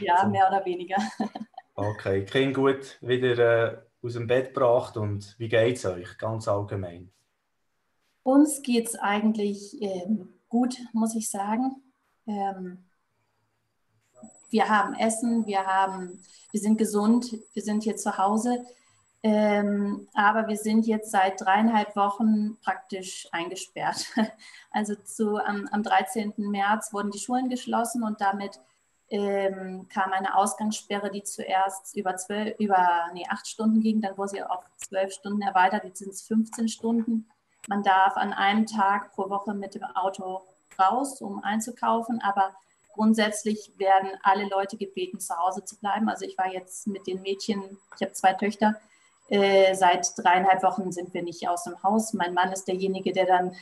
Ja, 0.00 0.24
mehr 0.28 0.46
oder 0.46 0.64
weniger. 0.64 0.98
okay, 1.74 2.24
Kind 2.24 2.54
gut 2.54 2.96
wieder 3.00 3.72
äh, 3.72 3.76
aus 4.04 4.12
dem 4.12 4.28
Bett 4.28 4.54
gebracht 4.54 4.96
und 4.96 5.34
wie 5.36 5.48
geht 5.48 5.78
es 5.78 5.84
euch 5.84 6.16
ganz 6.16 6.46
allgemein? 6.46 7.10
Uns 8.22 8.62
geht 8.62 8.86
es 8.86 8.94
eigentlich 8.94 9.82
ähm, 9.82 10.28
gut, 10.48 10.76
muss 10.92 11.16
ich 11.16 11.28
sagen. 11.28 11.82
Ähm, 12.28 12.85
wir 14.50 14.68
haben 14.68 14.94
Essen, 14.94 15.46
wir, 15.46 15.66
haben, 15.66 16.22
wir 16.50 16.60
sind 16.60 16.78
gesund, 16.78 17.36
wir 17.52 17.62
sind 17.62 17.82
hier 17.82 17.96
zu 17.96 18.18
Hause. 18.18 18.64
Ähm, 19.22 20.06
aber 20.14 20.46
wir 20.46 20.56
sind 20.56 20.86
jetzt 20.86 21.10
seit 21.10 21.40
dreieinhalb 21.40 21.96
Wochen 21.96 22.58
praktisch 22.62 23.28
eingesperrt. 23.32 24.06
Also 24.70 24.94
zu, 24.94 25.38
am, 25.38 25.66
am 25.72 25.82
13. 25.82 26.34
März 26.36 26.92
wurden 26.92 27.10
die 27.10 27.18
Schulen 27.18 27.48
geschlossen 27.48 28.02
und 28.02 28.20
damit 28.20 28.60
ähm, 29.08 29.88
kam 29.88 30.12
eine 30.12 30.36
Ausgangssperre, 30.36 31.10
die 31.10 31.22
zuerst 31.22 31.96
über, 31.96 32.16
zwölf, 32.16 32.58
über 32.58 33.06
nee, 33.14 33.24
acht 33.30 33.46
Stunden 33.48 33.80
ging, 33.80 34.02
dann 34.02 34.18
wurde 34.18 34.28
sie 34.28 34.42
auf 34.42 34.64
zwölf 34.76 35.12
Stunden 35.12 35.40
erweitert, 35.42 35.84
jetzt 35.84 36.00
sind 36.00 36.12
es 36.12 36.22
15 36.22 36.68
Stunden. 36.68 37.26
Man 37.68 37.82
darf 37.82 38.16
an 38.16 38.32
einem 38.32 38.66
Tag 38.66 39.12
pro 39.12 39.30
Woche 39.30 39.54
mit 39.54 39.74
dem 39.74 39.84
Auto 39.84 40.42
raus, 40.78 41.20
um 41.22 41.42
einzukaufen, 41.42 42.20
aber 42.20 42.54
grundsätzlich 42.96 43.72
werden 43.78 44.10
alle 44.22 44.48
Leute 44.48 44.76
gebeten, 44.76 45.20
zu 45.20 45.36
Hause 45.38 45.64
zu 45.64 45.76
bleiben. 45.76 46.08
Also 46.08 46.24
ich 46.24 46.36
war 46.36 46.52
jetzt 46.52 46.86
mit 46.86 47.06
den 47.06 47.22
Mädchen, 47.22 47.78
ich 47.94 48.02
habe 48.02 48.12
zwei 48.12 48.32
Töchter, 48.32 48.74
äh, 49.28 49.74
seit 49.74 50.12
dreieinhalb 50.16 50.62
Wochen 50.62 50.92
sind 50.92 51.12
wir 51.14 51.22
nicht 51.22 51.48
aus 51.48 51.64
dem 51.64 51.82
Haus. 51.82 52.12
Mein 52.12 52.34
Mann 52.34 52.52
ist 52.52 52.66
derjenige, 52.66 53.12
der 53.12 53.26
dann 53.26 53.56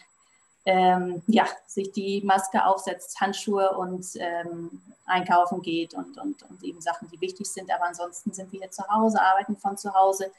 ähm, 0.66 1.22
ja, 1.26 1.46
sich 1.66 1.92
die 1.92 2.22
Maske 2.24 2.64
aufsetzt, 2.64 3.20
Handschuhe 3.20 3.76
und 3.76 4.06
ähm, 4.16 4.82
einkaufen 5.06 5.60
geht 5.60 5.94
und, 5.94 6.16
und, 6.18 6.42
und 6.44 6.62
eben 6.62 6.80
Sachen, 6.80 7.08
die 7.10 7.20
wichtig 7.20 7.46
sind. 7.46 7.70
Aber 7.72 7.84
ansonsten 7.84 8.32
sind 8.32 8.52
wir 8.52 8.60
hier 8.60 8.70
zu 8.70 8.86
Hause, 8.88 9.20
arbeiten 9.20 9.56
von 9.56 9.76
zu 9.76 9.92
Hause, 9.94 10.30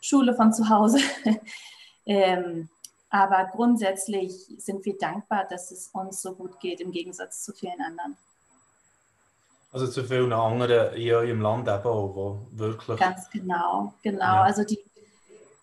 Schule 0.00 0.34
von 0.34 0.52
zu 0.52 0.68
Hause. 0.68 0.98
ähm, 2.06 2.68
aber 3.10 3.50
grundsätzlich 3.52 4.32
sind 4.58 4.84
wir 4.84 4.96
dankbar, 4.98 5.44
dass 5.48 5.72
es 5.72 5.88
uns 5.92 6.22
so 6.22 6.34
gut 6.34 6.60
geht, 6.60 6.80
im 6.80 6.92
Gegensatz 6.92 7.44
zu 7.44 7.52
vielen 7.52 7.80
anderen. 7.80 8.16
Also 9.72 9.86
zu 9.86 10.02
vielen 10.04 10.32
anderen 10.32 10.94
in 10.94 11.12
eurem 11.12 11.40
Land 11.40 11.68
eben 11.68 11.78
auch, 11.84 12.14
wo 12.14 12.46
wirklich... 12.52 12.98
Ganz 12.98 13.30
genau, 13.30 13.94
genau. 14.02 14.20
Ja. 14.20 14.42
Also 14.42 14.64
die, 14.64 14.80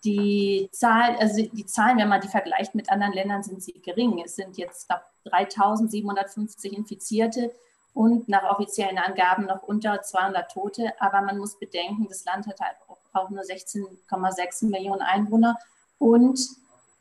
die, 0.02 0.68
Zahl, 0.72 1.16
also 1.18 1.42
die 1.42 1.66
Zahlen, 1.66 1.98
wenn 1.98 2.08
man 2.08 2.20
die 2.20 2.28
vergleicht 2.28 2.74
mit 2.74 2.90
anderen 2.90 3.12
Ländern, 3.12 3.42
sind 3.42 3.62
sie 3.62 3.74
gering. 3.82 4.22
Es 4.24 4.36
sind 4.36 4.56
jetzt 4.56 4.88
3750 5.24 6.72
Infizierte 6.72 7.52
und 7.92 8.28
nach 8.28 8.44
offiziellen 8.44 8.96
Angaben 8.96 9.44
noch 9.44 9.62
unter 9.62 10.00
200 10.00 10.50
Tote. 10.50 10.92
Aber 11.00 11.20
man 11.20 11.36
muss 11.36 11.58
bedenken, 11.58 12.06
das 12.08 12.24
Land 12.24 12.46
hat 12.46 12.60
halt 12.60 12.76
auch 13.12 13.28
nur 13.28 13.42
16,6 13.42 14.70
Millionen 14.70 15.02
Einwohner 15.02 15.58
und 15.98 16.38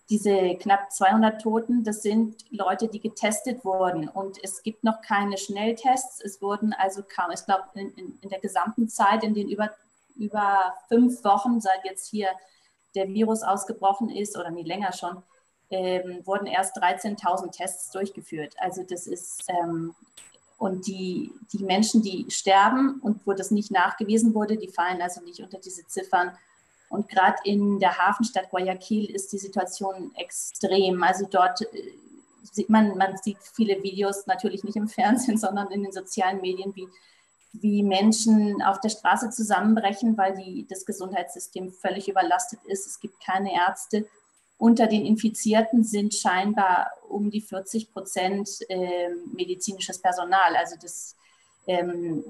diese 0.09 0.55
knapp 0.55 0.91
200 0.91 1.41
Toten, 1.41 1.83
das 1.83 2.01
sind 2.01 2.45
Leute, 2.49 2.87
die 2.87 3.01
getestet 3.01 3.65
wurden. 3.65 4.07
Und 4.07 4.41
es 4.41 4.63
gibt 4.63 4.83
noch 4.83 5.01
keine 5.01 5.37
Schnelltests. 5.37 6.21
Es 6.21 6.41
wurden 6.41 6.73
also 6.73 7.03
kaum, 7.03 7.31
ich 7.33 7.43
glaube, 7.43 7.63
in, 7.73 7.91
in, 7.95 8.19
in, 8.21 8.29
der 8.29 8.39
gesamten 8.39 8.87
Zeit, 8.87 9.23
in 9.23 9.33
den 9.33 9.49
über, 9.49 9.69
über 10.15 10.75
fünf 10.87 11.23
Wochen, 11.25 11.59
seit 11.59 11.83
jetzt 11.83 12.09
hier 12.09 12.29
der 12.95 13.09
Virus 13.09 13.43
ausgebrochen 13.43 14.09
ist, 14.09 14.37
oder 14.37 14.49
nie 14.49 14.63
länger 14.63 14.93
schon, 14.93 15.23
ähm, 15.69 16.21
wurden 16.25 16.47
erst 16.47 16.77
13.000 16.77 17.51
Tests 17.51 17.91
durchgeführt. 17.91 18.55
Also 18.59 18.83
das 18.83 19.07
ist, 19.07 19.43
ähm, 19.49 19.93
und 20.57 20.87
die, 20.87 21.33
die 21.51 21.63
Menschen, 21.63 22.01
die 22.01 22.25
sterben 22.29 23.01
und 23.01 23.27
wo 23.27 23.33
das 23.33 23.51
nicht 23.51 23.71
nachgewiesen 23.71 24.33
wurde, 24.33 24.57
die 24.57 24.69
fallen 24.69 25.01
also 25.01 25.21
nicht 25.21 25.41
unter 25.41 25.59
diese 25.59 25.85
Ziffern 25.85 26.31
und 26.89 27.09
gerade 27.09 27.37
in 27.43 27.79
der 27.79 27.97
Hafenstadt 27.97 28.49
Guayaquil 28.49 29.09
ist 29.09 29.31
die 29.33 29.37
Situation 29.37 30.11
extrem. 30.15 31.03
Also 31.03 31.27
dort 31.29 31.61
äh, 31.61 31.93
sieht 32.43 32.69
man, 32.69 32.97
man 32.97 33.17
sieht 33.17 33.37
viele 33.53 33.83
Videos 33.83 34.25
natürlich 34.25 34.63
nicht 34.63 34.77
im 34.77 34.87
Fernsehen, 34.87 35.37
sondern 35.37 35.71
in 35.71 35.83
den 35.83 35.91
sozialen 35.91 36.41
Medien, 36.41 36.75
wie, 36.75 36.87
wie 37.53 37.83
Menschen 37.83 38.61
auf 38.61 38.79
der 38.79 38.89
Straße 38.89 39.29
zusammenbrechen, 39.31 40.17
weil 40.17 40.35
die, 40.35 40.65
das 40.67 40.85
Gesundheitssystem 40.85 41.71
völlig 41.71 42.07
überlastet 42.07 42.59
ist. 42.65 42.87
Es 42.87 42.99
gibt 42.99 43.19
keine 43.23 43.53
Ärzte. 43.53 44.07
Unter 44.57 44.87
den 44.87 45.05
Infizierten 45.05 45.83
sind 45.83 46.15
scheinbar 46.15 46.91
um 47.09 47.29
die 47.29 47.41
40 47.41 47.91
Prozent 47.91 48.49
äh, 48.69 49.09
medizinisches 49.33 50.01
Personal. 50.01 50.55
Also 50.55 50.75
das 50.81 51.15
ähm, 51.67 52.23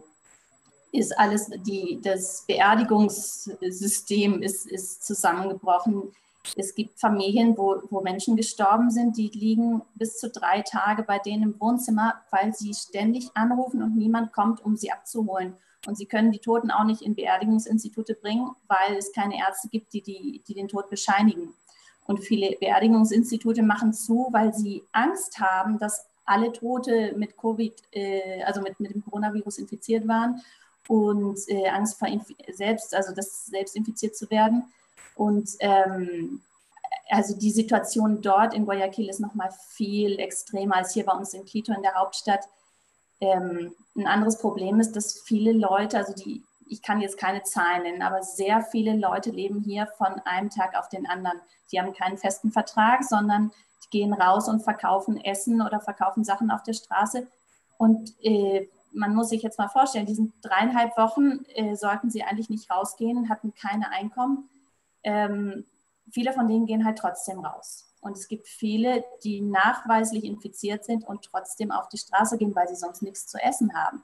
ist 0.98 1.18
alles, 1.18 1.50
die, 1.66 2.00
das 2.02 2.44
Beerdigungssystem 2.48 4.42
ist, 4.42 4.66
ist 4.66 5.06
zusammengebrochen. 5.06 6.12
Es 6.56 6.74
gibt 6.74 7.00
Familien, 7.00 7.58
wo, 7.58 7.82
wo 7.90 8.02
Menschen 8.02 8.36
gestorben 8.36 8.90
sind, 8.90 9.18
die 9.18 9.28
liegen 9.28 9.82
bis 9.96 10.18
zu 10.18 10.30
drei 10.30 10.62
Tage 10.62 11.04
bei 11.04 11.20
denen 11.20 11.44
im 11.44 11.60
Wohnzimmer, 11.60 12.22
weil 12.32 12.54
sie 12.54 12.74
ständig 12.74 13.30
anrufen 13.36 13.84
und 13.84 13.96
niemand 13.96 14.34
kommt, 14.34 14.64
um 14.66 14.76
sie 14.76 14.92
abzuholen. 14.92 15.54
Und 15.86 15.98
sie 15.98 16.06
können 16.06 16.32
die 16.32 16.40
Toten 16.40 16.72
auch 16.72 16.84
nicht 16.84 17.02
in 17.02 17.16
Beerdigungsinstitute 17.16 18.16
bringen, 18.16 18.50
weil 18.68 18.98
es 18.98 19.12
keine 19.14 19.38
Ärzte 19.38 19.70
gibt, 19.70 19.94
die, 19.94 20.02
die, 20.02 20.42
die 20.48 20.54
den 20.54 20.68
Tod 20.68 20.90
bescheinigen. 20.90 21.54
Und 22.08 22.20
viele 22.20 22.56
Beerdigungsinstitute 22.58 23.62
machen 23.62 23.94
zu, 23.94 24.30
weil 24.32 24.54
sie 24.54 24.84
Angst 24.94 25.40
haben, 25.40 25.78
dass 25.78 26.08
alle 26.26 26.52
Tote 26.52 27.14
mit 27.16 27.38
Covid, 27.38 27.74
äh, 27.92 28.44
also 28.44 28.62
mit, 28.62 28.80
mit 28.80 28.94
dem 28.94 29.04
Coronavirus 29.04 29.60
infiziert 29.60 30.08
waren 30.08 30.42
und 30.88 31.40
äh, 31.48 31.68
Angst 31.70 32.00
vor 32.00 32.08
selbst, 32.52 32.96
also 32.96 33.14
das 33.14 33.46
selbst 33.46 33.76
infiziert 33.76 34.16
zu 34.16 34.30
werden. 34.30 34.72
Und 35.16 35.50
ähm, 35.60 36.42
also 37.10 37.38
die 37.38 37.52
Situation 37.52 38.22
dort 38.22 38.54
in 38.54 38.66
Guayaquil 38.66 39.10
ist 39.10 39.20
nochmal 39.20 39.50
viel 39.70 40.20
extremer 40.20 40.78
als 40.78 40.94
hier 40.94 41.06
bei 41.06 41.14
uns 41.14 41.34
in 41.34 41.46
Quito 41.46 41.74
in 41.74 41.82
der 41.82 41.96
Hauptstadt. 41.96 42.48
Ähm, 43.20 43.74
ein 43.96 44.08
anderes 44.08 44.38
Problem 44.38 44.80
ist, 44.80 44.96
dass 44.96 45.22
viele 45.22 45.52
Leute, 45.52 45.98
also 45.98 46.14
die, 46.14 46.44
ich 46.70 46.82
kann 46.82 47.02
jetzt 47.02 47.18
keine 47.18 47.44
Zahlen 47.44 47.84
nennen, 47.84 48.02
aber 48.02 48.24
sehr 48.24 48.62
viele 48.62 48.96
Leute 48.96 49.32
leben 49.32 49.62
hier 49.62 49.88
von 49.98 50.20
einem 50.26 50.50
Tag 50.50 50.78
auf 50.78 50.90
den 50.90 51.08
anderen. 51.08 51.40
Die 51.72 51.80
haben 51.80 51.94
keinen 51.94 52.18
festen 52.18 52.52
Vertrag, 52.52 53.04
sondern 53.04 53.52
die 53.86 53.90
gehen 53.90 54.14
raus 54.14 54.48
und 54.48 54.62
verkaufen 54.62 55.24
Essen 55.24 55.62
oder 55.62 55.80
verkaufen 55.80 56.24
Sachen 56.24 56.52
auf 56.52 56.64
der 56.64 56.74
Straße. 56.74 57.28
Und 57.78 58.14
äh, 58.22 58.68
man 58.92 59.16
muss 59.16 59.30
sich 59.30 59.42
jetzt 59.42 59.58
mal 59.58 59.68
vorstellen, 59.68 60.06
diesen 60.06 60.34
dreieinhalb 60.42 60.98
Wochen 60.98 61.46
äh, 61.56 61.76
sollten 61.76 62.10
sie 62.10 62.24
eigentlich 62.24 62.50
nicht 62.50 62.70
rausgehen, 62.70 63.30
hatten 63.30 63.54
keine 63.54 63.90
Einkommen. 63.92 64.50
Ähm, 65.04 65.66
viele 66.12 66.34
von 66.34 66.48
denen 66.48 66.66
gehen 66.66 66.86
halt 66.86 66.98
trotzdem 66.98 67.40
raus. 67.40 67.86
Und 68.02 68.18
es 68.18 68.28
gibt 68.28 68.48
viele, 68.48 69.04
die 69.24 69.42
nachweislich 69.42 70.24
infiziert 70.24 70.86
sind 70.86 71.04
und 71.06 71.24
trotzdem 71.24 71.72
auf 71.72 71.90
die 71.90 71.98
Straße 71.98 72.38
gehen, 72.38 72.56
weil 72.56 72.68
sie 72.68 72.76
sonst 72.76 73.02
nichts 73.02 73.28
zu 73.28 73.38
essen 73.38 73.74
haben. 73.74 74.04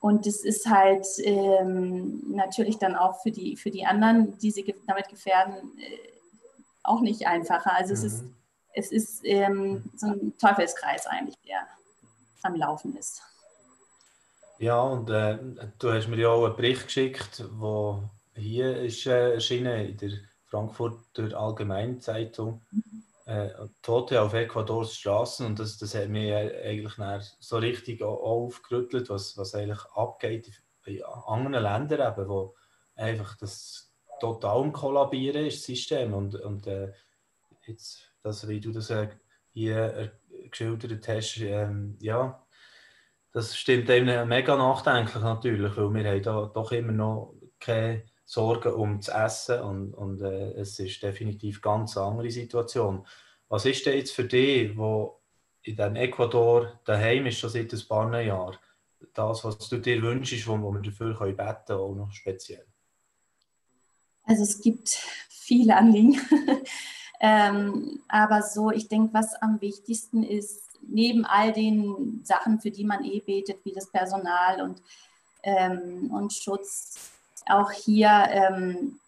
Und 0.00 0.26
es 0.26 0.44
ist 0.44 0.68
halt 0.68 1.06
ähm, 1.22 2.22
natürlich 2.34 2.78
dann 2.78 2.96
auch 2.96 3.22
für 3.22 3.30
die, 3.30 3.56
für 3.56 3.70
die 3.70 3.86
anderen, 3.86 4.36
die 4.38 4.50
sie 4.50 4.74
damit 4.86 5.08
gefährden, 5.08 5.54
äh, 5.78 6.12
auch 6.82 7.00
nicht 7.00 7.26
einfacher. 7.26 7.76
Also 7.76 7.94
mhm. 7.94 7.96
es 7.96 8.04
ist, 8.04 8.24
es 8.74 8.92
ist 8.92 9.20
ähm, 9.24 9.84
so 9.96 10.08
ein 10.08 10.36
Teufelskreis 10.38 11.06
eigentlich, 11.06 11.36
der 11.46 11.60
am 12.42 12.56
Laufen 12.56 12.96
ist. 12.96 13.22
Ja, 14.62 14.80
und 14.80 15.10
äh, 15.10 15.38
du 15.80 15.92
hast 15.92 16.06
mir 16.06 16.18
ja 16.18 16.28
auch 16.28 16.44
einen 16.44 16.54
Bericht 16.54 16.84
geschickt, 16.84 17.40
der 17.40 18.08
hier 18.36 18.76
ist 18.76 19.04
äh, 19.06 19.32
erschienen 19.34 19.88
in 19.88 19.96
der 19.96 20.12
Frankfurter 20.44 21.36
Allgemeinzeitung. 21.36 22.62
Äh, 23.26 23.48
Tote 23.82 24.22
auf 24.22 24.34
Ecuadors 24.34 24.94
Straßen 24.94 25.46
und 25.46 25.58
das, 25.58 25.78
das 25.78 25.96
hat 25.96 26.10
mich 26.10 26.32
eigentlich 26.32 26.94
so 27.40 27.56
richtig 27.56 28.02
aufgerüttelt, 28.02 29.10
was, 29.10 29.36
was 29.36 29.52
eigentlich 29.56 29.84
abgeht 29.96 30.52
in 30.86 31.02
anderen 31.02 31.64
Ländern, 31.64 32.12
eben, 32.12 32.28
wo 32.28 32.54
einfach 32.94 33.36
das 33.38 33.92
total 34.20 34.70
Kollabieren 34.70 35.46
ist, 35.46 35.58
das 35.58 35.64
System. 35.64 36.14
Und, 36.14 36.36
und 36.36 36.68
äh, 36.68 36.92
jetzt, 37.66 38.12
das, 38.22 38.46
wie 38.46 38.60
du 38.60 38.70
das 38.70 38.90
äh, 38.90 39.08
hier 39.54 40.12
äh, 40.30 40.48
geschildert 40.48 41.08
hast, 41.08 41.38
ähm, 41.38 41.96
ja, 42.00 42.40
das 43.32 43.56
stimmt 43.56 43.88
einem 43.90 44.28
mega 44.28 44.56
nachdenklich 44.56 45.22
natürlich, 45.22 45.76
weil 45.76 45.94
wir 45.94 46.10
haben 46.10 46.22
da 46.22 46.50
doch 46.54 46.70
immer 46.72 46.92
noch 46.92 47.34
keine 47.58 48.04
Sorgen 48.24 48.72
um 48.74 48.98
das 48.98 49.08
Essen 49.08 49.60
und, 49.60 49.94
und 49.94 50.22
äh, 50.22 50.52
es 50.52 50.78
ist 50.78 51.02
definitiv 51.02 51.56
eine 51.56 51.60
ganz 51.60 51.96
andere 51.96 52.30
Situation. 52.30 53.06
Was 53.48 53.64
ist 53.64 53.84
denn 53.86 53.96
jetzt 53.96 54.12
für 54.12 54.24
dich, 54.24 54.76
wo 54.76 55.20
in 55.62 55.76
dem 55.76 55.96
Ecuador 55.96 56.80
daheim 56.84 57.26
ist 57.26 57.38
schon 57.38 57.50
seit 57.50 57.72
ein 57.72 57.80
paar 57.88 58.20
Jahren, 58.20 58.56
das, 59.14 59.44
was 59.44 59.58
du 59.68 59.78
dir 59.78 60.00
wünschst, 60.02 60.46
wo 60.46 60.56
wir 60.56 60.80
dafür 60.80 61.16
können 61.16 61.36
beten 61.36 61.56
können, 61.66 61.78
auch 61.78 61.94
noch 61.94 62.12
speziell? 62.12 62.66
Also 64.24 64.42
es 64.42 64.60
gibt 64.60 64.88
viele 65.28 65.76
Anliegen. 65.76 66.20
ähm, 67.20 68.00
aber 68.08 68.42
so, 68.42 68.70
ich 68.70 68.88
denke, 68.88 69.12
was 69.14 69.34
am 69.42 69.60
wichtigsten 69.60 70.22
ist, 70.22 70.71
neben 70.88 71.24
all 71.24 71.52
den 71.52 72.20
Sachen, 72.24 72.60
für 72.60 72.70
die 72.70 72.84
man 72.84 73.04
eh 73.04 73.20
betet, 73.20 73.64
wie 73.64 73.72
das 73.72 73.90
Personal 73.90 74.60
und, 74.62 74.82
ähm, 75.42 76.10
und 76.12 76.32
Schutz, 76.32 77.12
auch 77.46 77.70
hier 77.70 78.26
ähm, 78.30 78.98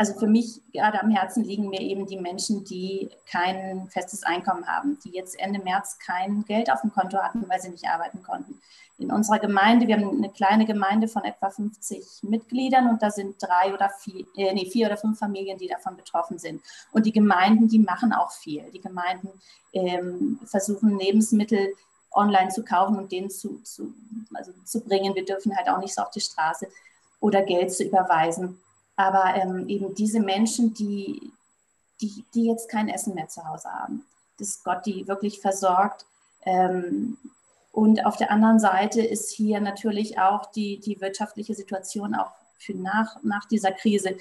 also 0.00 0.14
für 0.14 0.26
mich 0.26 0.62
gerade 0.72 0.98
am 1.02 1.10
Herzen 1.10 1.44
liegen 1.44 1.68
mir 1.68 1.82
eben 1.82 2.06
die 2.06 2.16
Menschen, 2.16 2.64
die 2.64 3.10
kein 3.26 3.86
festes 3.90 4.22
Einkommen 4.22 4.66
haben, 4.66 4.98
die 5.04 5.10
jetzt 5.10 5.38
Ende 5.38 5.60
März 5.60 5.98
kein 5.98 6.42
Geld 6.46 6.72
auf 6.72 6.80
dem 6.80 6.90
Konto 6.90 7.18
hatten, 7.18 7.46
weil 7.50 7.60
sie 7.60 7.68
nicht 7.68 7.86
arbeiten 7.86 8.22
konnten. 8.22 8.62
In 8.96 9.12
unserer 9.12 9.38
Gemeinde, 9.38 9.86
wir 9.86 9.96
haben 9.96 10.16
eine 10.16 10.30
kleine 10.30 10.64
Gemeinde 10.64 11.06
von 11.06 11.22
etwa 11.24 11.50
50 11.50 12.22
Mitgliedern 12.22 12.88
und 12.88 13.02
da 13.02 13.10
sind 13.10 13.36
drei 13.42 13.74
oder 13.74 13.90
vier, 13.90 14.24
äh, 14.38 14.54
nee, 14.54 14.70
vier 14.70 14.86
oder 14.86 14.96
fünf 14.96 15.18
Familien, 15.18 15.58
die 15.58 15.68
davon 15.68 15.98
betroffen 15.98 16.38
sind. 16.38 16.62
Und 16.92 17.04
die 17.04 17.12
Gemeinden, 17.12 17.68
die 17.68 17.78
machen 17.78 18.14
auch 18.14 18.32
viel. 18.32 18.70
Die 18.72 18.80
Gemeinden 18.80 19.28
ähm, 19.74 20.40
versuchen 20.46 20.98
Lebensmittel 20.98 21.74
online 22.10 22.48
zu 22.48 22.64
kaufen 22.64 22.96
und 22.96 23.12
denen 23.12 23.28
zu, 23.28 23.60
zu, 23.64 23.92
also 24.32 24.52
zu 24.64 24.80
bringen. 24.80 25.14
Wir 25.14 25.26
dürfen 25.26 25.54
halt 25.54 25.68
auch 25.68 25.78
nicht 25.78 25.94
so 25.94 26.00
auf 26.00 26.10
die 26.10 26.22
Straße 26.22 26.68
oder 27.20 27.42
Geld 27.42 27.70
zu 27.74 27.84
überweisen. 27.84 28.58
Aber 29.00 29.34
ähm, 29.34 29.66
eben 29.66 29.94
diese 29.94 30.20
Menschen, 30.20 30.74
die, 30.74 31.32
die, 32.02 32.22
die 32.34 32.44
jetzt 32.44 32.68
kein 32.68 32.90
Essen 32.90 33.14
mehr 33.14 33.28
zu 33.28 33.42
Hause 33.48 33.70
haben, 33.70 34.04
dass 34.38 34.62
Gott 34.62 34.84
die 34.84 35.08
wirklich 35.08 35.40
versorgt. 35.40 36.04
Ähm, 36.42 37.16
und 37.72 38.04
auf 38.04 38.18
der 38.18 38.30
anderen 38.30 38.58
Seite 38.58 39.00
ist 39.00 39.30
hier 39.30 39.58
natürlich 39.60 40.18
auch 40.18 40.44
die, 40.52 40.80
die 40.80 41.00
wirtschaftliche 41.00 41.54
Situation 41.54 42.14
auch 42.14 42.30
für 42.58 42.74
nach, 42.74 43.16
nach 43.22 43.46
dieser 43.46 43.72
Krise. 43.72 44.18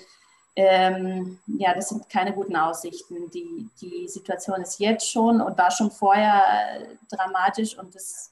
Ähm, 0.56 1.40
ja, 1.46 1.74
das 1.74 1.90
sind 1.90 2.10
keine 2.10 2.32
guten 2.32 2.56
Aussichten. 2.56 3.30
Die, 3.32 3.70
die 3.82 4.08
Situation 4.08 4.62
ist 4.62 4.80
jetzt 4.80 5.12
schon 5.12 5.42
und 5.42 5.58
war 5.58 5.72
schon 5.72 5.92
vorher 5.92 6.88
dramatisch 7.12 7.78
und 7.78 7.94
es 7.96 8.32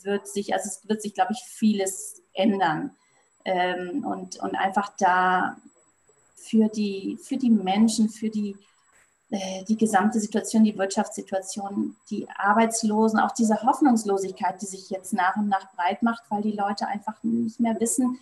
wird 0.00 0.26
sich, 0.26 0.54
also 0.54 0.68
es 0.68 0.88
wird 0.88 1.02
sich, 1.02 1.12
glaube 1.12 1.34
ich, 1.34 1.44
vieles 1.44 2.22
ändern 2.32 2.96
ähm, 3.46 4.04
und, 4.04 4.40
und 4.40 4.56
einfach 4.56 4.92
da 4.98 5.56
für 6.34 6.68
die, 6.68 7.16
für 7.22 7.36
die 7.36 7.50
Menschen, 7.50 8.08
für 8.08 8.28
die, 8.28 8.56
äh, 9.30 9.64
die 9.64 9.76
gesamte 9.76 10.18
Situation, 10.18 10.64
die 10.64 10.76
Wirtschaftssituation, 10.76 11.96
die 12.10 12.28
Arbeitslosen, 12.36 13.20
auch 13.20 13.32
diese 13.32 13.62
Hoffnungslosigkeit, 13.62 14.60
die 14.60 14.66
sich 14.66 14.90
jetzt 14.90 15.12
nach 15.12 15.36
und 15.36 15.48
nach 15.48 15.72
breit 15.74 16.02
macht, 16.02 16.24
weil 16.28 16.42
die 16.42 16.52
Leute 16.52 16.88
einfach 16.88 17.22
nicht 17.22 17.60
mehr 17.60 17.78
wissen, 17.78 18.18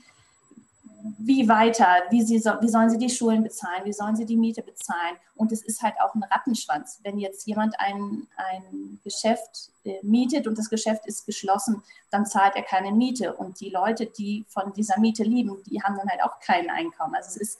wie 1.19 1.47
weiter, 1.49 1.87
wie, 2.09 2.23
sie 2.23 2.39
so, 2.39 2.53
wie 2.61 2.69
sollen 2.69 2.89
sie 2.89 2.97
die 2.97 3.11
Schulen 3.11 3.43
bezahlen, 3.43 3.85
wie 3.85 3.93
sollen 3.93 4.17
sie 4.17 4.25
die 4.25 4.39
Miete 4.39 4.63
bezahlen. 4.63 5.17
Und 5.35 5.53
es 5.53 5.63
ist 5.63 5.83
halt 5.83 5.95
auch 6.01 6.15
ein 6.15 6.23
Rattenschwanz. 6.23 7.01
Wenn 7.03 7.19
jetzt 7.19 7.47
jemand 7.47 7.79
ein, 7.79 8.27
ein 8.37 9.01
Geschäft 9.05 9.71
äh, 9.85 9.99
mietet 10.03 10.47
und 10.47 10.57
das 10.57 10.71
Geschäft 10.71 11.07
ist 11.07 11.27
geschlossen, 11.27 11.83
dann 12.11 12.25
zahlt 12.25 12.57
er 12.57 12.63
keine 12.63 12.91
Miete. 12.91 13.35
Und 13.35 13.61
die 13.61 13.69
Leute, 13.69 14.07
die 14.07 14.47
von 14.49 14.73
dieser 14.73 14.99
Miete 14.99 15.25
lieben, 15.25 15.63
die 15.67 15.83
haben 15.83 15.97
dann 15.97 16.09
halt 16.09 16.23
auch 16.23 16.41
kein 16.41 16.71
Einkommen. 16.71 17.15
Also 17.15 17.29
es 17.29 17.37
ist, 17.37 17.59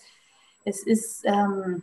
es 0.65 0.83
ist 0.87 1.21
ähm, 1.25 1.83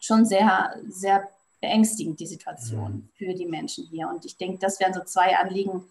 schon 0.00 0.24
sehr, 0.24 0.74
sehr 0.88 1.28
beängstigend, 1.60 2.18
die 2.18 2.26
Situation 2.26 2.92
mhm. 2.92 3.08
für 3.14 3.34
die 3.34 3.46
Menschen 3.46 3.84
hier. 3.90 4.08
Und 4.08 4.24
ich 4.24 4.38
denke, 4.38 4.58
das 4.58 4.80
wären 4.80 4.94
so 4.94 5.04
zwei 5.04 5.36
Anliegen, 5.36 5.84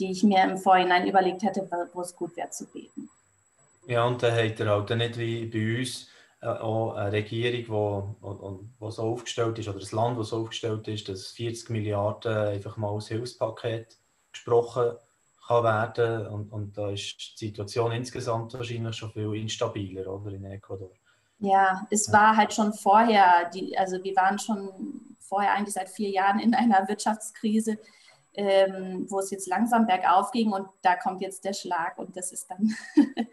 die 0.00 0.10
ich 0.10 0.24
mir 0.24 0.42
im 0.42 0.58
Vorhinein 0.58 1.06
überlegt 1.06 1.44
hätte, 1.44 1.68
wo 1.92 2.00
es 2.00 2.16
gut 2.16 2.36
wäre 2.36 2.50
zu 2.50 2.66
beten. 2.66 3.08
Ja, 3.86 4.04
und 4.06 4.22
dann 4.22 4.32
hat 4.32 4.60
er 4.60 4.68
halt 4.68 4.90
nicht 4.90 5.18
wie 5.18 5.46
bei 5.46 5.80
uns 5.80 6.08
äh, 6.40 6.46
auch 6.46 6.94
eine 6.94 7.12
Regierung, 7.12 8.16
die 8.20 8.90
so 8.90 9.02
aufgestellt 9.02 9.58
ist, 9.58 9.68
oder 9.68 9.78
ein 9.80 9.96
Land, 9.96 10.18
das 10.18 10.28
so 10.28 10.42
aufgestellt 10.42 10.86
ist, 10.88 11.08
dass 11.08 11.28
40 11.28 11.70
Milliarden 11.70 12.36
einfach 12.36 12.76
mal 12.76 12.94
als 12.94 13.08
Hilfspaket 13.08 13.98
gesprochen 14.32 14.96
kann 15.46 15.64
werden. 15.64 16.26
Und, 16.26 16.52
und 16.52 16.76
da 16.76 16.90
ist 16.90 17.40
die 17.40 17.46
Situation 17.46 17.92
insgesamt 17.92 18.54
wahrscheinlich 18.54 18.96
schon 18.96 19.10
viel 19.10 19.34
instabiler 19.34 20.06
oder, 20.06 20.32
in 20.32 20.44
Ecuador. 20.44 20.90
Ja, 21.38 21.86
es 21.90 22.10
war 22.12 22.36
halt 22.36 22.54
schon 22.54 22.72
vorher, 22.72 23.50
die, 23.52 23.76
also 23.76 24.02
wir 24.02 24.14
waren 24.16 24.38
schon 24.38 25.16
vorher 25.18 25.54
eigentlich 25.54 25.74
seit 25.74 25.88
vier 25.88 26.10
Jahren 26.10 26.38
in 26.38 26.54
einer 26.54 26.86
Wirtschaftskrise, 26.88 27.78
ähm, 28.34 29.06
wo 29.08 29.18
es 29.18 29.30
jetzt 29.30 29.48
langsam 29.48 29.86
bergauf 29.86 30.30
ging 30.30 30.52
und 30.52 30.68
da 30.82 30.96
kommt 30.96 31.20
jetzt 31.20 31.44
der 31.44 31.52
Schlag 31.52 31.98
und 31.98 32.16
das 32.16 32.32
ist 32.32 32.50
dann 32.50 32.74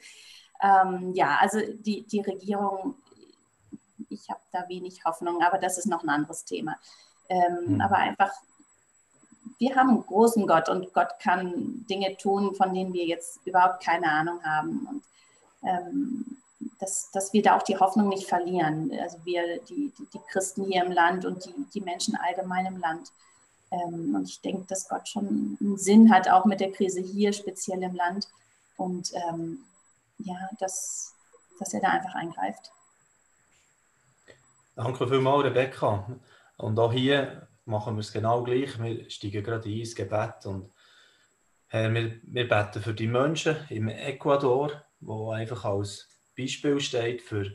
ähm, 0.61 1.13
ja, 1.13 1.37
also 1.39 1.59
die, 1.59 2.03
die 2.03 2.21
Regierung, 2.21 2.95
ich 4.09 4.29
habe 4.29 4.41
da 4.51 4.67
wenig 4.67 5.03
Hoffnung, 5.05 5.41
aber 5.41 5.57
das 5.57 5.77
ist 5.77 5.87
noch 5.87 6.03
ein 6.03 6.09
anderes 6.09 6.45
Thema. 6.45 6.77
Ähm, 7.29 7.75
mhm. 7.75 7.81
Aber 7.81 7.97
einfach, 7.97 8.31
wir 9.57 9.75
haben 9.75 9.89
einen 9.89 10.05
großen 10.05 10.45
Gott 10.47 10.69
und 10.69 10.93
Gott 10.93 11.19
kann 11.19 11.85
Dinge 11.89 12.17
tun, 12.17 12.55
von 12.55 12.73
denen 12.73 12.93
wir 12.93 13.05
jetzt 13.05 13.39
überhaupt 13.45 13.83
keine 13.83 14.11
Ahnung 14.11 14.43
haben. 14.43 14.87
Und 14.87 15.03
ähm, 15.63 16.37
dass, 16.79 17.11
dass 17.11 17.33
wir 17.33 17.41
da 17.41 17.57
auch 17.57 17.63
die 17.63 17.77
Hoffnung 17.77 18.09
nicht 18.09 18.27
verlieren. 18.27 18.91
Also 19.01 19.17
wir, 19.23 19.59
die, 19.69 19.91
die, 19.97 20.07
die 20.13 20.19
Christen 20.29 20.65
hier 20.65 20.83
im 20.83 20.91
Land 20.91 21.25
und 21.25 21.45
die, 21.45 21.53
die 21.73 21.81
Menschen 21.81 22.15
allgemein 22.15 22.65
im 22.65 22.77
Land. 22.77 23.11
Ähm, 23.71 24.15
und 24.15 24.29
ich 24.29 24.41
denke, 24.41 24.65
dass 24.67 24.89
Gott 24.89 25.07
schon 25.07 25.57
einen 25.59 25.77
Sinn 25.77 26.13
hat, 26.13 26.29
auch 26.29 26.45
mit 26.45 26.59
der 26.59 26.71
Krise 26.71 27.01
hier, 27.01 27.33
speziell 27.33 27.81
im 27.83 27.95
Land. 27.95 28.27
Und 28.77 29.11
ähm, 29.13 29.59
ja, 30.25 30.49
dass, 30.59 31.13
dass 31.59 31.73
er 31.73 31.81
da 31.81 31.89
einfach 31.89 32.15
eingreift. 32.15 32.71
Danke 34.75 35.07
vielmals, 35.07 35.45
Rebecca. 35.45 36.05
Und 36.57 36.79
auch 36.79 36.93
hier 36.93 37.47
machen 37.65 37.95
wir 37.95 38.01
es 38.01 38.11
genau 38.11 38.43
gleich. 38.43 38.81
Wir 38.81 39.09
steigen 39.09 39.43
gerade 39.43 39.69
ein 39.69 39.79
ins 39.79 39.95
Gebet 39.95 40.45
und 40.45 40.71
Herr, 41.67 41.93
wir, 41.93 42.19
wir 42.23 42.47
beten 42.47 42.81
für 42.81 42.93
die 42.93 43.07
Menschen 43.07 43.55
im 43.69 43.87
Ecuador, 43.87 44.83
wo 44.99 45.31
einfach 45.31 45.63
als 45.65 46.07
Beispiel 46.37 46.79
steht 46.79 47.21
für 47.21 47.51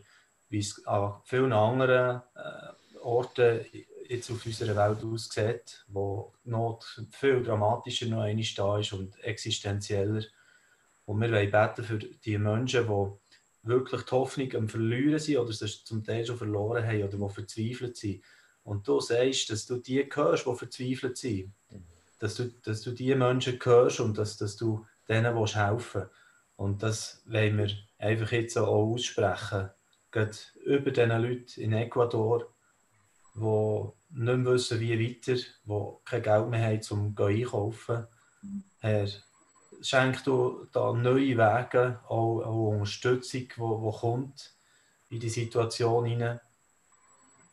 wie 0.49 0.59
es 0.59 0.87
an 0.87 1.15
vielen 1.25 1.53
anderen 1.53 2.23
äh, 2.35 2.99
Orten 3.01 3.67
jetzt 4.09 4.31
auf 4.31 4.47
unserer 4.47 4.77
Welt 4.77 5.05
aussieht, 5.05 5.85
wo 5.89 6.33
die 6.45 6.51
Not 6.51 6.85
viel 7.11 7.43
dramatischer 7.43 8.07
noch 8.07 8.23
einmal 8.23 8.45
da 8.57 8.79
ist 8.79 8.93
und 8.93 9.19
existenzieller. 9.23 10.23
Und 11.07 11.21
wir 11.21 11.31
wollen 11.31 11.51
beten 11.51 11.85
für 11.85 11.99
die 11.99 12.39
Menschen, 12.39 12.87
die 12.87 13.69
wirklich 13.69 14.03
die 14.03 14.11
Hoffnung 14.11 14.55
am 14.55 14.69
Verlieren 14.69 15.19
sind 15.19 15.39
oder 15.39 15.51
es 15.51 15.85
zum 15.85 16.05
Teil 16.05 16.27
schon 16.27 16.37
verloren 16.37 16.85
haben 16.87 17.03
oder 17.03 17.17
die 17.17 17.35
verzweifelt 17.35 17.97
sind. 17.97 18.23
Und 18.63 18.87
du 18.87 19.01
sagst, 19.01 19.51
dass 19.51 19.67
du 19.67 19.77
die 19.77 20.09
hörst, 20.13 20.47
die 20.47 20.57
verzweifelt 20.57 21.17
sind. 21.17 21.53
Dass 22.19 22.35
du, 22.35 22.51
dass 22.65 22.83
du 22.83 22.91
die 22.93 23.15
Menschen 23.15 23.59
hörst 23.63 24.01
und 24.01 24.19
dass, 24.19 24.37
dass 24.37 24.57
du 24.57 24.85
denen 25.09 25.37
helfen 25.37 26.03
willst. 26.03 26.11
Und 26.57 26.83
das 26.83 27.23
wollen 27.27 27.59
wir 27.59 27.71
einfach 27.99 28.33
jetzt 28.33 28.57
auch 28.57 28.67
aussprechen. 28.67 29.71
Gerade 30.11 30.37
über 30.65 30.91
diesen 30.91 31.23
Leuten 31.23 31.61
in 31.61 31.73
Ecuador, 31.73 32.53
die 33.35 34.19
nicht 34.19 34.39
mehr 34.39 34.53
wissen, 34.53 34.81
wie 34.81 34.99
weiter, 34.99 35.35
die 35.35 36.05
kein 36.05 36.23
Geld 36.23 36.49
mehr 36.49 36.63
haben, 36.63 36.81
um 36.91 37.15
einkaufen. 37.19 38.07
Herr, 38.81 39.09
schenk 39.83 40.25
du 40.25 40.67
da 40.73 40.93
neue 40.93 41.37
Wege, 41.37 42.01
auch, 42.09 42.43
auch 42.43 42.69
Unterstützung, 42.71 43.49
die 43.49 43.99
kommt 43.99 44.55
in 45.09 45.21
die 45.21 45.29
Situation 45.29 46.05
hinein. 46.05 46.41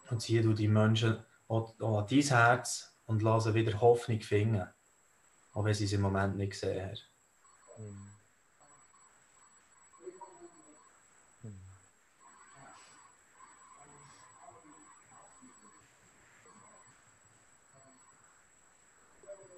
Und 0.10 0.22
zieh 0.22 0.42
du 0.42 0.54
die 0.54 0.68
Menschen 0.68 1.24
auch, 1.48 1.80
auch 1.80 2.00
an 2.00 2.08
dein 2.10 2.22
Herz 2.22 2.94
und 3.06 3.22
lasse 3.22 3.54
wieder 3.54 3.80
Hoffnung 3.80 4.22
finden, 4.22 4.68
auch 5.54 5.64
wenn 5.64 5.74
sie 5.74 5.86
es 5.86 5.94
im 5.94 6.02
Moment 6.02 6.38
nicht 6.38 6.60
sehen. 6.60 6.98
Mhm. 7.78 8.13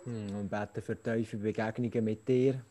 Und 0.05 0.49
beten 0.49 0.81
für 0.81 1.01
tiefe 1.01 1.37
Begegnungen 1.37 2.03
mit 2.03 2.27
dir, 2.27 2.61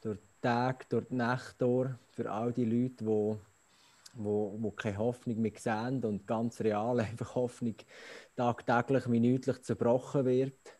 durch 0.00 0.18
Tage, 0.40 0.84
durch 0.88 1.06
die 1.08 1.14
Nacht 1.14 1.60
durch, 1.60 1.90
für 2.10 2.30
all 2.30 2.52
die 2.52 2.64
Leute, 2.64 3.04
die 3.04 3.38
wo, 4.14 4.54
wo 4.58 4.70
keine 4.70 4.98
Hoffnung 4.98 5.40
mehr 5.40 5.52
sehen 5.56 6.04
und 6.04 6.26
ganz 6.26 6.60
real 6.60 7.00
einfach 7.00 7.34
Hoffnung 7.34 7.76
tagtäglich, 8.36 9.06
minütlich 9.06 9.62
zerbrochen 9.62 10.24
wird, 10.24 10.78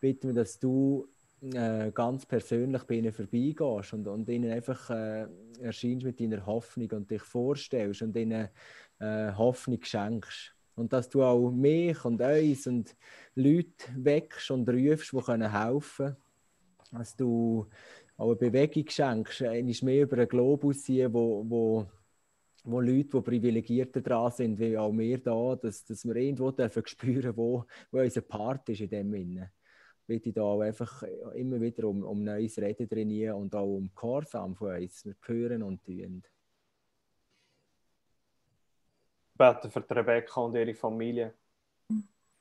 bitten 0.00 0.28
wir, 0.28 0.42
dass 0.42 0.58
du 0.58 1.08
äh, 1.40 1.90
ganz 1.92 2.26
persönlich 2.26 2.82
bei 2.84 2.94
ihnen 2.94 3.12
vorbeigehst 3.12 3.92
und, 3.92 4.08
und 4.08 4.28
ihnen 4.28 4.50
einfach 4.50 4.90
äh, 4.90 5.26
erscheinst 5.60 6.04
mit 6.04 6.20
deiner 6.20 6.44
Hoffnung 6.46 6.90
und 6.90 7.10
dich 7.10 7.22
vorstellst 7.22 8.02
und 8.02 8.16
ihnen 8.16 8.48
äh, 8.98 9.32
Hoffnung 9.32 9.82
schenkst. 9.82 10.57
Und 10.78 10.92
dass 10.92 11.08
du 11.08 11.22
auch 11.22 11.50
mich 11.50 12.04
und 12.04 12.20
uns 12.20 12.66
und 12.66 12.96
Leute 13.34 13.88
weckst 13.96 14.50
und 14.50 14.68
rufst, 14.68 15.12
die 15.12 15.16
helfen 15.16 16.06
können. 16.06 16.16
Dass 16.92 17.16
du 17.16 17.66
auch 18.16 18.28
eine 18.28 18.36
Bewegung 18.36 18.88
schenkst, 18.88 19.42
eigentlich 19.42 19.82
mehr 19.82 20.04
über 20.04 20.18
einen 20.18 20.28
Globus 20.28 20.84
hier, 20.86 21.12
wo, 21.12 21.44
wo, 21.48 21.86
wo 22.64 22.80
Leute, 22.80 23.08
die 23.08 23.20
privilegierter 23.20 24.00
dran 24.00 24.32
sind, 24.32 24.58
wie 24.58 24.78
auch 24.78 24.92
wir 24.92 25.18
da, 25.18 25.56
dass, 25.56 25.84
dass 25.84 26.04
wir 26.04 26.16
irgendwo 26.16 26.50
dürfen 26.50 26.86
spüren, 26.86 27.36
wo, 27.36 27.64
wo 27.90 27.98
unser 27.98 28.22
Part 28.22 28.68
ist 28.68 28.80
in 28.80 28.88
dem 28.88 29.14
Innen 29.14 29.50
bitte 30.08 30.32
da 30.32 30.42
auch 30.42 30.62
einfach 30.62 31.02
immer 31.34 31.60
wieder 31.60 31.86
um, 31.86 32.02
um 32.02 32.24
neues 32.24 32.58
Reden 32.58 32.88
trainieren 32.88 33.36
und 33.36 33.54
auch 33.54 33.76
um 33.76 33.90
Gehorsam 33.94 34.56
von 34.56 34.74
uns. 34.74 35.04
Wir 35.04 35.14
hören 35.26 35.62
und 35.62 35.84
tun. 35.84 36.22
Bete 39.38 39.70
für 39.70 39.84
Rebecca 39.88 40.40
und 40.40 40.54
ihre 40.54 40.74
Familie, 40.74 41.32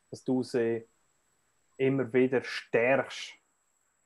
dass 0.09 0.23
du 0.23 0.43
sie 0.43 0.85
immer 1.77 2.11
wieder 2.11 2.43
stärkst 2.43 3.33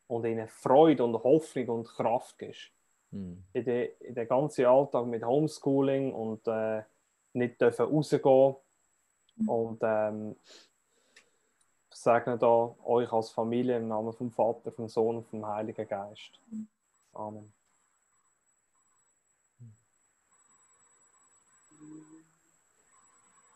und 0.07 0.25
ihnen 0.25 0.47
Freude 0.47 1.03
und 1.05 1.15
Hoffnung 1.23 1.69
und 1.69 1.87
Kraft 1.87 2.37
gibst. 2.37 2.71
Mhm. 3.11 3.43
In, 3.53 3.65
den, 3.65 3.89
in 3.99 4.15
den 4.15 4.27
ganzen 4.27 4.65
Alltag 4.65 5.05
mit 5.05 5.23
Homeschooling 5.23 6.13
und 6.13 6.45
äh, 6.47 6.83
nicht 7.33 7.59
dürfen 7.61 7.85
rausgehen 7.85 8.55
und 9.47 9.79
ähm, 9.81 10.35
segne 11.89 12.37
da 12.37 12.75
euch 12.83 13.11
als 13.11 13.31
Familie 13.31 13.77
im 13.77 13.87
Namen 13.87 14.13
vom 14.13 14.31
Vater, 14.31 14.71
vom 14.71 14.87
Sohn 14.87 15.17
und 15.17 15.27
vom 15.27 15.45
Heiligen 15.45 15.87
Geist. 15.87 16.39
Amen. 17.13 17.51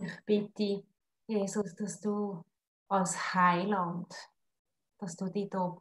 Ich 0.05 0.25
bitte, 0.25 0.83
Jesus, 1.27 1.75
dass 1.75 1.99
du 1.99 2.43
als 2.87 3.33
Heiland, 3.33 4.13
dass 4.99 5.15
du 5.15 5.25
dich 5.29 5.49
hier 5.51 5.77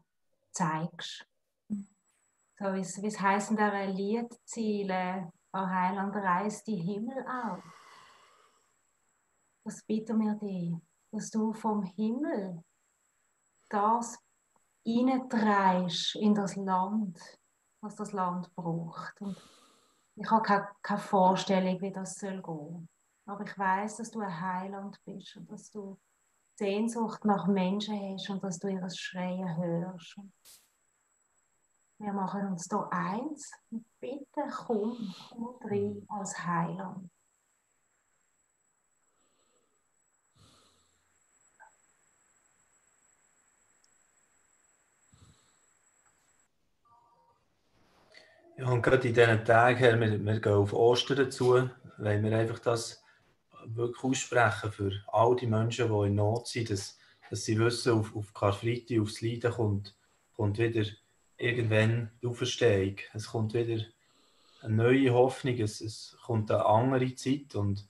zeigst. 0.51 1.27
So 1.69 2.73
wie 2.73 2.81
es, 2.81 3.03
wie 3.03 3.09
es 3.09 3.21
heisst 3.21 3.51
in 3.51 3.57
dieser 3.57 3.87
Liedziele, 3.87 5.33
an 5.53 5.71
Heiland 5.71 6.15
reist 6.17 6.67
die 6.67 6.77
Himmel 6.77 7.27
auf. 7.27 7.63
Das 9.65 9.83
bitten 9.85 10.21
wir 10.21 10.35
dich 10.35 10.75
dass 11.15 11.31
du 11.31 11.53
vom 11.53 11.83
Himmel 11.83 12.65
das 13.69 14.19
hineintreibst 14.85 16.17
in 16.17 16.35
das 16.35 16.57
Land, 16.57 17.21
was 17.81 17.95
das 17.95 18.13
Land 18.13 18.53
braucht. 18.57 19.21
Und 19.21 19.37
ich 20.17 20.29
habe 20.31 20.43
keine, 20.43 20.69
keine 20.83 21.01
Vorstellung, 21.01 21.81
wie 21.81 21.93
das 21.93 22.15
soll 22.17 22.43
gehen. 22.43 22.89
Aber 23.27 23.45
ich 23.45 23.59
weiß, 23.59 23.97
dass 23.97 24.11
du 24.11 24.21
ein 24.21 24.41
Heiland 24.41 25.01
bist 25.05 25.37
und 25.37 25.51
dass 25.51 25.71
du 25.71 25.99
Sehnsucht 26.57 27.25
nach 27.25 27.47
Menschen 27.47 28.15
hast 28.15 28.31
und 28.31 28.43
dass 28.45 28.59
du 28.59 28.69
ihre 28.69 28.91
Schreien 28.91 29.57
hörst. 29.57 30.21
Wir 31.99 32.13
machen 32.13 32.47
uns 32.49 32.69
da 32.69 32.89
eins 32.91 33.51
und 33.71 33.87
bitte 33.99 34.43
komm, 34.67 35.15
komm 35.31 35.57
rein 35.63 36.05
als 36.09 36.39
Heiland. 36.39 37.11
Ja, 48.57 48.69
und 48.69 48.83
gerade 48.83 49.09
in 49.09 49.15
diesen 49.15 49.45
Tagen, 49.45 50.01
wir, 50.01 50.25
wir 50.25 50.41
gehen 50.41 50.53
auf 50.53 50.73
Ostern 50.73 51.31
zu, 51.31 51.71
wollen 51.99 52.23
wir 52.23 52.39
einfach 52.39 52.61
das 52.61 53.04
wirklich 53.67 54.05
aussprechen 54.05 54.73
für 54.73 54.93
all 55.09 55.37
die 55.37 55.47
Menschen, 55.47 55.89
die 55.89 56.07
in 56.07 56.15
Not 56.17 56.49
sind, 56.49 56.71
dass, 56.71 56.99
dass 57.31 57.45
sie 57.45 57.59
wissen, 57.59 57.93
auf, 57.93 58.15
auf 58.15 58.33
Karfreitag, 58.35 59.01
aufs 59.01 59.21
Leiden 59.21 59.53
kommt, 59.53 59.95
kommt 60.35 60.59
wieder 60.59 60.85
irgendwann 61.37 62.11
die 62.23 62.27
Auferstehung. 62.27 62.97
Es 63.13 63.27
kommt 63.27 63.55
wieder 63.55 63.85
eine 64.63 64.75
neue 64.75 65.13
Hoffnung, 65.13 65.59
es, 65.59 65.81
es 65.81 66.17
kommt 66.25 66.51
eine 66.51 66.65
andere 66.65 67.15
Zeit 67.15 67.55
und 67.55 67.87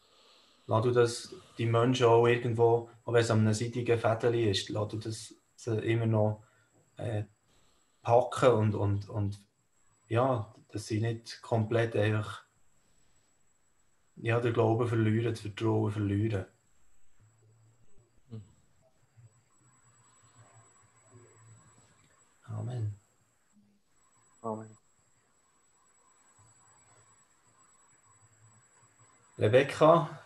lass 0.67 0.83
du 0.83 0.91
das 0.91 1.35
die 1.59 1.67
Menschen 1.67 2.07
auch 2.07 2.27
irgendwo, 2.27 2.91
auch 3.05 3.13
wenn 3.13 3.21
es 3.21 3.31
an 3.31 3.41
einem 3.41 3.55
seitigen 3.55 3.99
Fädel 3.99 4.35
ist, 4.49 4.69
lass 4.71 4.89
du 4.89 4.99
das 4.99 5.35
immer 5.67 6.07
noch 6.07 6.43
äh, 6.97 7.25
packen 8.03 8.53
und, 8.53 8.75
und, 8.75 9.09
und 9.09 9.41
ja, 10.09 10.55
dass 10.69 10.87
sie 10.87 11.01
nicht 11.01 11.41
komplett 11.43 11.97
einfach 11.97 12.44
ja, 14.17 14.41
den 14.41 14.53
Glauben 14.53 14.87
verlieren, 14.87 15.33
das 15.33 15.41
Vertrauen 15.41 15.93
verlieren. 15.93 16.47
Amen. 22.47 22.95
Amen. 24.43 24.77
Rebecca, 29.37 30.21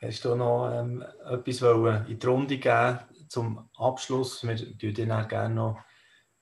hast 0.00 0.24
du 0.24 0.34
noch 0.34 0.70
ähm, 0.70 1.02
etwas 1.24 1.62
in 2.08 2.18
die 2.18 2.26
Runde 2.26 2.58
geben 2.58 2.98
zum 3.28 3.70
Abschluss? 3.76 4.46
Wir 4.46 4.58
würden 4.58 5.08
dann 5.08 5.28
gerne 5.28 5.54
noch 5.54 5.78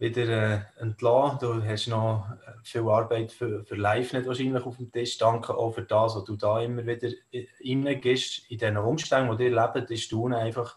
wieder 0.02 0.28
äh, 0.28 0.60
entlassen. 0.80 1.38
Du 1.40 1.64
hast 1.64 1.86
noch 1.86 2.26
viel 2.64 2.88
Arbeit 2.88 3.30
für, 3.30 3.64
für 3.64 3.76
LiveNet 3.76 4.26
wahrscheinlich 4.26 4.64
auf 4.64 4.76
dem 4.76 4.90
Tisch. 4.90 5.16
Danke 5.16 5.56
auch 5.56 5.70
für 5.72 5.82
das, 5.82 6.16
was 6.16 6.24
du 6.24 6.34
da 6.36 6.60
immer 6.60 6.84
wieder 6.84 7.08
reingehst. 7.64 8.50
In 8.50 8.58
diesen 8.58 8.76
Umständen, 8.78 9.36
die 9.36 9.44
dir 9.44 9.50
leben, 9.50 9.86
ist 9.86 10.10
du 10.10 10.26
einfach, 10.26 10.76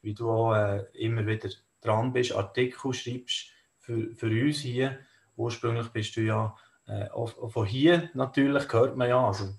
wie 0.00 0.14
du 0.14 0.30
auch 0.30 0.54
äh, 0.54 0.86
immer 0.94 1.26
wieder 1.26 1.50
dran 1.82 2.14
bist, 2.14 2.34
Artikel 2.34 2.94
schreibst 2.94 3.50
für, 3.78 4.14
für 4.14 4.28
uns 4.28 4.60
hier. 4.60 4.98
Ursprünglich 5.36 5.88
bist 5.88 6.16
du 6.16 6.22
ja 6.22 6.56
äh, 6.86 7.10
auch, 7.10 7.52
von 7.52 7.66
hier 7.66 8.08
natürlich, 8.14 8.68
gehört 8.68 8.96
man 8.96 9.10
ja, 9.10 9.26
also 9.26 9.50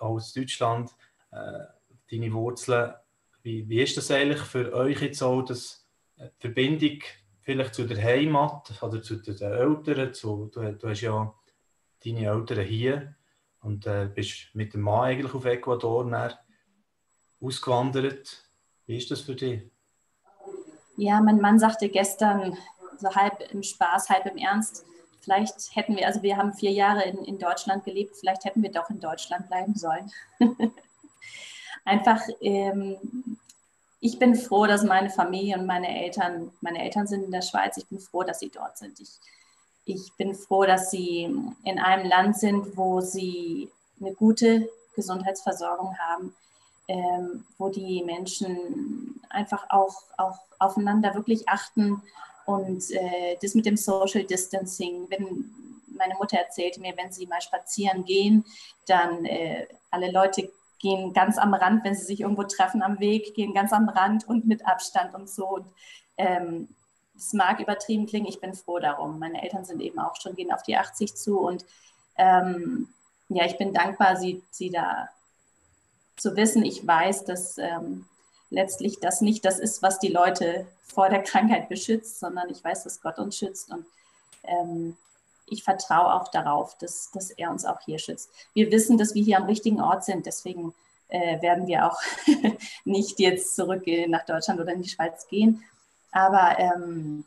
aus 0.00 0.32
Deutschland, 0.32 0.90
äh, 1.30 1.66
deine 2.10 2.32
Wurzeln. 2.32 2.94
Wie, 3.44 3.68
wie 3.68 3.82
ist 3.82 3.96
das 3.96 4.10
eigentlich 4.10 4.40
für 4.40 4.72
euch 4.72 5.00
jetzt 5.02 5.22
auch, 5.22 5.42
dass 5.42 5.86
äh, 6.16 6.30
die 6.30 6.40
Verbindung 6.40 6.98
vielleicht 7.46 7.76
zu 7.76 7.86
der 7.86 8.02
Heimat 8.02 8.72
oder 8.82 9.00
zu 9.00 9.16
den 9.16 9.40
Eltern. 9.40 10.12
Zu, 10.12 10.50
du, 10.52 10.72
du 10.74 10.88
hast 10.88 11.00
ja 11.00 11.32
deine 12.04 12.26
Eltern 12.26 12.64
hier 12.66 13.14
und 13.62 13.86
äh, 13.86 14.10
bist 14.12 14.48
mit 14.54 14.74
dem 14.74 14.80
Mann 14.80 15.04
eigentlich 15.04 15.32
auf 15.32 15.44
Ecuador 15.44 16.36
ausgewandert. 17.40 18.44
Wie 18.86 18.98
ist 18.98 19.10
das 19.12 19.20
für 19.20 19.36
dich? 19.36 19.62
Ja, 20.96 21.20
mein 21.20 21.40
Mann 21.40 21.60
sagte 21.60 21.88
gestern, 21.88 22.58
so 22.98 23.14
halb 23.14 23.40
im 23.52 23.62
Spaß, 23.62 24.10
halb 24.10 24.26
im 24.26 24.38
Ernst, 24.38 24.84
vielleicht 25.20 25.76
hätten 25.76 25.96
wir, 25.96 26.06
also 26.06 26.22
wir 26.22 26.36
haben 26.36 26.52
vier 26.52 26.72
Jahre 26.72 27.04
in, 27.04 27.18
in 27.24 27.38
Deutschland 27.38 27.84
gelebt, 27.84 28.16
vielleicht 28.16 28.44
hätten 28.44 28.62
wir 28.62 28.72
doch 28.72 28.90
in 28.90 28.98
Deutschland 28.98 29.46
bleiben 29.46 29.76
sollen. 29.76 30.10
Einfach 31.84 32.20
ähm, 32.40 32.96
ich 34.00 34.18
bin 34.18 34.34
froh, 34.34 34.66
dass 34.66 34.84
meine 34.84 35.10
Familie 35.10 35.58
und 35.58 35.66
meine 35.66 36.02
Eltern, 36.02 36.52
meine 36.60 36.82
Eltern 36.82 37.06
sind 37.06 37.24
in 37.24 37.30
der 37.30 37.42
Schweiz, 37.42 37.76
ich 37.76 37.86
bin 37.86 37.98
froh, 37.98 38.22
dass 38.22 38.40
sie 38.40 38.50
dort 38.50 38.76
sind. 38.76 39.00
Ich, 39.00 39.10
ich 39.84 40.12
bin 40.16 40.34
froh, 40.34 40.64
dass 40.64 40.90
sie 40.90 41.22
in 41.64 41.78
einem 41.78 42.06
Land 42.08 42.38
sind, 42.38 42.76
wo 42.76 43.00
sie 43.00 43.70
eine 44.00 44.12
gute 44.12 44.68
Gesundheitsversorgung 44.94 45.96
haben, 45.98 46.34
ähm, 46.88 47.44
wo 47.58 47.68
die 47.68 48.02
Menschen 48.04 49.20
einfach 49.30 49.66
auch, 49.70 50.02
auch 50.18 50.38
aufeinander 50.58 51.14
wirklich 51.14 51.48
achten 51.48 52.02
und 52.44 52.90
äh, 52.92 53.36
das 53.42 53.54
mit 53.54 53.66
dem 53.66 53.76
Social 53.76 54.24
Distancing, 54.24 55.06
wenn 55.08 55.50
meine 55.96 56.14
Mutter 56.14 56.38
erzählte 56.38 56.80
mir, 56.80 56.96
wenn 56.96 57.12
sie 57.12 57.26
mal 57.26 57.40
spazieren 57.40 58.04
gehen, 58.04 58.44
dann 58.86 59.24
äh, 59.24 59.66
alle 59.90 60.10
Leute 60.12 60.50
gehen 60.78 61.12
ganz 61.12 61.38
am 61.38 61.54
Rand, 61.54 61.84
wenn 61.84 61.94
sie 61.94 62.04
sich 62.04 62.20
irgendwo 62.20 62.44
treffen 62.44 62.82
am 62.82 63.00
Weg, 63.00 63.34
gehen 63.34 63.54
ganz 63.54 63.72
am 63.72 63.88
Rand 63.88 64.28
und 64.28 64.46
mit 64.46 64.66
Abstand 64.66 65.14
und 65.14 65.28
so. 65.28 65.46
Und, 65.46 65.66
ähm, 66.16 66.68
es 67.16 67.32
mag 67.32 67.60
übertrieben 67.60 68.06
klingen, 68.06 68.26
ich 68.26 68.40
bin 68.40 68.54
froh 68.54 68.78
darum. 68.78 69.18
Meine 69.18 69.42
Eltern 69.42 69.64
sind 69.64 69.80
eben 69.80 69.98
auch 69.98 70.16
schon, 70.20 70.34
gehen 70.34 70.52
auf 70.52 70.62
die 70.62 70.76
80 70.76 71.14
zu 71.14 71.40
und 71.40 71.64
ähm, 72.16 72.88
ja, 73.28 73.44
ich 73.44 73.58
bin 73.58 73.72
dankbar, 73.72 74.16
sie, 74.16 74.42
sie 74.50 74.70
da 74.70 75.08
zu 76.16 76.36
wissen. 76.36 76.64
Ich 76.64 76.86
weiß, 76.86 77.24
dass 77.24 77.58
ähm, 77.58 78.06
letztlich 78.50 79.00
das 79.00 79.20
nicht 79.20 79.44
das 79.44 79.58
ist, 79.58 79.82
was 79.82 79.98
die 79.98 80.08
Leute 80.08 80.66
vor 80.82 81.08
der 81.08 81.22
Krankheit 81.22 81.68
beschützt, 81.68 82.20
sondern 82.20 82.48
ich 82.50 82.62
weiß, 82.62 82.84
dass 82.84 83.00
Gott 83.00 83.18
uns 83.18 83.36
schützt 83.36 83.70
und 83.70 83.84
ähm, 84.44 84.96
ich 85.46 85.64
vertraue 85.64 86.14
auch 86.14 86.28
darauf, 86.28 86.76
dass, 86.78 87.10
dass 87.12 87.30
er 87.30 87.50
uns 87.50 87.64
auch 87.64 87.80
hier 87.80 87.98
schützt. 87.98 88.30
Wir 88.52 88.70
wissen, 88.70 88.98
dass 88.98 89.14
wir 89.14 89.22
hier 89.22 89.38
am 89.38 89.44
richtigen 89.44 89.80
Ort 89.80 90.04
sind, 90.04 90.26
deswegen 90.26 90.74
äh, 91.08 91.40
werden 91.40 91.66
wir 91.66 91.86
auch 91.86 91.98
nicht 92.84 93.18
jetzt 93.20 93.54
zurück 93.54 93.84
nach 94.08 94.24
Deutschland 94.24 94.60
oder 94.60 94.72
in 94.72 94.82
die 94.82 94.88
Schweiz 94.88 95.26
gehen. 95.28 95.62
Aber 96.10 96.58
ähm, 96.58 97.24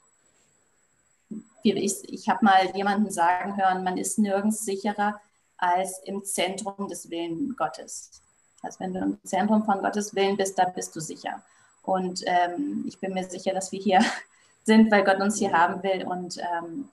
ich, 1.64 1.94
ich 2.06 2.30
habe 2.30 2.44
mal 2.44 2.76
jemanden 2.76 3.12
sagen 3.12 3.58
hören, 3.58 3.84
man 3.84 3.98
ist 3.98 4.18
nirgends 4.18 4.66
sicherer 4.66 5.20
als 5.58 6.00
im 6.06 6.24
Zentrum 6.24 6.88
des 6.88 7.10
Willen 7.10 7.56
Gottes. 7.58 8.22
Also 8.62 8.80
wenn 8.80 8.94
du 8.94 9.00
im 9.00 9.18
Zentrum 9.24 9.64
von 9.64 9.82
Gottes 9.82 10.16
Willen 10.16 10.38
bist, 10.38 10.58
da 10.58 10.66
bist 10.66 10.96
du 10.96 11.00
sicher. 11.00 11.44
Und 11.84 12.24
ähm, 12.26 12.84
ich 12.88 13.00
bin 13.00 13.14
mir 13.14 13.24
sicher, 13.24 13.54
dass 13.54 13.72
wir 13.72 13.80
hier 13.80 14.00
sind, 14.64 14.92
weil 14.92 15.04
Gott 15.04 15.20
uns 15.20 15.38
hier 15.38 15.52
haben 15.52 15.82
will 15.84 16.06
und 16.06 16.38
ähm, 16.38 16.90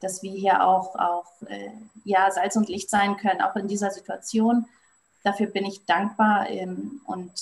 dass 0.00 0.22
wir 0.22 0.32
hier 0.32 0.66
auch, 0.66 0.94
auch 0.96 1.26
äh, 1.46 1.70
ja, 2.04 2.30
Salz 2.30 2.56
und 2.56 2.68
Licht 2.68 2.90
sein 2.90 3.16
können, 3.16 3.40
auch 3.40 3.56
in 3.56 3.68
dieser 3.68 3.90
Situation. 3.90 4.66
Dafür 5.24 5.46
bin 5.46 5.64
ich 5.64 5.84
dankbar 5.84 6.48
ähm, 6.48 7.00
und 7.06 7.32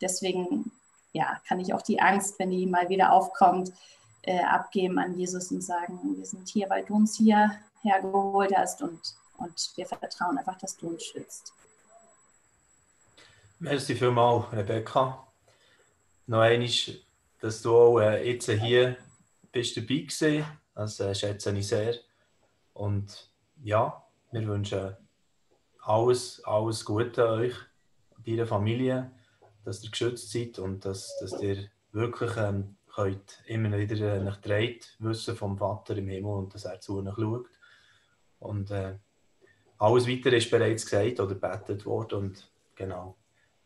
deswegen 0.00 0.70
ja, 1.12 1.40
kann 1.48 1.60
ich 1.60 1.72
auch 1.74 1.82
die 1.82 2.00
Angst, 2.00 2.38
wenn 2.38 2.50
die 2.50 2.66
mal 2.66 2.88
wieder 2.88 3.12
aufkommt, 3.12 3.72
äh, 4.22 4.40
abgeben 4.40 4.98
an 4.98 5.18
Jesus 5.18 5.50
und 5.50 5.62
sagen, 5.62 6.16
wir 6.16 6.26
sind 6.26 6.48
hier, 6.48 6.68
weil 6.68 6.84
du 6.84 6.94
uns 6.94 7.16
hier 7.16 7.52
hergeholt 7.82 8.54
hast 8.54 8.82
und, 8.82 9.00
und 9.38 9.72
wir 9.76 9.86
vertrauen 9.86 10.38
einfach, 10.38 10.58
dass 10.58 10.76
du 10.76 10.88
uns 10.88 11.04
schützt. 11.04 11.52
Merci 13.58 13.94
vielmals, 13.94 14.52
Rebecca. 14.52 15.26
Noch 16.26 16.40
einmal, 16.40 16.68
dass 17.40 17.62
du 17.62 17.76
auch 17.76 17.98
äh, 18.00 18.30
jetzt 18.30 18.50
hier 18.50 18.96
bist 19.50 19.76
dabei 19.76 19.86
gewesen. 19.86 20.44
Das 20.78 21.00
äh, 21.00 21.12
schätze 21.12 21.50
ich 21.58 21.66
sehr. 21.66 21.96
Und 22.72 23.32
ja, 23.64 24.00
wir 24.30 24.46
wünschen 24.46 24.96
alles, 25.82 26.40
alles 26.44 26.84
Gute 26.84 27.28
euch, 27.28 27.54
deiner 28.24 28.46
Familie, 28.46 29.10
dass 29.64 29.82
ihr 29.82 29.90
geschützt 29.90 30.30
seid 30.30 30.60
und 30.60 30.84
dass, 30.84 31.18
dass 31.18 31.42
ihr 31.42 31.68
wirklich 31.90 32.30
ähm, 32.36 32.76
könnt 32.94 33.42
immer 33.46 33.76
wieder 33.76 34.14
äh, 34.14 34.20
nach 34.20 34.36
dreht 34.36 34.94
wissen 35.00 35.34
vom 35.34 35.58
Vater 35.58 35.96
im 35.96 36.06
Himmel 36.06 36.34
und 36.34 36.54
dass 36.54 36.64
er 36.64 36.80
zu 36.80 37.04
euch 37.04 37.12
schaut. 37.16 37.46
Und 38.38 38.70
äh, 38.70 38.94
alles 39.78 40.06
weitere 40.06 40.36
ist 40.36 40.48
bereits 40.48 40.88
gesagt 40.88 41.18
oder 41.18 41.34
betet 41.34 41.86
worden 41.86 42.18
und 42.18 42.52
genau. 42.76 43.16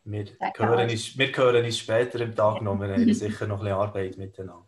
Wir 0.05 0.25
hören, 0.57 0.89
uns, 0.89 1.19
wir 1.19 1.37
hören 1.37 1.63
uns 1.63 1.77
später 1.79 2.21
im 2.21 2.35
Tag 2.35 2.63
noch. 2.63 2.81
Wir 2.81 2.95
haben 2.95 3.13
sicher 3.13 3.47
noch 3.47 3.59
ein 3.59 3.65
bisschen 3.65 3.79
Arbeit 3.79 4.17
miteinander. 4.17 4.67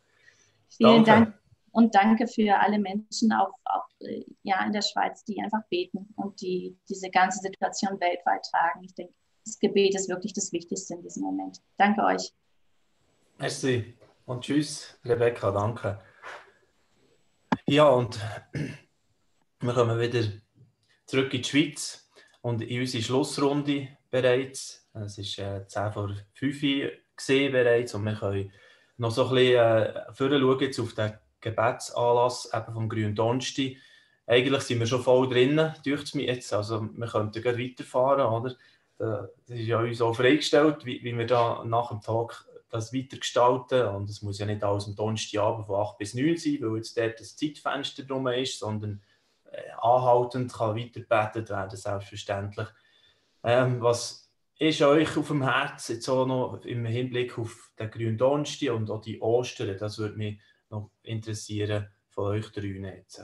Vielen 0.68 1.04
danke. 1.04 1.10
Dank 1.10 1.43
und 1.74 1.92
danke 1.96 2.28
für 2.28 2.60
alle 2.60 2.78
Menschen 2.78 3.32
auch, 3.32 3.52
auch 3.64 3.88
äh, 4.00 4.24
ja, 4.44 4.64
in 4.64 4.72
der 4.72 4.82
Schweiz, 4.82 5.24
die 5.24 5.40
einfach 5.42 5.66
beten 5.68 6.08
und 6.14 6.40
die 6.40 6.78
diese 6.88 7.10
ganze 7.10 7.40
Situation 7.40 7.98
weltweit 8.00 8.46
tragen. 8.48 8.84
Ich 8.84 8.94
denke, 8.94 9.12
das 9.44 9.58
Gebet 9.58 9.96
ist 9.96 10.08
wirklich 10.08 10.32
das 10.32 10.52
Wichtigste 10.52 10.94
in 10.94 11.02
diesem 11.02 11.24
Moment. 11.24 11.60
Danke 11.76 12.04
euch. 12.04 12.32
Merci 13.38 13.92
und 14.24 14.44
tschüss, 14.44 14.96
Rebecca, 15.04 15.50
danke. 15.50 15.98
Ja, 17.66 17.88
und 17.88 18.20
wir 19.60 19.74
kommen 19.74 19.98
wieder 19.98 20.22
zurück 21.06 21.34
in 21.34 21.42
die 21.42 21.48
Schweiz 21.48 22.08
und 22.40 22.62
in 22.62 22.80
unsere 22.80 23.02
Schlussrunde 23.02 23.88
bereits. 24.12 24.88
Es 24.94 25.18
war 25.38 25.56
äh, 25.56 25.66
10 25.66 25.92
vor 25.92 26.14
5 26.34 26.62
Uhr 26.62 27.50
bereits 27.50 27.94
und 27.94 28.04
wir 28.04 28.14
können 28.14 28.52
noch 28.96 29.10
so 29.10 29.28
ein 29.28 29.34
bisschen 29.34 29.56
äh, 29.56 30.04
schauen 30.16 30.60
jetzt 30.60 30.78
auf 30.78 30.94
den 30.94 31.14
Gebetsanlass 31.44 32.50
eben 32.52 32.72
vom 32.72 32.88
Grünen 32.88 33.14
Donnerstag. 33.14 33.76
Eigentlich 34.26 34.62
sind 34.62 34.80
wir 34.80 34.86
schon 34.86 35.02
voll 35.02 35.28
drin, 35.28 35.72
durch 35.84 36.14
mich 36.14 36.26
jetzt. 36.26 36.52
Also 36.52 36.88
wir 36.92 37.06
könnten 37.06 37.42
gleich 37.42 37.58
weiterfahren, 37.58 38.26
oder? 38.26 38.56
Das 38.96 39.28
ist 39.48 39.66
ja 39.66 39.80
uns 39.80 40.00
auch 40.00 40.14
freigestellt, 40.14 40.86
wie, 40.86 41.02
wie 41.02 41.16
wir 41.16 41.26
da 41.26 41.62
nach 41.64 41.90
dem 41.90 42.00
Tag 42.00 42.46
das 42.70 42.92
weitergestalten. 42.92 43.86
Und 43.88 44.08
es 44.08 44.22
muss 44.22 44.38
ja 44.38 44.46
nicht 44.46 44.64
alles 44.64 44.86
am 44.86 44.96
Donnerstagabend 44.96 45.66
von 45.66 45.80
8 45.80 45.98
bis 45.98 46.14
9 46.14 46.36
sein, 46.36 46.58
weil 46.60 46.76
jetzt 46.76 46.96
dort 46.96 47.20
das 47.20 47.36
Zeitfenster 47.36 48.04
drum 48.04 48.26
ist, 48.28 48.58
sondern 48.58 49.02
äh, 49.50 49.60
anhaltend 49.80 50.52
kann 50.52 50.76
weitergebetet 50.76 51.50
werden, 51.50 51.76
selbstverständlich. 51.76 52.68
Ähm, 53.42 53.82
was 53.82 54.32
ist 54.58 54.80
euch 54.82 55.16
auf 55.16 55.28
dem 55.28 55.42
Herzen 55.42 55.94
jetzt 55.94 56.08
auch 56.08 56.26
noch 56.26 56.64
im 56.64 56.86
Hinblick 56.86 57.38
auf 57.38 57.72
den 57.78 57.90
grünen 57.90 58.16
Donnerstag 58.16 58.70
und 58.70 58.90
auch 58.90 59.02
die 59.02 59.20
Ostern? 59.20 59.76
Das 59.78 59.98
würde 59.98 60.16
mich 60.16 60.40
noch 60.74 60.90
interessieren 61.02 61.88
von 62.08 62.26
euch 62.26 62.50
drei 62.50 62.66
jetzt. 62.66 63.22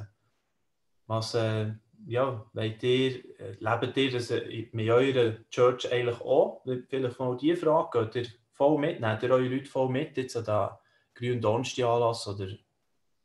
Was, 1.06 1.34
äh, 1.34 1.72
ja, 2.06 2.46
wollt 2.52 2.82
ihr, 2.82 3.40
äh, 3.40 3.56
lebt 3.58 3.96
ihr 3.96 4.10
das 4.12 4.30
äh, 4.30 4.68
mit 4.72 4.88
eurer 4.88 5.36
Church 5.50 5.90
eigentlich 5.92 6.20
auch? 6.20 6.62
Vielleicht 6.88 7.18
mal 7.18 7.36
die 7.36 7.56
Frage, 7.56 8.08
geht 8.10 8.26
ihr 8.26 8.32
voll 8.52 8.78
mit? 8.78 9.00
Nehmt 9.00 9.22
ihr 9.22 9.30
eure 9.30 9.48
Leute 9.48 9.66
voll 9.68 9.88
mit 9.88 10.16
jetzt 10.16 10.36
an 10.36 10.44
den 10.44 10.68
grünen 11.14 11.40
Donnerstag 11.40 11.84
oder 11.86 12.48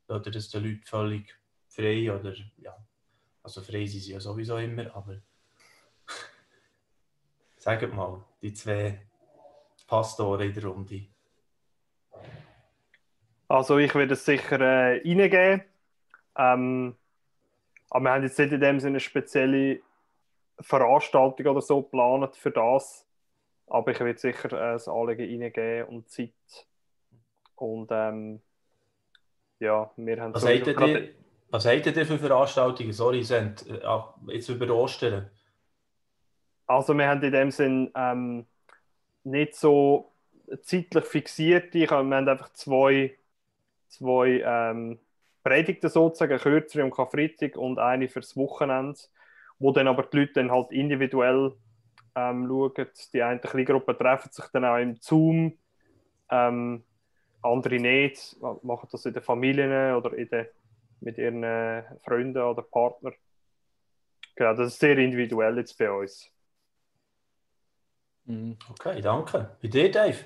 oder 0.08 0.30
das 0.30 0.48
den 0.50 0.62
Leuten 0.62 0.84
völlig 0.84 1.36
frei 1.68 2.12
oder 2.12 2.32
ja, 2.58 2.76
also 3.42 3.60
frei 3.60 3.86
sind 3.86 4.02
sie 4.02 4.12
ja 4.12 4.20
sowieso 4.20 4.56
immer, 4.56 4.94
aber 4.94 5.20
Sagt 7.56 7.92
mal, 7.92 8.24
die 8.40 8.52
zwei 8.52 9.06
Pastoren 9.86 10.48
in 10.48 10.54
der 10.54 10.64
Runde. 10.64 11.06
Also 13.48 13.78
ich 13.78 13.94
würde 13.94 14.14
es 14.14 14.24
sicher 14.24 14.60
äh, 14.60 15.00
reingeben. 15.04 15.62
Ähm, 16.36 16.96
aber 17.90 18.04
wir 18.04 18.10
haben 18.12 18.22
jetzt 18.24 18.38
nicht 18.38 18.52
in 18.52 18.60
dem 18.60 18.80
Sinne 18.80 18.94
eine 18.94 19.00
spezielle 19.00 19.80
Veranstaltung 20.60 21.46
oder 21.46 21.60
so 21.60 21.82
geplant 21.82 22.36
für 22.36 22.50
das. 22.50 23.06
Aber 23.68 23.90
ich 23.90 24.00
würde 24.00 24.18
sicher 24.18 24.52
äh, 24.52 24.72
das 24.72 24.88
Anliegen 24.88 25.42
reingeben 25.42 25.88
und 25.88 26.10
Zeit. 26.10 26.32
Und 27.54 27.88
ähm, 27.90 28.40
ja, 29.60 29.90
wir 29.96 30.20
haben... 30.20 30.34
Was 30.34 30.44
habt 30.44 30.66
ihr, 30.66 31.10
was 31.50 31.66
habt 31.66 31.86
ihr 31.86 32.06
für 32.06 32.18
Veranstaltungen? 32.18 32.92
Sorry, 32.92 33.22
sind, 33.22 33.64
äh, 33.68 33.80
jetzt 34.32 34.48
über 34.48 34.68
Ostern. 34.74 35.30
Also 36.66 36.94
wir 36.94 37.08
haben 37.08 37.22
in 37.22 37.32
dem 37.32 37.50
Sinn 37.52 37.92
ähm, 37.94 38.46
nicht 39.22 39.54
so 39.54 40.12
zeitlich 40.62 41.04
fixiert. 41.04 41.72
Wir 41.74 41.88
haben 41.88 42.12
einfach 42.12 42.52
zwei, 42.52 43.16
zwei 43.88 44.42
ähm, 44.44 44.98
Predigten 45.42 45.88
sozusagen, 45.88 46.38
kürzere 46.38 46.82
am 46.82 46.90
Karfreitag 46.90 47.56
und 47.56 47.78
eine 47.78 48.08
fürs 48.08 48.36
Wochenende, 48.36 48.98
wo 49.58 49.72
dann 49.72 49.88
aber 49.88 50.02
die 50.04 50.18
Leute 50.18 50.32
dann 50.34 50.50
halt 50.50 50.72
individuell 50.72 51.52
ähm, 52.14 52.46
schauen. 52.48 52.88
Die 53.12 53.22
eine 53.22 53.40
Kleingruppe 53.40 53.96
treffen 53.96 54.32
sich 54.32 54.46
dann 54.52 54.64
auch 54.64 54.78
im 54.78 54.96
Zoom, 54.96 55.56
ähm, 56.30 56.84
andere 57.42 57.76
nicht, 57.76 58.36
machen 58.40 58.88
das 58.90 59.06
in 59.06 59.12
den 59.12 59.22
Familien 59.22 59.94
oder 59.94 60.12
in 60.14 60.28
den, 60.28 60.46
mit 61.00 61.18
ihren 61.18 61.44
äh, 61.44 61.84
Freunden 62.04 62.42
oder 62.42 62.62
Partnern. 62.62 63.14
Genau, 64.34 64.54
das 64.54 64.72
ist 64.72 64.80
sehr 64.80 64.98
individuell 64.98 65.56
jetzt 65.58 65.78
bei 65.78 65.90
uns. 65.90 66.30
Mhm. 68.26 68.56
Okay, 68.70 69.00
danke. 69.00 69.50
Bei 69.62 69.68
dir, 69.68 69.90
Dave? 69.90 70.16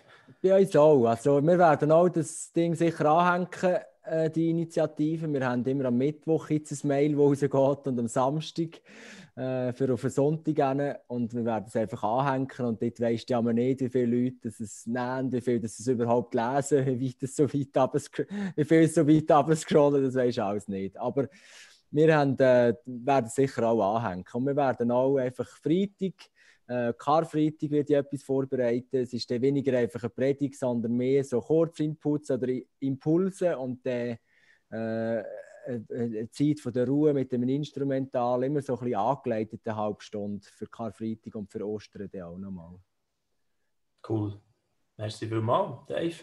Bei 0.42 0.58
uns 0.58 0.74
auch. 0.74 1.06
Also, 1.06 1.42
wir 1.42 1.58
werden 1.58 1.92
auch 1.92 2.08
das 2.08 2.52
Ding 2.52 2.74
sicher 2.74 3.06
anhängen, 3.06 3.80
äh, 4.04 4.30
die 4.30 4.50
Initiative. 4.50 5.30
Wir 5.32 5.46
haben 5.46 5.64
immer 5.64 5.86
am 5.86 5.98
Mittwoch 5.98 6.48
jetzt 6.50 6.84
ein 6.84 6.88
Mail, 6.88 7.14
das 7.14 7.42
rausgeht 7.52 7.86
und 7.86 7.98
am 7.98 8.08
Samstag 8.08 8.80
äh, 9.36 9.72
für 9.72 9.92
auf 9.92 10.00
den 10.00 10.10
Sonntag 10.10 10.56
hin. 10.56 10.94
Und 11.08 11.34
wir 11.34 11.44
werden 11.44 11.66
es 11.68 11.76
einfach 11.76 12.02
anhängen 12.02 12.66
und 12.66 12.82
dort 12.82 13.00
weisst 13.00 13.28
du 13.28 13.34
ja 13.34 13.42
nicht, 13.42 13.80
wie 13.80 13.88
viele 13.88 14.24
Leute 14.24 14.48
es 14.48 14.86
nehmen, 14.86 15.30
wie 15.30 15.40
viele 15.40 15.60
das 15.60 15.78
es 15.78 15.86
überhaupt 15.86 16.34
lesen, 16.34 16.86
wie 17.00 17.08
weit 17.08 17.22
es 17.22 17.36
so 17.36 17.44
weit 17.44 17.92
wie 18.56 18.64
viel 18.64 18.82
es 18.82 18.94
so 18.94 19.06
weit 19.06 19.30
abgescrollen, 19.30 20.04
das 20.04 20.14
weisst 20.14 20.38
du 20.38 20.44
alles 20.44 20.68
nicht. 20.68 20.98
Aber 20.98 21.28
wir 21.90 22.16
haben, 22.16 22.38
äh, 22.38 22.74
werden 22.84 23.28
sicher 23.28 23.68
auch 23.68 23.96
anhängen. 23.96 24.24
Und 24.32 24.46
wir 24.46 24.56
werden 24.56 24.90
auch 24.90 25.18
einfach 25.18 25.46
Freitag 25.46 26.14
äh, 26.70 26.94
Karfreitag 26.96 27.68
wird 27.70 27.90
ich 27.90 27.96
etwas 27.96 28.22
vorbereiten. 28.22 28.98
Es 28.98 29.12
ist 29.12 29.28
dann 29.28 29.42
weniger 29.42 29.76
einfach 29.76 30.04
eine 30.04 30.10
Predigt, 30.10 30.56
sondern 30.56 30.92
mehr 30.92 31.24
so 31.24 31.40
Kurzinputs 31.40 32.30
oder 32.30 32.46
Impulse 32.78 33.58
und 33.58 33.84
dann 33.84 34.18
äh, 34.70 35.24
eine 35.66 36.30
Zeit 36.30 36.60
von 36.60 36.72
der 36.72 36.86
Ruhe 36.86 37.12
mit 37.12 37.32
dem 37.32 37.42
Instrumental, 37.48 38.44
immer 38.44 38.62
so 38.62 38.74
ein 38.74 38.84
bisschen 38.84 39.00
angeleitete 39.00 39.74
Halbstunde 39.74 40.46
für 40.46 40.66
Karfreitag 40.66 41.34
und 41.34 41.50
für 41.50 41.66
Ostern 41.66 42.08
dann 42.12 42.22
auch 42.22 42.38
nochmal. 42.38 42.78
Cool. 44.08 44.40
Merci 44.96 45.26
vielmals, 45.26 45.86
Dave. 45.88 46.14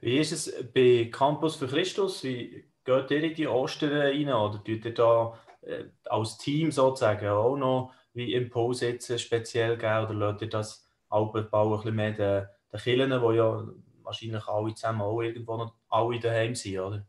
Wie 0.00 0.18
ist 0.18 0.32
es 0.32 0.70
bei 0.74 1.08
Campus 1.10 1.56
für 1.56 1.66
Christus? 1.66 2.22
Wie 2.24 2.64
geht 2.84 3.10
ihr 3.10 3.22
in 3.22 3.34
die 3.34 3.46
Ostern 3.46 3.92
rein? 3.92 4.28
Oder 4.28 4.62
tut 4.62 4.84
ihr 4.84 4.94
da 4.94 5.38
äh, 5.62 5.84
als 6.04 6.36
Team 6.36 6.70
sozusagen 6.70 7.28
auch 7.28 7.56
noch 7.56 7.94
wie 8.14 8.32
Impuls 8.32 8.80
jetzt 8.80 9.20
speziell 9.20 9.76
geben 9.76 10.06
oder 10.06 10.14
lässt 10.14 10.42
ihr 10.42 10.48
das 10.48 10.88
Alpenbau 11.08 11.74
ein 11.74 11.76
bisschen 11.76 11.96
mehr 11.96 12.12
den, 12.12 12.46
den 12.72 12.80
Kirchen, 12.80 13.10
die 13.10 13.36
ja 13.36 13.64
wahrscheinlich 14.02 14.46
alle 14.46 14.74
zusammen 14.74 15.02
auch 15.02 15.20
irgendwo 15.20 15.56
noch 15.56 15.74
alle 15.88 16.18
daheim 16.18 16.54
sind, 16.54 16.78
oder? 16.78 17.04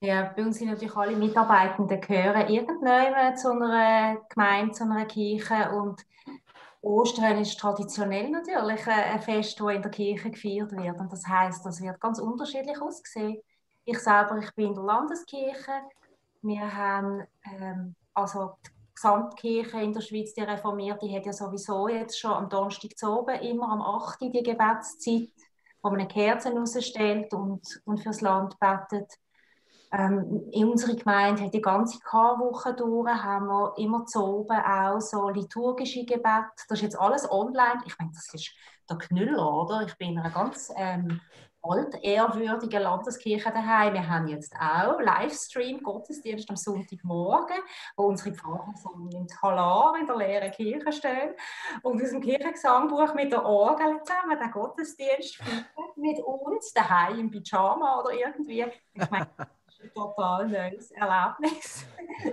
Ja, 0.00 0.32
bei 0.34 0.42
uns 0.44 0.58
sind 0.58 0.68
natürlich 0.68 0.94
alle 0.94 1.16
Mitarbeitenden 1.16 2.00
gehören 2.00 2.48
irgendwann 2.48 3.36
zu 3.36 3.50
einer 3.50 4.18
Gemeinde, 4.28 4.72
zu 4.72 4.84
einer 4.84 5.06
Kirche 5.06 5.70
und 5.72 6.04
Ostern 6.80 7.38
ist 7.38 7.58
traditionell 7.58 8.30
natürlich 8.30 8.86
ein 8.86 9.20
Fest, 9.20 9.58
das 9.58 9.74
in 9.74 9.82
der 9.82 9.90
Kirche 9.90 10.30
gefeiert 10.30 10.70
wird 10.70 11.00
und 11.00 11.12
das 11.12 11.26
heißt, 11.26 11.66
das 11.66 11.82
wird 11.82 12.00
ganz 12.00 12.20
unterschiedlich 12.20 12.80
aussehen. 12.80 13.42
Ich 13.84 13.98
selber, 13.98 14.38
ich 14.38 14.54
bin 14.54 14.68
in 14.68 14.74
der 14.74 14.84
Landeskirche. 14.84 15.72
Wir 16.42 16.76
haben 16.76 17.26
ähm, 17.44 17.96
also 18.14 18.54
die 18.64 18.77
Gesamtkirche 19.00 19.80
in 19.80 19.92
der 19.92 20.00
Schweiz, 20.00 20.34
die 20.34 20.40
reformierte, 20.40 21.08
hat 21.14 21.24
ja 21.24 21.32
sowieso 21.32 21.86
jetzt 21.88 22.18
schon 22.18 22.32
am 22.32 22.48
Donnerstag 22.48 22.90
oben 23.08 23.40
immer 23.42 23.70
am 23.70 23.80
8. 23.80 24.22
die 24.22 24.42
Gebetszeit, 24.42 25.30
wo 25.80 25.90
man 25.90 26.00
eine 26.00 26.08
Kerze 26.08 26.52
rausstellt 26.52 27.32
und, 27.32 27.80
und 27.84 27.98
fürs 28.00 28.20
Land 28.20 28.58
betet. 28.58 29.12
Ähm, 29.92 30.48
in 30.50 30.68
unserer 30.68 30.96
Gemeinde 30.96 31.44
hat 31.44 31.54
die 31.54 31.62
ganze 31.62 32.00
Karwoche 32.00 32.74
durch, 32.74 33.08
haben 33.08 33.46
wir 33.46 33.74
immer 33.78 34.04
zu 34.04 34.22
oben 34.22 34.60
auch 34.60 35.00
so 35.00 35.28
liturgische 35.28 36.04
Gebet. 36.04 36.50
Das 36.68 36.78
ist 36.78 36.82
jetzt 36.82 36.98
alles 36.98 37.30
online. 37.30 37.80
Ich 37.86 37.96
meine, 37.98 38.10
das 38.12 38.34
ist 38.34 38.50
der 38.90 38.98
Knüller, 38.98 39.54
oder? 39.62 39.86
Ich 39.86 39.96
bin 39.96 40.10
in 40.10 40.18
einer 40.18 40.30
ganz 40.30 40.72
ähm, 40.76 41.20
altehrwürdigen 41.68 42.82
Landeskirche 42.82 43.50
daheim. 43.50 43.94
Wir 43.94 44.08
haben 44.08 44.28
jetzt 44.28 44.54
auch 44.54 45.00
Livestream 45.00 45.82
Gottesdienst 45.82 46.48
am 46.50 46.56
Sonntagmorgen, 46.56 47.58
wo 47.96 48.04
unsere 48.04 48.34
Pfarrer 48.34 48.72
so 48.76 48.90
mit 48.96 49.30
Halar 49.42 49.96
in 49.98 50.06
der 50.06 50.16
leeren 50.16 50.50
Kirche 50.52 50.92
stehen 50.92 51.34
und 51.82 52.02
aus 52.02 52.10
dem 52.10 52.20
Kirchengesangbuch 52.20 53.14
mit 53.14 53.32
der 53.32 53.44
Orgel 53.44 54.00
zusammen 54.02 54.38
den 54.38 54.50
Gottesdienst 54.50 55.40
mit 55.96 56.18
uns 56.20 56.72
daheim 56.72 57.18
im 57.18 57.30
Pyjama 57.30 58.00
oder 58.00 58.12
irgendwie. 58.12 58.66
Ich 58.94 59.10
meine, 59.10 59.28
ein 59.38 59.92
total 59.94 60.48
neues 60.48 60.90
Erlebnis. 60.92 61.86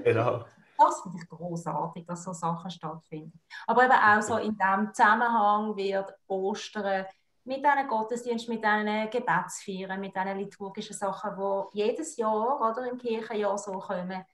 Genau. 0.04 0.46
Das 0.78 1.02
finde 1.02 1.20
ich 1.22 1.30
großartig, 1.30 2.06
dass 2.06 2.24
so 2.24 2.34
Sachen 2.34 2.70
stattfinden. 2.70 3.40
Aber 3.66 3.86
eben 3.86 3.94
auch 3.94 4.22
so 4.22 4.38
in 4.38 4.58
diesem 4.58 4.94
Zusammenhang 4.94 5.76
wird 5.78 6.14
Ostern 6.28 7.06
mit 7.46 7.64
diesen 7.64 7.88
Gottesdienst, 7.88 8.50
mit 8.50 8.64
diesen 8.64 9.10
Gebetsfeiern, 9.10 10.00
mit 10.00 10.16
diesen 10.16 10.38
liturgischen 10.38 10.96
Sachen, 10.96 11.32
die 11.38 11.80
jedes 11.80 12.18
Jahr 12.18 12.60
oder 12.60 12.90
im 12.90 12.98
Kirchenjahr 12.98 13.58
so 13.58 13.74
kommen, 13.74 14.26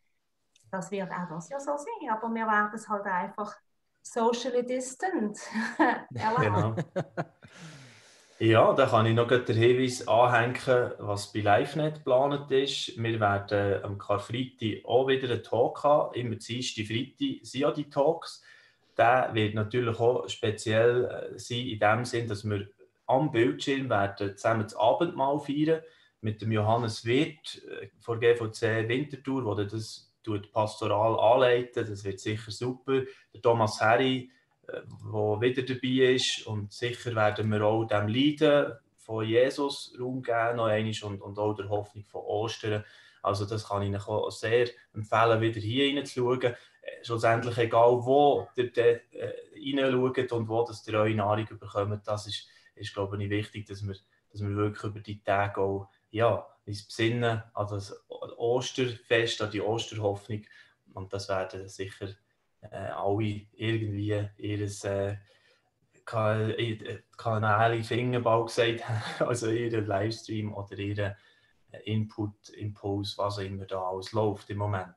das 0.72 0.90
wird 0.90 1.12
auch 1.12 1.28
das 1.30 1.50
Jahr 1.50 1.60
so 1.60 1.76
sein. 1.78 2.10
Aber 2.10 2.34
wir 2.34 2.46
werden 2.46 2.72
es 2.74 2.88
halt 2.88 3.06
einfach 3.06 3.54
socially 4.02 4.66
distant 4.66 5.38
genau. 6.10 6.76
Ja, 8.40 8.74
da 8.74 8.88
kann 8.88 9.06
ich 9.06 9.14
noch 9.14 9.28
den 9.28 9.56
Hinweis 9.56 10.08
anhängen, 10.08 10.94
was 10.98 11.32
bei 11.32 11.42
LiveNet 11.42 11.98
geplant 11.98 12.50
ist. 12.50 12.98
Wir 12.98 13.20
werden 13.20 13.84
am 13.84 14.00
Karfreitag 14.00 14.84
auch 14.84 15.08
wieder 15.08 15.32
einen 15.32 15.44
Talk 15.44 15.84
haben. 15.84 16.16
Immer 16.16 16.38
Dienstag, 16.38 16.88
Freitag 16.88 17.46
sind 17.46 17.62
ja 17.62 17.72
die 17.72 17.88
Talks. 17.88 18.42
Der 18.98 19.30
wird 19.34 19.54
natürlich 19.54 20.00
auch 20.00 20.28
speziell 20.28 21.06
äh, 21.06 21.38
sein, 21.38 21.68
in 21.68 21.80
dem 21.80 22.04
Sinn, 22.04 22.28
dass 22.28 22.44
wir 22.44 22.68
am 23.12 23.32
Bildschirm 23.32 23.90
werden 23.90 24.38
zusammen 24.38 24.64
das 24.64 24.76
Abendmahl 24.76 25.40
feiern 25.40 25.82
mit 26.22 26.42
dem 26.42 26.52
Johannes 26.52 27.06
Wirth 27.06 27.62
äh, 27.68 27.90
von 28.00 28.20
GVC 28.20 28.88
Winterthur, 28.88 29.56
der 29.56 29.66
das 29.66 30.12
pastoral 30.52 31.20
anleitet. 31.20 31.90
Das 31.90 32.04
wird 32.04 32.20
sicher 32.20 32.52
super. 32.52 33.02
Der 33.34 33.42
Thomas 33.42 33.82
Harry, 33.82 34.32
der 34.68 34.84
äh, 34.84 35.42
wieder 35.42 35.64
dabei 35.64 36.14
ist. 36.14 36.46
Und 36.46 36.72
sicher 36.72 37.16
werden 37.16 37.50
wir 37.50 37.64
auch 37.64 37.86
dem 37.86 38.08
Leiden 38.08 38.74
von 38.98 39.26
Jesus 39.26 39.94
Raum 40.00 40.22
geben 40.22 40.58
noch 40.58 40.66
einmal, 40.66 40.94
und, 41.04 41.22
und 41.22 41.40
auch 41.40 41.54
der 41.54 41.70
Hoffnung 41.70 42.06
von 42.06 42.22
Ostern. 42.22 42.86
Also 43.24 43.46
das 43.46 43.68
kann 43.68 43.82
ich 43.82 43.90
Ihnen 43.90 44.02
auch 44.02 44.32
sehr 44.32 44.68
empfehlen, 44.94 45.42
wieder 45.42 45.60
hier 45.60 45.96
reinzuschauen. 45.96 46.42
Äh, 46.44 46.56
schlussendlich 47.04 47.58
egal, 47.58 48.00
wo 48.04 48.48
ihr 48.56 48.72
da 48.72 48.84
reinschaut 49.54 50.32
und 50.32 50.48
wo 50.48 50.64
das 50.66 50.88
ihr 50.88 50.96
eure 50.96 51.14
Nahrung 51.14 51.46
bekommt, 51.46 52.08
das 52.08 52.28
ist, 52.28 52.48
ist 52.82 52.94
glaube 52.94 53.22
ich, 53.22 53.30
wichtig, 53.30 53.68
dass 53.68 53.86
wir, 53.86 53.96
dass 54.32 54.42
wir 54.42 54.56
wirklich 54.56 54.84
über 54.84 55.00
die 55.00 55.22
Tage 55.24 55.62
auch 55.62 55.90
ja, 56.10 56.46
uns 56.66 56.84
besinnen 56.86 57.42
an 57.54 57.68
das 57.70 57.96
Osterfest, 58.10 59.42
an 59.42 59.52
die 59.52 59.62
Osterhoffnung. 59.62 60.44
Und 60.94 61.14
das 61.14 61.30
werden 61.30 61.68
sicher 61.68 62.10
äh, 62.62 62.76
alle 62.76 63.42
irgendwie 63.54 64.28
ihres 64.38 64.84
äh, 64.84 65.18
Kanäle 66.06 67.84
Fingerbau 67.84 68.46
gesagt 68.46 68.88
haben, 68.88 69.02
also 69.28 69.50
ihren 69.50 69.86
Livestream 69.86 70.54
oder 70.54 70.78
ihren 70.78 71.16
Input, 71.86 72.50
Impuls, 72.50 73.18
was 73.18 73.38
auch 73.38 73.44
immer 73.44 73.66
da 73.66 73.82
alles 73.82 74.12
läuft 74.12 74.50
im 74.50 74.58
Moment. 74.58 74.96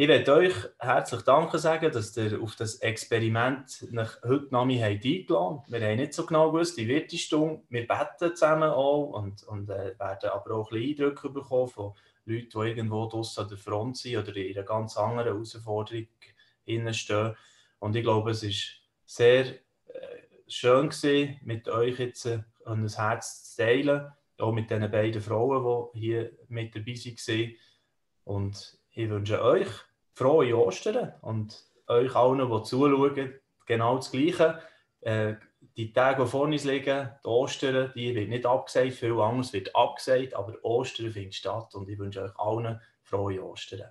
Ich 0.00 0.06
möchte 0.06 0.32
euch 0.32 0.54
herzlich 0.78 1.22
Danke 1.22 1.58
sagen, 1.58 1.90
dass 1.90 2.16
ihr 2.16 2.40
auf 2.40 2.54
das 2.54 2.76
Experiment 2.76 3.84
nach 3.90 4.22
heute 4.22 4.46
Nami 4.52 4.78
habt 4.78 5.04
eingeladen 5.04 5.62
Wir 5.66 5.80
haben 5.80 5.96
nicht 5.96 6.14
so 6.14 6.24
genau 6.24 6.52
gewusst, 6.52 6.76
wie 6.76 6.86
wird 6.86 7.10
die 7.10 7.18
Stunde. 7.18 7.64
Wir 7.68 7.84
beten 7.84 8.36
zusammen 8.36 8.70
auch 8.70 9.06
und, 9.06 9.42
und 9.42 9.68
äh, 9.68 9.98
werden 9.98 10.30
aber 10.30 10.54
auch 10.54 10.70
ein 10.70 10.78
bisschen 10.78 11.04
Eindrücke 11.04 11.30
bekommen 11.30 11.66
von 11.66 11.94
Leuten, 12.26 12.48
die 12.48 12.68
irgendwo 12.68 13.06
draussen 13.06 13.42
an 13.42 13.48
der 13.48 13.58
Front 13.58 13.96
sind 13.96 14.18
oder 14.18 14.36
in 14.36 14.56
einer 14.56 14.64
ganz 14.64 14.96
anderen 14.96 15.30
Herausforderung 15.30 16.06
stehen. 16.92 17.34
Und 17.80 17.96
ich 17.96 18.02
glaube, 18.04 18.30
es 18.30 18.44
war 18.44 18.52
sehr 19.04 19.46
äh, 19.46 19.56
schön 20.46 20.90
gewesen, 20.90 21.40
mit 21.42 21.68
euch 21.68 21.98
jetzt 21.98 22.24
äh, 22.26 22.44
ein 22.66 22.86
Herz 22.86 23.52
zu 23.52 23.62
teilen, 23.64 24.12
auch 24.38 24.52
mit 24.52 24.70
den 24.70 24.88
beiden 24.92 25.20
Frauen, 25.20 25.88
die 25.92 25.98
hier 25.98 26.30
mit 26.46 26.72
dabei 26.76 26.94
waren. 26.94 27.54
Und 28.22 28.78
ich 28.92 29.08
wünsche 29.08 29.42
euch 29.42 29.87
frohe 30.18 30.56
Ostern 30.56 31.12
und 31.22 31.64
euch 31.86 32.14
allen, 32.16 32.50
die 32.50 32.62
zuschauen, 32.64 33.34
genau 33.66 33.96
das 33.96 34.10
Gleiche. 34.10 34.60
Äh, 35.00 35.34
die 35.76 35.92
Tage, 35.92 36.24
die 36.24 36.28
vor 36.28 36.42
uns 36.42 36.64
liegen, 36.64 37.10
die 37.24 37.28
Ostern, 37.28 37.92
die 37.94 38.14
wird 38.14 38.28
nicht 38.28 38.44
abgesagt, 38.44 38.94
viel 38.94 39.20
anderes 39.20 39.52
wird 39.52 39.74
abgesagt, 39.76 40.34
aber 40.34 40.54
Ostern 40.64 41.12
findet 41.12 41.36
statt 41.36 41.72
und 41.74 41.88
ich 41.88 41.98
wünsche 41.98 42.22
euch 42.22 42.36
allen 42.36 42.80
frohe 43.02 43.42
Ostern. 43.42 43.88